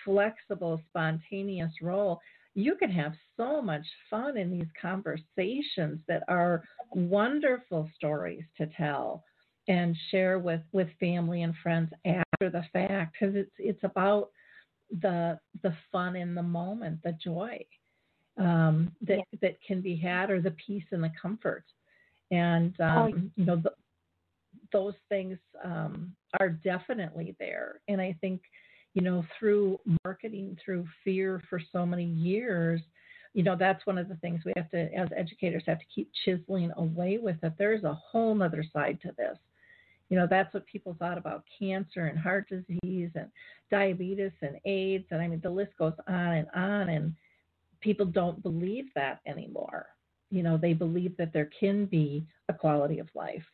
flexible 0.03 0.81
spontaneous 0.89 1.71
role 1.81 2.19
you 2.55 2.75
can 2.75 2.89
have 2.89 3.13
so 3.37 3.61
much 3.61 3.85
fun 4.09 4.35
in 4.35 4.49
these 4.49 4.67
conversations 4.81 5.99
that 6.07 6.23
are 6.27 6.63
wonderful 6.91 7.87
stories 7.95 8.43
to 8.57 8.67
tell 8.75 9.23
and 9.67 9.95
share 10.09 10.39
with 10.39 10.61
with 10.71 10.87
family 10.99 11.43
and 11.43 11.53
friends 11.61 11.91
after 12.05 12.49
the 12.49 12.63
fact 12.73 13.15
because 13.19 13.35
it's 13.35 13.51
it's 13.59 13.83
about 13.83 14.29
the 15.01 15.37
the 15.61 15.73
fun 15.91 16.15
in 16.15 16.33
the 16.33 16.43
moment 16.43 16.99
the 17.03 17.15
joy 17.23 17.57
um, 18.37 18.91
that 19.01 19.23
that 19.41 19.57
can 19.65 19.81
be 19.81 19.95
had 19.95 20.29
or 20.29 20.41
the 20.41 20.55
peace 20.65 20.83
and 20.91 21.03
the 21.03 21.11
comfort 21.21 21.63
and 22.31 22.79
um, 22.79 23.31
you 23.35 23.45
know 23.45 23.55
th- 23.55 23.75
those 24.71 24.93
things 25.09 25.37
um, 25.63 26.13
are 26.39 26.49
definitely 26.49 27.35
there 27.39 27.79
and 27.87 28.01
i 28.01 28.15
think 28.21 28.41
you 28.93 29.01
know 29.01 29.25
through 29.37 29.79
marketing 30.03 30.57
through 30.63 30.85
fear 31.03 31.41
for 31.49 31.61
so 31.71 31.85
many 31.85 32.05
years 32.05 32.81
you 33.33 33.43
know 33.43 33.55
that's 33.57 33.85
one 33.85 33.97
of 33.97 34.07
the 34.09 34.15
things 34.15 34.41
we 34.45 34.53
have 34.55 34.69
to 34.69 34.93
as 34.93 35.09
educators 35.15 35.63
have 35.65 35.79
to 35.79 35.85
keep 35.93 36.09
chiseling 36.25 36.71
away 36.77 37.17
with 37.17 37.39
that 37.41 37.57
there's 37.57 37.83
a 37.83 37.93
whole 37.93 38.41
other 38.41 38.63
side 38.73 38.99
to 39.01 39.11
this 39.17 39.37
You 40.09 40.17
know, 40.17 40.27
that's 40.29 40.53
what 40.53 40.65
people 40.65 40.95
thought 40.97 41.17
about 41.17 41.43
cancer 41.59 42.07
and 42.07 42.17
heart 42.17 42.47
disease 42.47 43.11
and 43.13 43.29
diabetes 43.69 44.31
and 44.41 44.57
AIDS. 44.63 45.05
And 45.11 45.21
I 45.21 45.27
mean, 45.27 45.41
the 45.41 45.49
list 45.49 45.73
goes 45.77 45.97
on 46.07 46.31
and 46.39 46.47
on. 46.55 46.89
And 46.89 47.13
people 47.81 48.05
don't 48.05 48.41
believe 48.41 48.85
that 48.95 49.19
anymore. 49.25 49.87
You 50.29 50.43
know, 50.43 50.57
they 50.57 50.73
believe 50.73 51.15
that 51.17 51.33
there 51.33 51.49
can 51.59 51.85
be 51.85 52.25
a 52.49 52.53
quality 52.53 52.99
of 52.99 53.07
life 53.15 53.45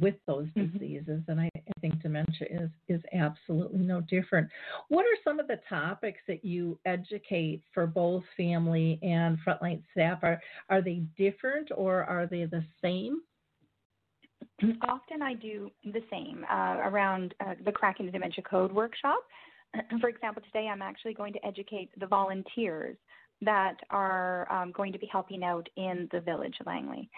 with 0.00 0.14
those 0.26 0.46
mm-hmm. 0.56 0.78
diseases. 0.78 1.22
And 1.28 1.40
I, 1.40 1.50
I, 1.56 1.80
think 1.80 2.00
dementia 2.02 2.46
is, 2.50 2.70
is 2.88 3.02
absolutely 3.12 3.80
no 3.80 4.00
different. 4.02 4.48
What 4.88 5.04
are 5.04 5.16
some 5.24 5.40
of 5.40 5.48
the 5.48 5.60
topics 5.68 6.20
that 6.28 6.44
you 6.44 6.78
educate 6.86 7.62
for 7.74 7.86
both 7.86 8.22
family 8.36 8.98
and 9.02 9.38
frontline 9.46 9.82
staff? 9.92 10.20
Are, 10.22 10.40
are 10.68 10.82
they 10.82 11.02
different 11.16 11.70
or 11.74 12.04
are 12.04 12.26
they 12.26 12.44
the 12.44 12.64
same? 12.82 13.22
Often 14.88 15.22
I 15.22 15.34
do 15.34 15.70
the 15.84 16.02
same 16.10 16.44
uh, 16.50 16.78
around 16.84 17.34
uh, 17.44 17.54
the 17.64 17.72
Cracking 17.72 18.06
the 18.06 18.12
Dementia 18.12 18.44
Code 18.44 18.72
workshop. 18.72 19.18
For 20.00 20.08
example, 20.08 20.42
today 20.44 20.68
I'm 20.68 20.82
actually 20.82 21.14
going 21.14 21.32
to 21.32 21.46
educate 21.46 21.90
the 21.98 22.06
volunteers 22.06 22.96
that 23.42 23.76
are 23.90 24.50
um, 24.52 24.72
going 24.72 24.92
to 24.92 24.98
be 24.98 25.08
helping 25.10 25.44
out 25.44 25.68
in 25.76 26.08
the 26.12 26.20
village, 26.20 26.54
Langley. 26.66 27.08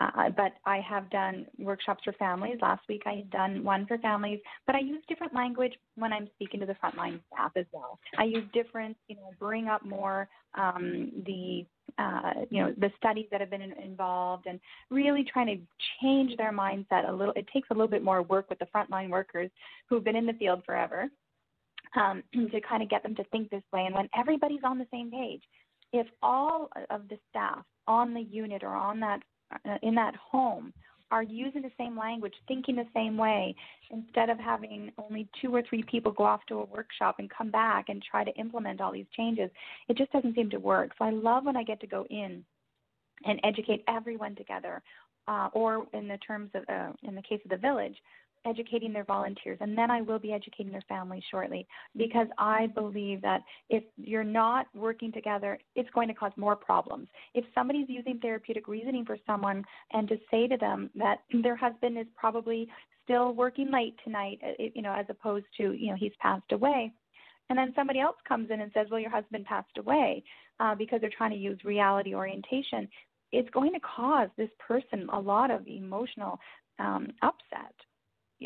Uh, 0.00 0.30
but 0.36 0.52
I 0.64 0.80
have 0.80 1.10
done 1.10 1.46
workshops 1.58 2.04
for 2.04 2.12
families. 2.12 2.58
Last 2.62 2.82
week 2.88 3.02
I 3.04 3.14
had 3.14 3.30
done 3.30 3.64
one 3.64 3.84
for 3.86 3.98
families, 3.98 4.38
but 4.66 4.76
I 4.76 4.80
use 4.80 5.02
different 5.08 5.34
language 5.34 5.72
when 5.96 6.12
I'm 6.12 6.28
speaking 6.34 6.60
to 6.60 6.66
the 6.66 6.74
frontline 6.74 7.20
staff 7.32 7.52
as 7.56 7.66
well. 7.72 7.98
I 8.16 8.24
use 8.24 8.44
different, 8.52 8.96
you 9.08 9.16
know, 9.16 9.30
bring 9.40 9.66
up 9.66 9.84
more 9.84 10.28
um, 10.54 11.10
the, 11.26 11.66
uh, 11.98 12.44
you 12.48 12.62
know, 12.62 12.72
the 12.78 12.90
studies 12.96 13.26
that 13.32 13.40
have 13.40 13.50
been 13.50 13.62
in, 13.62 13.72
involved, 13.72 14.46
and 14.46 14.60
really 14.90 15.24
trying 15.24 15.46
to 15.46 15.58
change 16.00 16.36
their 16.36 16.52
mindset 16.52 17.08
a 17.08 17.12
little. 17.12 17.34
It 17.34 17.46
takes 17.52 17.68
a 17.70 17.74
little 17.74 17.88
bit 17.88 18.04
more 18.04 18.22
work 18.22 18.48
with 18.48 18.60
the 18.60 18.68
frontline 18.74 19.08
workers 19.08 19.50
who've 19.88 20.04
been 20.04 20.16
in 20.16 20.26
the 20.26 20.32
field 20.34 20.62
forever 20.64 21.10
um, 21.96 22.22
to 22.52 22.60
kind 22.60 22.82
of 22.82 22.88
get 22.88 23.02
them 23.02 23.14
to 23.16 23.24
think 23.24 23.50
this 23.50 23.62
way. 23.72 23.84
And 23.86 23.94
when 23.94 24.08
everybody's 24.16 24.64
on 24.64 24.78
the 24.78 24.86
same 24.92 25.10
page, 25.10 25.42
if 25.92 26.06
all 26.22 26.70
of 26.90 27.08
the 27.08 27.18
staff 27.30 27.64
on 27.86 28.14
the 28.14 28.20
unit 28.20 28.62
or 28.62 28.74
on 28.74 29.00
that 29.00 29.20
uh, 29.64 29.78
in 29.82 29.94
that 29.94 30.14
home 30.16 30.72
are 31.10 31.22
using 31.22 31.62
the 31.62 31.70
same 31.78 31.98
language, 31.98 32.34
thinking 32.46 32.76
the 32.76 32.86
same 32.94 33.16
way, 33.16 33.54
instead 33.90 34.28
of 34.28 34.38
having 34.38 34.92
only 34.98 35.26
two 35.40 35.54
or 35.54 35.62
three 35.62 35.82
people 35.84 36.12
go 36.12 36.24
off 36.24 36.44
to 36.46 36.56
a 36.56 36.64
workshop 36.66 37.16
and 37.18 37.30
come 37.30 37.50
back 37.50 37.86
and 37.88 38.02
try 38.02 38.22
to 38.22 38.30
implement 38.32 38.80
all 38.80 38.92
these 38.92 39.06
changes, 39.16 39.50
it 39.88 39.96
just 39.96 40.12
doesn't 40.12 40.34
seem 40.34 40.50
to 40.50 40.58
work. 40.58 40.90
So 40.98 41.06
I 41.06 41.10
love 41.10 41.44
when 41.46 41.56
I 41.56 41.62
get 41.62 41.80
to 41.80 41.86
go 41.86 42.04
in 42.10 42.44
and 43.24 43.40
educate 43.42 43.82
everyone 43.88 44.36
together, 44.36 44.82
uh, 45.26 45.48
or 45.54 45.86
in 45.94 46.08
the 46.08 46.18
terms 46.18 46.50
of, 46.54 46.64
uh, 46.68 46.92
in 47.02 47.14
the 47.14 47.22
case 47.22 47.40
of 47.44 47.50
the 47.50 47.56
village, 47.56 47.96
educating 48.46 48.92
their 48.92 49.04
volunteers, 49.04 49.58
and 49.60 49.76
then 49.76 49.90
I 49.90 50.00
will 50.00 50.18
be 50.18 50.32
educating 50.32 50.72
their 50.72 50.84
families 50.88 51.22
shortly 51.30 51.66
because 51.96 52.26
I 52.38 52.68
believe 52.68 53.22
that 53.22 53.42
if 53.70 53.84
you're 53.96 54.24
not 54.24 54.66
working 54.74 55.12
together, 55.12 55.58
it's 55.74 55.90
going 55.90 56.08
to 56.08 56.14
cause 56.14 56.32
more 56.36 56.56
problems. 56.56 57.08
If 57.34 57.44
somebody's 57.54 57.88
using 57.88 58.18
therapeutic 58.18 58.68
reasoning 58.68 59.04
for 59.04 59.18
someone 59.26 59.64
and 59.92 60.08
to 60.08 60.16
say 60.30 60.46
to 60.48 60.56
them 60.56 60.90
that 60.96 61.18
their 61.42 61.56
husband 61.56 61.98
is 61.98 62.06
probably 62.16 62.68
still 63.04 63.32
working 63.32 63.70
late 63.70 63.94
tonight, 64.04 64.38
uh, 64.44 64.62
you 64.74 64.82
know, 64.82 64.94
as 64.94 65.06
opposed 65.08 65.46
to, 65.56 65.72
you 65.72 65.90
know, 65.90 65.96
he's 65.98 66.12
passed 66.20 66.52
away, 66.52 66.92
and 67.50 67.58
then 67.58 67.72
somebody 67.74 68.00
else 68.00 68.16
comes 68.26 68.50
in 68.50 68.60
and 68.60 68.70
says, 68.74 68.86
well, 68.90 69.00
your 69.00 69.10
husband 69.10 69.46
passed 69.46 69.78
away 69.78 70.22
uh, 70.60 70.74
because 70.74 71.00
they're 71.00 71.10
trying 71.16 71.30
to 71.30 71.36
use 71.36 71.58
reality 71.64 72.14
orientation, 72.14 72.88
it's 73.32 73.48
going 73.50 73.72
to 73.72 73.80
cause 73.80 74.28
this 74.36 74.50
person 74.58 75.08
a 75.12 75.18
lot 75.18 75.50
of 75.50 75.66
emotional 75.66 76.38
um, 76.78 77.08
upset 77.22 77.74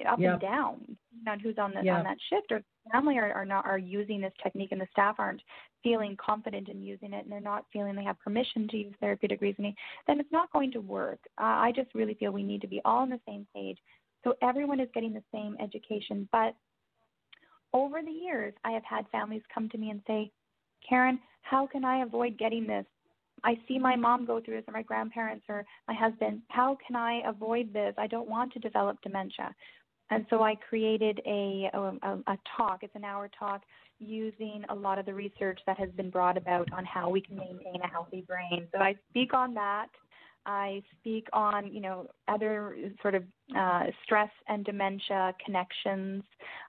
up 0.01 0.19
yep. 0.19 0.33
and 0.33 0.41
down 0.41 0.97
on 1.29 1.39
who's 1.39 1.59
on 1.59 1.73
the 1.75 1.83
yep. 1.83 1.99
on 1.99 2.05
that 2.05 2.17
shift 2.31 2.51
or 2.51 2.63
family 2.91 3.19
are, 3.19 3.33
are 3.33 3.45
not 3.45 3.65
are 3.67 3.79
using 3.79 4.21
this 4.21 4.33
technique 4.43 4.73
and 4.73 4.81
the 4.81 4.87
staff 4.91 5.17
aren't 5.19 5.43
feeling 5.83 6.17
confident 6.25 6.69
in 6.69 6.83
using 6.83 7.13
it 7.13 7.25
and 7.25 7.33
they're 7.33 7.41
not 7.41 7.67
feeling 7.73 7.95
they 7.95 8.03
have 8.03 8.19
permission 8.21 8.67
to 8.69 8.77
use 8.77 8.95
therapeutic 9.01 9.41
reasoning 9.41 9.75
then 10.07 10.19
it's 10.19 10.33
not 10.33 10.53
going 10.53 10.73
to 10.73 10.81
work 10.81 11.19
uh, 11.41 11.45
i 11.45 11.73
just 11.75 11.95
really 11.95 12.15
feel 12.15 12.33
we 12.33 12.43
need 12.43 12.61
to 12.61 12.67
be 12.67 12.81
all 12.85 13.03
on 13.03 13.11
the 13.11 13.21
same 13.27 13.47
page 13.55 13.79
so 14.25 14.35
everyone 14.43 14.81
is 14.81 14.89
getting 14.95 15.13
the 15.13 15.23
same 15.33 15.57
education 15.63 16.29
but 16.33 16.55
over 17.73 18.01
the 18.03 18.11
years 18.11 18.55
i 18.65 18.71
have 18.71 18.85
had 18.85 19.05
families 19.13 19.43
come 19.53 19.69
to 19.69 19.79
me 19.79 19.91
and 19.91 20.01
say 20.07 20.31
karen 20.89 21.19
how 21.43 21.67
can 21.67 21.85
i 21.85 22.03
avoid 22.03 22.39
getting 22.39 22.67
this 22.67 22.87
I 23.45 23.59
see 23.67 23.79
my 23.79 23.97
mom 23.97 24.25
go 24.25 24.41
through 24.41 24.57
this 24.57 24.65
or 24.69 24.73
my 24.73 24.83
grandparents 24.83 25.45
or 25.49 25.65
my 25.89 25.95
husband. 25.95 26.43
How 26.49 26.77
can 26.87 26.95
I 26.97 27.23
avoid 27.27 27.73
this? 27.73 27.95
I 27.99 28.07
don't 28.07 28.29
want 28.29 28.53
to 28.53 28.59
develop 28.61 29.01
dementia. 29.03 29.55
And 30.13 30.27
so 30.29 30.43
I 30.43 30.55
created 30.55 31.21
a, 31.27 31.71
a, 31.73 32.19
a 32.27 32.39
talk, 32.57 32.81
it's 32.83 32.95
an 32.95 33.05
hour 33.05 33.31
talk, 33.39 33.63
using 33.99 34.65
a 34.69 34.75
lot 34.75 34.99
of 34.99 35.07
the 35.07 35.15
research 35.15 35.61
that 35.67 35.79
has 35.79 35.89
been 35.91 36.11
brought 36.11 36.37
about 36.37 36.69
on 36.73 36.85
how 36.85 37.09
we 37.09 37.21
can 37.21 37.37
maintain 37.37 37.81
a 37.83 37.89
healthy 37.89 38.25
brain. 38.27 38.67
So 38.73 38.81
I 38.81 38.95
speak 39.11 39.33
on 39.33 39.55
that. 39.55 39.89
I 40.45 40.83
speak 40.99 41.29
on, 41.33 41.73
you 41.73 41.81
know, 41.81 42.09
other 42.29 42.77
sort 43.01 43.15
of 43.15 43.23
uh, 43.57 43.85
stress 44.03 44.31
and 44.49 44.65
dementia 44.65 45.35
connections 45.45 46.25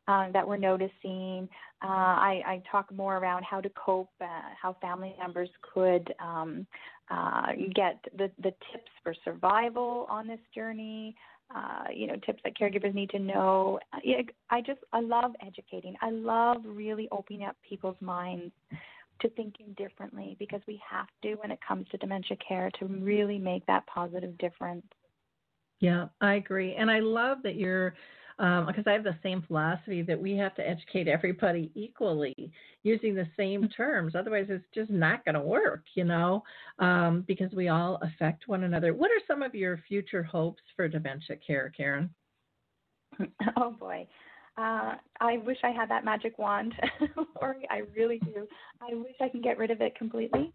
uh, 0.07 0.31
that 0.31 0.47
we're 0.47 0.57
noticing. 0.57 1.49
Uh, 1.83 1.87
I, 1.87 2.41
I, 2.45 2.63
talk 2.71 2.93
more 2.93 3.17
around 3.17 3.43
how 3.43 3.59
to 3.61 3.69
cope, 3.69 4.09
uh, 4.21 4.25
how 4.61 4.77
family 4.79 5.15
members 5.19 5.49
could 5.73 6.13
um, 6.19 6.67
uh, 7.09 7.47
get 7.73 8.03
the, 8.15 8.29
the 8.37 8.51
tips 8.71 8.91
for 9.01 9.15
survival 9.25 10.05
on 10.09 10.27
this 10.27 10.39
journey 10.53 11.15
uh, 11.55 11.85
you 11.93 12.07
know, 12.07 12.15
tips 12.25 12.41
that 12.43 12.57
caregivers 12.57 12.93
need 12.93 13.09
to 13.11 13.19
know. 13.19 13.79
I 14.49 14.61
just, 14.61 14.79
I 14.91 15.01
love 15.01 15.33
educating. 15.45 15.95
I 16.01 16.09
love 16.09 16.61
really 16.65 17.07
opening 17.11 17.43
up 17.43 17.55
people's 17.67 17.97
minds 18.01 18.51
to 19.21 19.29
thinking 19.29 19.73
differently 19.77 20.35
because 20.39 20.61
we 20.67 20.81
have 20.89 21.07
to 21.21 21.35
when 21.35 21.51
it 21.51 21.59
comes 21.65 21.87
to 21.89 21.97
dementia 21.97 22.37
care 22.45 22.71
to 22.79 22.85
really 22.85 23.37
make 23.37 23.65
that 23.67 23.85
positive 23.87 24.37
difference. 24.37 24.85
Yeah, 25.79 26.07
I 26.21 26.35
agree. 26.35 26.75
And 26.75 26.89
I 26.89 26.99
love 26.99 27.39
that 27.43 27.55
you're 27.55 27.95
um, 28.39 28.65
because 28.67 28.85
I 28.87 28.93
have 28.93 29.03
the 29.03 29.17
same 29.23 29.43
philosophy 29.43 30.01
that 30.03 30.19
we 30.19 30.35
have 30.37 30.55
to 30.55 30.67
educate 30.67 31.07
everybody 31.07 31.71
equally 31.75 32.51
using 32.83 33.15
the 33.15 33.27
same 33.37 33.63
mm-hmm. 33.63 33.71
terms. 33.71 34.15
Otherwise, 34.15 34.47
it's 34.49 34.65
just 34.73 34.89
not 34.89 35.23
going 35.25 35.35
to 35.35 35.41
work, 35.41 35.83
you 35.95 36.03
know, 36.03 36.43
um, 36.79 37.23
because 37.27 37.51
we 37.53 37.69
all 37.69 37.99
affect 38.01 38.47
one 38.47 38.63
another. 38.63 38.93
What 38.93 39.11
are 39.11 39.21
some 39.27 39.41
of 39.41 39.55
your 39.55 39.79
future 39.87 40.23
hopes 40.23 40.61
for 40.75 40.87
dementia 40.87 41.37
care, 41.45 41.71
Karen? 41.75 42.09
Oh, 43.57 43.71
boy. 43.71 44.07
Uh, 44.57 44.95
I 45.19 45.37
wish 45.45 45.57
I 45.63 45.71
had 45.71 45.89
that 45.89 46.05
magic 46.05 46.37
wand, 46.37 46.73
or 47.35 47.55
I 47.69 47.81
really 47.95 48.19
do. 48.19 48.47
I 48.81 48.93
wish 48.93 49.15
I 49.19 49.29
can 49.29 49.41
get 49.41 49.57
rid 49.57 49.71
of 49.71 49.81
it 49.81 49.95
completely. 49.95 50.51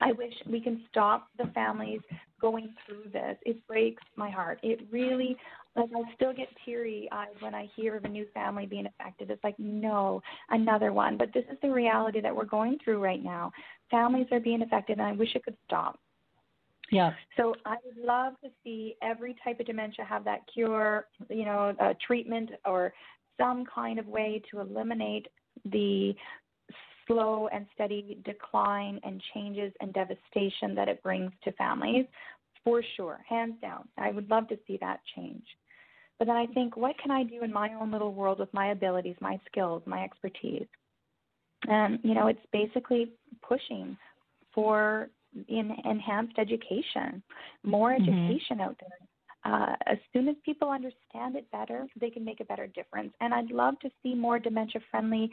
I 0.00 0.12
wish 0.12 0.32
we 0.50 0.60
can 0.60 0.82
stop 0.90 1.28
the 1.38 1.46
families 1.54 2.00
going 2.40 2.74
through 2.84 3.10
this. 3.12 3.36
It 3.42 3.64
breaks 3.68 4.02
my 4.16 4.28
heart. 4.28 4.58
It 4.62 4.80
really, 4.90 5.36
like, 5.76 5.88
I 5.94 6.14
still 6.14 6.32
get 6.32 6.48
teary 6.64 7.08
eyed 7.12 7.28
when 7.40 7.54
I 7.54 7.68
hear 7.76 7.96
of 7.96 8.04
a 8.04 8.08
new 8.08 8.26
family 8.34 8.66
being 8.66 8.86
affected. 8.86 9.30
It's 9.30 9.42
like, 9.42 9.58
no, 9.58 10.22
another 10.50 10.92
one. 10.92 11.16
But 11.16 11.32
this 11.32 11.44
is 11.50 11.58
the 11.62 11.70
reality 11.70 12.20
that 12.20 12.34
we're 12.34 12.44
going 12.44 12.78
through 12.84 13.02
right 13.02 13.22
now. 13.22 13.52
Families 13.90 14.26
are 14.32 14.40
being 14.40 14.62
affected, 14.62 14.98
and 14.98 15.06
I 15.06 15.12
wish 15.12 15.34
it 15.34 15.44
could 15.44 15.56
stop. 15.64 15.98
Yeah. 16.90 17.12
So 17.38 17.54
I 17.64 17.76
would 17.86 18.04
love 18.04 18.34
to 18.44 18.50
see 18.62 18.96
every 19.02 19.34
type 19.42 19.60
of 19.60 19.66
dementia 19.66 20.04
have 20.04 20.24
that 20.24 20.40
cure, 20.52 21.06
you 21.30 21.46
know, 21.46 21.74
a 21.80 21.94
treatment 22.06 22.50
or 22.66 22.92
some 23.40 23.64
kind 23.64 23.98
of 23.98 24.06
way 24.06 24.42
to 24.50 24.60
eliminate 24.60 25.26
the 25.64 26.14
slow 27.06 27.48
and 27.52 27.66
steady 27.74 28.18
decline 28.24 29.00
and 29.04 29.22
changes 29.32 29.72
and 29.80 29.92
devastation 29.94 30.74
that 30.74 30.88
it 30.88 31.02
brings 31.02 31.32
to 31.44 31.52
families, 31.52 32.04
for 32.62 32.82
sure, 32.96 33.20
hands 33.28 33.54
down. 33.60 33.88
I 33.96 34.10
would 34.10 34.28
love 34.30 34.48
to 34.48 34.58
see 34.66 34.78
that 34.82 35.00
change. 35.16 35.44
But 36.22 36.28
then 36.28 36.36
I 36.36 36.46
think, 36.54 36.76
what 36.76 36.96
can 36.98 37.10
I 37.10 37.24
do 37.24 37.42
in 37.42 37.52
my 37.52 37.70
own 37.74 37.90
little 37.90 38.14
world 38.14 38.38
with 38.38 38.54
my 38.54 38.68
abilities, 38.70 39.16
my 39.20 39.40
skills, 39.44 39.82
my 39.86 40.04
expertise? 40.04 40.68
And, 41.66 41.98
you 42.04 42.14
know, 42.14 42.28
it's 42.28 42.38
basically 42.52 43.10
pushing 43.44 43.96
for 44.54 45.10
in 45.48 45.72
enhanced 45.84 46.38
education, 46.38 47.24
more 47.64 47.90
mm-hmm. 47.90 48.04
education 48.04 48.60
out 48.60 48.76
there. 48.78 49.52
Uh, 49.52 49.74
as 49.86 49.98
soon 50.12 50.28
as 50.28 50.36
people 50.44 50.70
understand 50.70 51.34
it 51.34 51.50
better, 51.50 51.88
they 52.00 52.08
can 52.08 52.24
make 52.24 52.38
a 52.38 52.44
better 52.44 52.68
difference. 52.68 53.12
And 53.20 53.34
I'd 53.34 53.50
love 53.50 53.80
to 53.80 53.90
see 54.00 54.14
more 54.14 54.38
dementia 54.38 54.80
friendly 54.92 55.28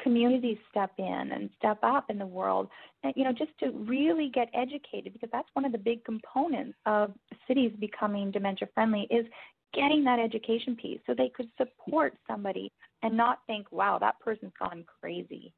communities 0.00 0.58
step 0.72 0.90
in 0.98 1.30
and 1.32 1.50
step 1.56 1.78
up 1.84 2.06
in 2.08 2.18
the 2.18 2.26
world 2.26 2.66
and 3.04 3.12
you 3.14 3.22
know 3.22 3.30
just 3.30 3.50
to 3.60 3.70
really 3.70 4.30
get 4.34 4.48
educated 4.54 5.12
because 5.12 5.28
that's 5.30 5.48
one 5.52 5.66
of 5.66 5.70
the 5.70 5.78
big 5.78 6.02
components 6.04 6.76
of 6.86 7.12
cities 7.46 7.70
becoming 7.78 8.30
dementia 8.30 8.66
friendly 8.74 9.06
is 9.10 9.26
getting 9.74 10.04
that 10.04 10.18
education 10.18 10.76
piece 10.76 11.00
so 11.06 11.14
they 11.14 11.30
could 11.34 11.48
support 11.56 12.14
somebody 12.28 12.70
and 13.02 13.16
not 13.16 13.40
think 13.46 13.70
wow 13.72 13.98
that 13.98 14.18
person's 14.20 14.52
gone 14.58 14.84
crazy 15.00 15.52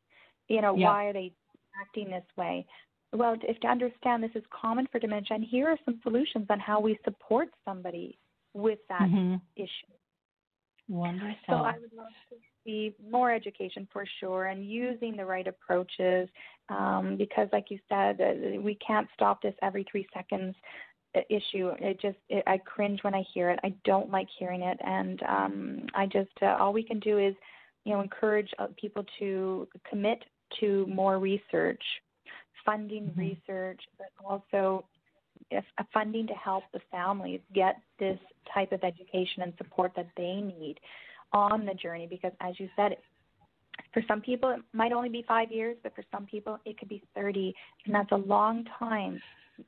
you 0.49 0.61
know 0.61 0.77
yeah. 0.77 0.87
why 0.87 1.05
are 1.07 1.13
they 1.13 1.33
acting 1.81 2.11
this 2.11 2.25
way 2.37 2.65
well 3.13 3.37
if 3.43 3.59
to 3.61 3.69
understand 3.69 4.23
this 4.23 4.31
is 4.35 4.43
common 4.51 4.87
for 4.91 4.99
dementia 4.99 5.37
and 5.37 5.45
here 5.45 5.69
are 5.69 5.79
some 5.85 6.01
solutions 6.03 6.47
on 6.51 6.59
how 6.59 6.81
we 6.81 6.99
support 7.05 7.49
somebody 7.65 8.19
with 8.53 8.79
that 8.89 9.03
mm-hmm. 9.03 9.37
issue 9.57 9.95
Wonderful. 10.89 11.35
So 11.49 11.55
I 11.55 11.73
would 11.81 11.93
love 11.97 12.09
to 12.31 12.37
see 12.65 12.95
more 13.11 13.33
education 13.33 13.89
for 13.93 14.05
sure 14.21 14.47
and 14.47 14.69
using 14.69 15.17
the 15.17 15.25
right 15.25 15.47
approaches 15.47 16.29
um, 16.69 17.17
because, 17.17 17.49
like 17.53 17.71
you 17.71 17.79
said, 17.89 18.21
uh, 18.21 18.61
we 18.61 18.77
can't 18.87 19.09
stop 19.15 19.41
this 19.41 19.55
every 19.63 19.87
three 19.91 20.07
seconds 20.13 20.55
issue. 21.31 21.71
It 21.79 22.01
just 22.01 22.17
it, 22.29 22.45
I 22.47 22.59
cringe 22.59 23.03
when 23.03 23.15
I 23.15 23.25
hear 23.33 23.51
it. 23.51 23.59
I 23.63 23.75
don't 23.85 24.11
like 24.11 24.29
hearing 24.39 24.63
it, 24.63 24.79
and 24.85 25.23
um, 25.23 25.87
I 25.95 26.07
just 26.07 26.31
uh, 26.43 26.57
all 26.59 26.73
we 26.73 26.83
can 26.83 26.99
do 27.01 27.19
is 27.19 27.35
you 27.85 27.93
know 27.93 28.01
encourage 28.01 28.49
uh, 28.59 28.69
people 28.81 29.05
to 29.19 29.69
commit 29.89 30.25
to 30.61 30.87
more 30.87 31.19
research, 31.19 31.83
funding 32.65 33.05
mm-hmm. 33.05 33.21
research, 33.21 33.81
but 33.99 34.09
also 34.25 34.85
if, 35.51 35.65
uh, 35.79 35.85
funding 35.93 36.27
to 36.27 36.35
help 36.35 36.65
the 36.73 36.81
families 36.91 37.41
get 37.55 37.77
this 37.99 38.19
type 38.53 38.73
of 38.73 38.83
education 38.85 39.43
and 39.43 39.53
support 39.59 39.93
that 39.97 40.09
they 40.17 40.41
need 40.41 40.77
on 41.33 41.65
the 41.65 41.75
journey. 41.75 42.07
Because 42.09 42.33
as 42.41 42.59
you 42.59 42.69
said, 42.77 42.97
for 43.93 44.03
some 44.09 44.21
people 44.21 44.51
it 44.51 44.61
might 44.73 44.93
only 44.93 45.09
be 45.09 45.25
five 45.27 45.51
years, 45.51 45.77
but 45.83 45.95
for 45.95 46.05
some 46.13 46.27
people 46.27 46.59
it 46.65 46.79
could 46.79 46.89
be 46.89 47.03
30, 47.15 47.55
and 47.87 47.95
that's 47.95 48.13
a 48.13 48.17
long 48.17 48.65
time. 48.79 49.21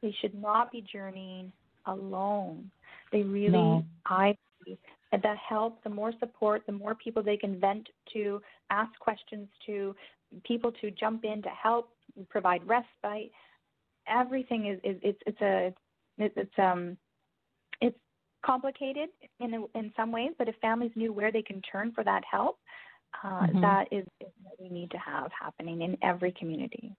They 0.03 0.14
should 0.20 0.34
not 0.34 0.72
be 0.72 0.84
journeying 0.93 1.53
alone. 1.87 2.70
They 3.12 3.22
really, 3.22 3.53
no. 3.53 3.84
I 4.07 4.37
the 5.12 5.34
help, 5.49 5.82
the 5.84 5.91
more 5.91 6.12
support, 6.18 6.62
the 6.66 6.72
more 6.72 6.95
people 6.95 7.22
they 7.22 7.37
can 7.37 7.61
vent 7.61 7.89
to, 8.12 8.41
ask 8.70 8.91
questions 8.99 9.49
to, 9.66 9.95
people 10.45 10.72
to 10.80 10.91
jump 10.91 11.24
in 11.24 11.41
to 11.43 11.49
help, 11.49 11.91
provide 12.28 12.66
respite. 12.66 13.30
Everything 14.09 14.66
is, 14.66 14.78
is 14.84 15.01
it's 15.03 15.20
it's 15.26 15.41
a 15.41 15.74
it's, 16.18 16.34
it's 16.37 16.59
um 16.59 16.97
it's 17.80 17.99
complicated 18.45 19.09
in 19.41 19.55
a, 19.55 19.78
in 19.78 19.93
some 19.97 20.12
ways, 20.12 20.30
but 20.39 20.49
if 20.49 20.55
families 20.57 20.93
knew 20.95 21.12
where 21.12 21.32
they 21.32 21.43
can 21.43 21.61
turn 21.62 21.93
for 21.93 22.05
that 22.05 22.22
help, 22.30 22.59
uh, 23.24 23.28
mm-hmm. 23.28 23.61
that 23.61 23.87
is, 23.91 24.05
is 24.20 24.28
what 24.43 24.55
we 24.61 24.68
need 24.68 24.91
to 24.91 24.99
have 24.99 25.30
happening 25.39 25.82
in 25.82 25.97
every 26.03 26.32
community. 26.32 26.95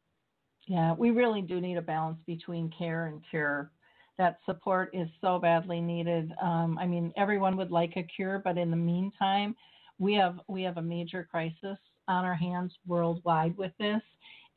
Yeah, 0.67 0.93
we 0.93 1.11
really 1.11 1.41
do 1.41 1.61
need 1.61 1.77
a 1.77 1.81
balance 1.81 2.19
between 2.27 2.69
care 2.77 3.07
and 3.07 3.23
cure 3.29 3.71
that 4.17 4.39
support 4.45 4.89
is 4.93 5.07
so 5.21 5.39
badly 5.39 5.79
needed. 5.79 6.33
Um, 6.41 6.77
I 6.79 6.85
mean, 6.85 7.13
everyone 7.15 7.55
would 7.57 7.71
like 7.71 7.93
a 7.95 8.03
cure, 8.03 8.39
but 8.43 8.57
in 8.57 8.71
the 8.71 8.77
meantime, 8.77 9.55
we 9.99 10.13
have 10.15 10.39
we 10.47 10.63
have 10.63 10.77
a 10.77 10.81
major 10.81 11.27
crisis 11.29 11.77
on 12.07 12.25
our 12.25 12.35
hands 12.35 12.73
worldwide 12.85 13.57
with 13.57 13.71
this, 13.79 14.01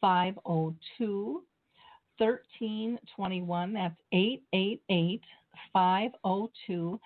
502 0.00 1.42
1321. 2.18 3.72
That's 3.72 3.96
888 4.12 5.22
502 5.72 7.00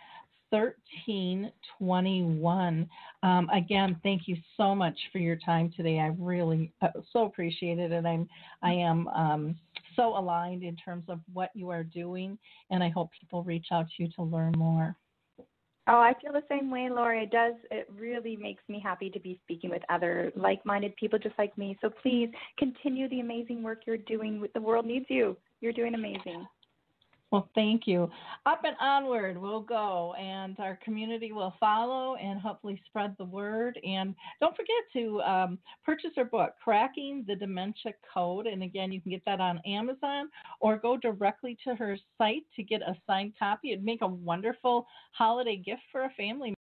1321. 0.50 2.88
Um, 3.22 3.48
again, 3.50 3.98
thank 4.02 4.26
you 4.28 4.36
so 4.56 4.74
much 4.74 4.98
for 5.10 5.18
your 5.18 5.36
time 5.36 5.72
today. 5.74 5.98
I 5.98 6.08
really 6.18 6.70
uh, 6.82 6.88
so 7.12 7.24
appreciate 7.24 7.78
it, 7.78 7.92
and 7.92 8.06
I'm 8.06 8.28
I 8.62 8.74
am 8.74 9.08
um, 9.08 9.56
so 9.96 10.18
aligned 10.18 10.62
in 10.62 10.76
terms 10.76 11.06
of 11.08 11.20
what 11.32 11.48
you 11.54 11.70
are 11.70 11.84
doing, 11.84 12.38
and 12.70 12.84
I 12.84 12.90
hope 12.90 13.08
people 13.18 13.42
reach 13.42 13.68
out 13.72 13.86
to 13.96 14.02
you 14.02 14.10
to 14.16 14.22
learn 14.22 14.52
more. 14.58 14.94
Oh, 15.88 15.98
I 15.98 16.14
feel 16.22 16.32
the 16.32 16.44
same 16.48 16.70
way, 16.70 16.88
Lori. 16.88 17.24
It 17.24 17.32
does. 17.32 17.54
It 17.72 17.88
really 17.98 18.36
makes 18.36 18.62
me 18.68 18.80
happy 18.80 19.10
to 19.10 19.18
be 19.18 19.40
speaking 19.42 19.68
with 19.68 19.82
other 19.88 20.30
like-minded 20.36 20.94
people 20.94 21.18
just 21.18 21.36
like 21.38 21.56
me. 21.58 21.76
So 21.80 21.90
please 21.90 22.30
continue 22.56 23.08
the 23.08 23.18
amazing 23.18 23.64
work 23.64 23.80
you're 23.84 23.96
doing. 23.96 24.46
The 24.54 24.60
world 24.60 24.86
needs 24.86 25.06
you. 25.08 25.36
You're 25.60 25.72
doing 25.72 25.94
amazing. 25.94 26.46
Well, 27.32 27.48
thank 27.54 27.86
you. 27.86 28.10
Up 28.44 28.60
and 28.64 28.76
onward 28.78 29.38
we'll 29.38 29.62
go, 29.62 30.12
and 30.20 30.54
our 30.60 30.78
community 30.84 31.32
will 31.32 31.54
follow 31.58 32.16
and 32.16 32.38
hopefully 32.38 32.78
spread 32.84 33.14
the 33.16 33.24
word. 33.24 33.80
And 33.82 34.14
don't 34.38 34.54
forget 34.54 34.76
to 34.92 35.22
um, 35.22 35.58
purchase 35.82 36.10
her 36.16 36.26
book, 36.26 36.52
Cracking 36.62 37.24
the 37.26 37.34
Dementia 37.34 37.94
Code. 38.12 38.46
And 38.46 38.62
again, 38.62 38.92
you 38.92 39.00
can 39.00 39.10
get 39.10 39.24
that 39.24 39.40
on 39.40 39.62
Amazon 39.64 40.28
or 40.60 40.76
go 40.76 40.98
directly 40.98 41.56
to 41.64 41.74
her 41.74 41.96
site 42.18 42.42
to 42.54 42.62
get 42.62 42.82
a 42.82 42.94
signed 43.06 43.32
copy. 43.38 43.72
It'd 43.72 43.82
make 43.82 44.02
a 44.02 44.06
wonderful 44.06 44.86
holiday 45.12 45.56
gift 45.56 45.84
for 45.90 46.04
a 46.04 46.10
family 46.10 46.48
member 46.48 46.58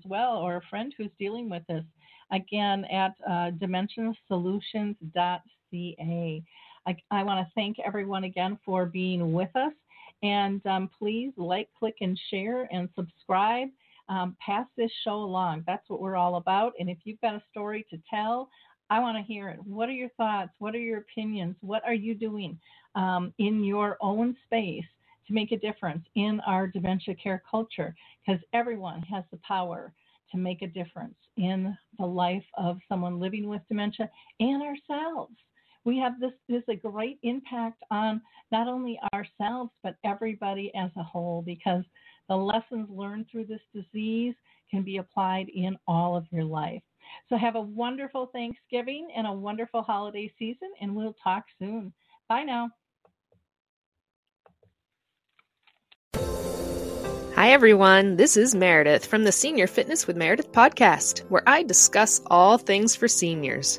as 0.00 0.04
well 0.04 0.38
or 0.38 0.56
a 0.56 0.62
friend 0.68 0.92
who's 0.98 1.12
dealing 1.20 1.48
with 1.48 1.62
this. 1.68 1.84
Again, 2.32 2.84
at 2.86 3.14
uh, 3.24 3.52
dementiasolutions.ca. 3.52 6.44
I, 6.86 6.96
I 7.10 7.22
want 7.22 7.46
to 7.46 7.52
thank 7.54 7.76
everyone 7.84 8.24
again 8.24 8.58
for 8.64 8.86
being 8.86 9.32
with 9.32 9.54
us. 9.54 9.72
And 10.22 10.64
um, 10.66 10.90
please 10.98 11.32
like, 11.36 11.68
click, 11.78 11.96
and 12.00 12.18
share 12.30 12.68
and 12.72 12.88
subscribe. 12.96 13.68
Um, 14.08 14.36
pass 14.44 14.66
this 14.76 14.90
show 15.04 15.16
along. 15.16 15.64
That's 15.66 15.88
what 15.88 16.00
we're 16.00 16.16
all 16.16 16.36
about. 16.36 16.72
And 16.80 16.88
if 16.88 16.98
you've 17.04 17.20
got 17.20 17.34
a 17.34 17.42
story 17.50 17.86
to 17.90 17.98
tell, 18.08 18.48
I 18.90 19.00
want 19.00 19.18
to 19.18 19.22
hear 19.22 19.50
it. 19.50 19.58
What 19.64 19.88
are 19.88 19.92
your 19.92 20.08
thoughts? 20.16 20.50
What 20.58 20.74
are 20.74 20.80
your 20.80 20.98
opinions? 20.98 21.56
What 21.60 21.82
are 21.84 21.94
you 21.94 22.14
doing 22.14 22.58
um, 22.94 23.34
in 23.38 23.62
your 23.62 23.98
own 24.00 24.34
space 24.46 24.84
to 25.26 25.34
make 25.34 25.52
a 25.52 25.58
difference 25.58 26.04
in 26.14 26.40
our 26.46 26.66
dementia 26.66 27.14
care 27.14 27.42
culture? 27.48 27.94
Because 28.26 28.40
everyone 28.54 29.02
has 29.02 29.24
the 29.30 29.38
power 29.46 29.92
to 30.32 30.38
make 30.38 30.62
a 30.62 30.66
difference 30.66 31.16
in 31.36 31.76
the 31.98 32.06
life 32.06 32.44
of 32.56 32.78
someone 32.88 33.20
living 33.20 33.48
with 33.48 33.62
dementia 33.68 34.10
and 34.40 34.62
ourselves 34.62 35.34
we 35.84 35.98
have 35.98 36.20
this 36.20 36.32
this 36.48 36.62
a 36.68 36.74
great 36.74 37.18
impact 37.22 37.82
on 37.90 38.20
not 38.52 38.68
only 38.68 38.98
ourselves 39.14 39.70
but 39.82 39.96
everybody 40.04 40.72
as 40.74 40.90
a 40.96 41.02
whole 41.02 41.42
because 41.42 41.84
the 42.28 42.36
lessons 42.36 42.88
learned 42.90 43.26
through 43.30 43.46
this 43.46 43.60
disease 43.74 44.34
can 44.70 44.82
be 44.82 44.98
applied 44.98 45.48
in 45.48 45.76
all 45.86 46.14
of 46.14 46.26
your 46.30 46.44
life. 46.44 46.82
So 47.30 47.38
have 47.38 47.56
a 47.56 47.60
wonderful 47.60 48.26
Thanksgiving 48.26 49.08
and 49.16 49.26
a 49.26 49.32
wonderful 49.32 49.82
holiday 49.82 50.32
season 50.38 50.70
and 50.80 50.94
we'll 50.94 51.16
talk 51.24 51.44
soon. 51.58 51.92
Bye 52.28 52.44
now. 52.44 52.70
Hi, 57.34 57.52
everyone. 57.52 58.16
This 58.16 58.36
is 58.36 58.54
Meredith 58.54 59.06
from 59.06 59.22
the 59.22 59.30
Senior 59.30 59.68
Fitness 59.68 60.08
with 60.08 60.16
Meredith 60.16 60.50
podcast, 60.50 61.20
where 61.30 61.44
I 61.46 61.62
discuss 61.62 62.20
all 62.26 62.58
things 62.58 62.96
for 62.96 63.06
seniors. 63.06 63.78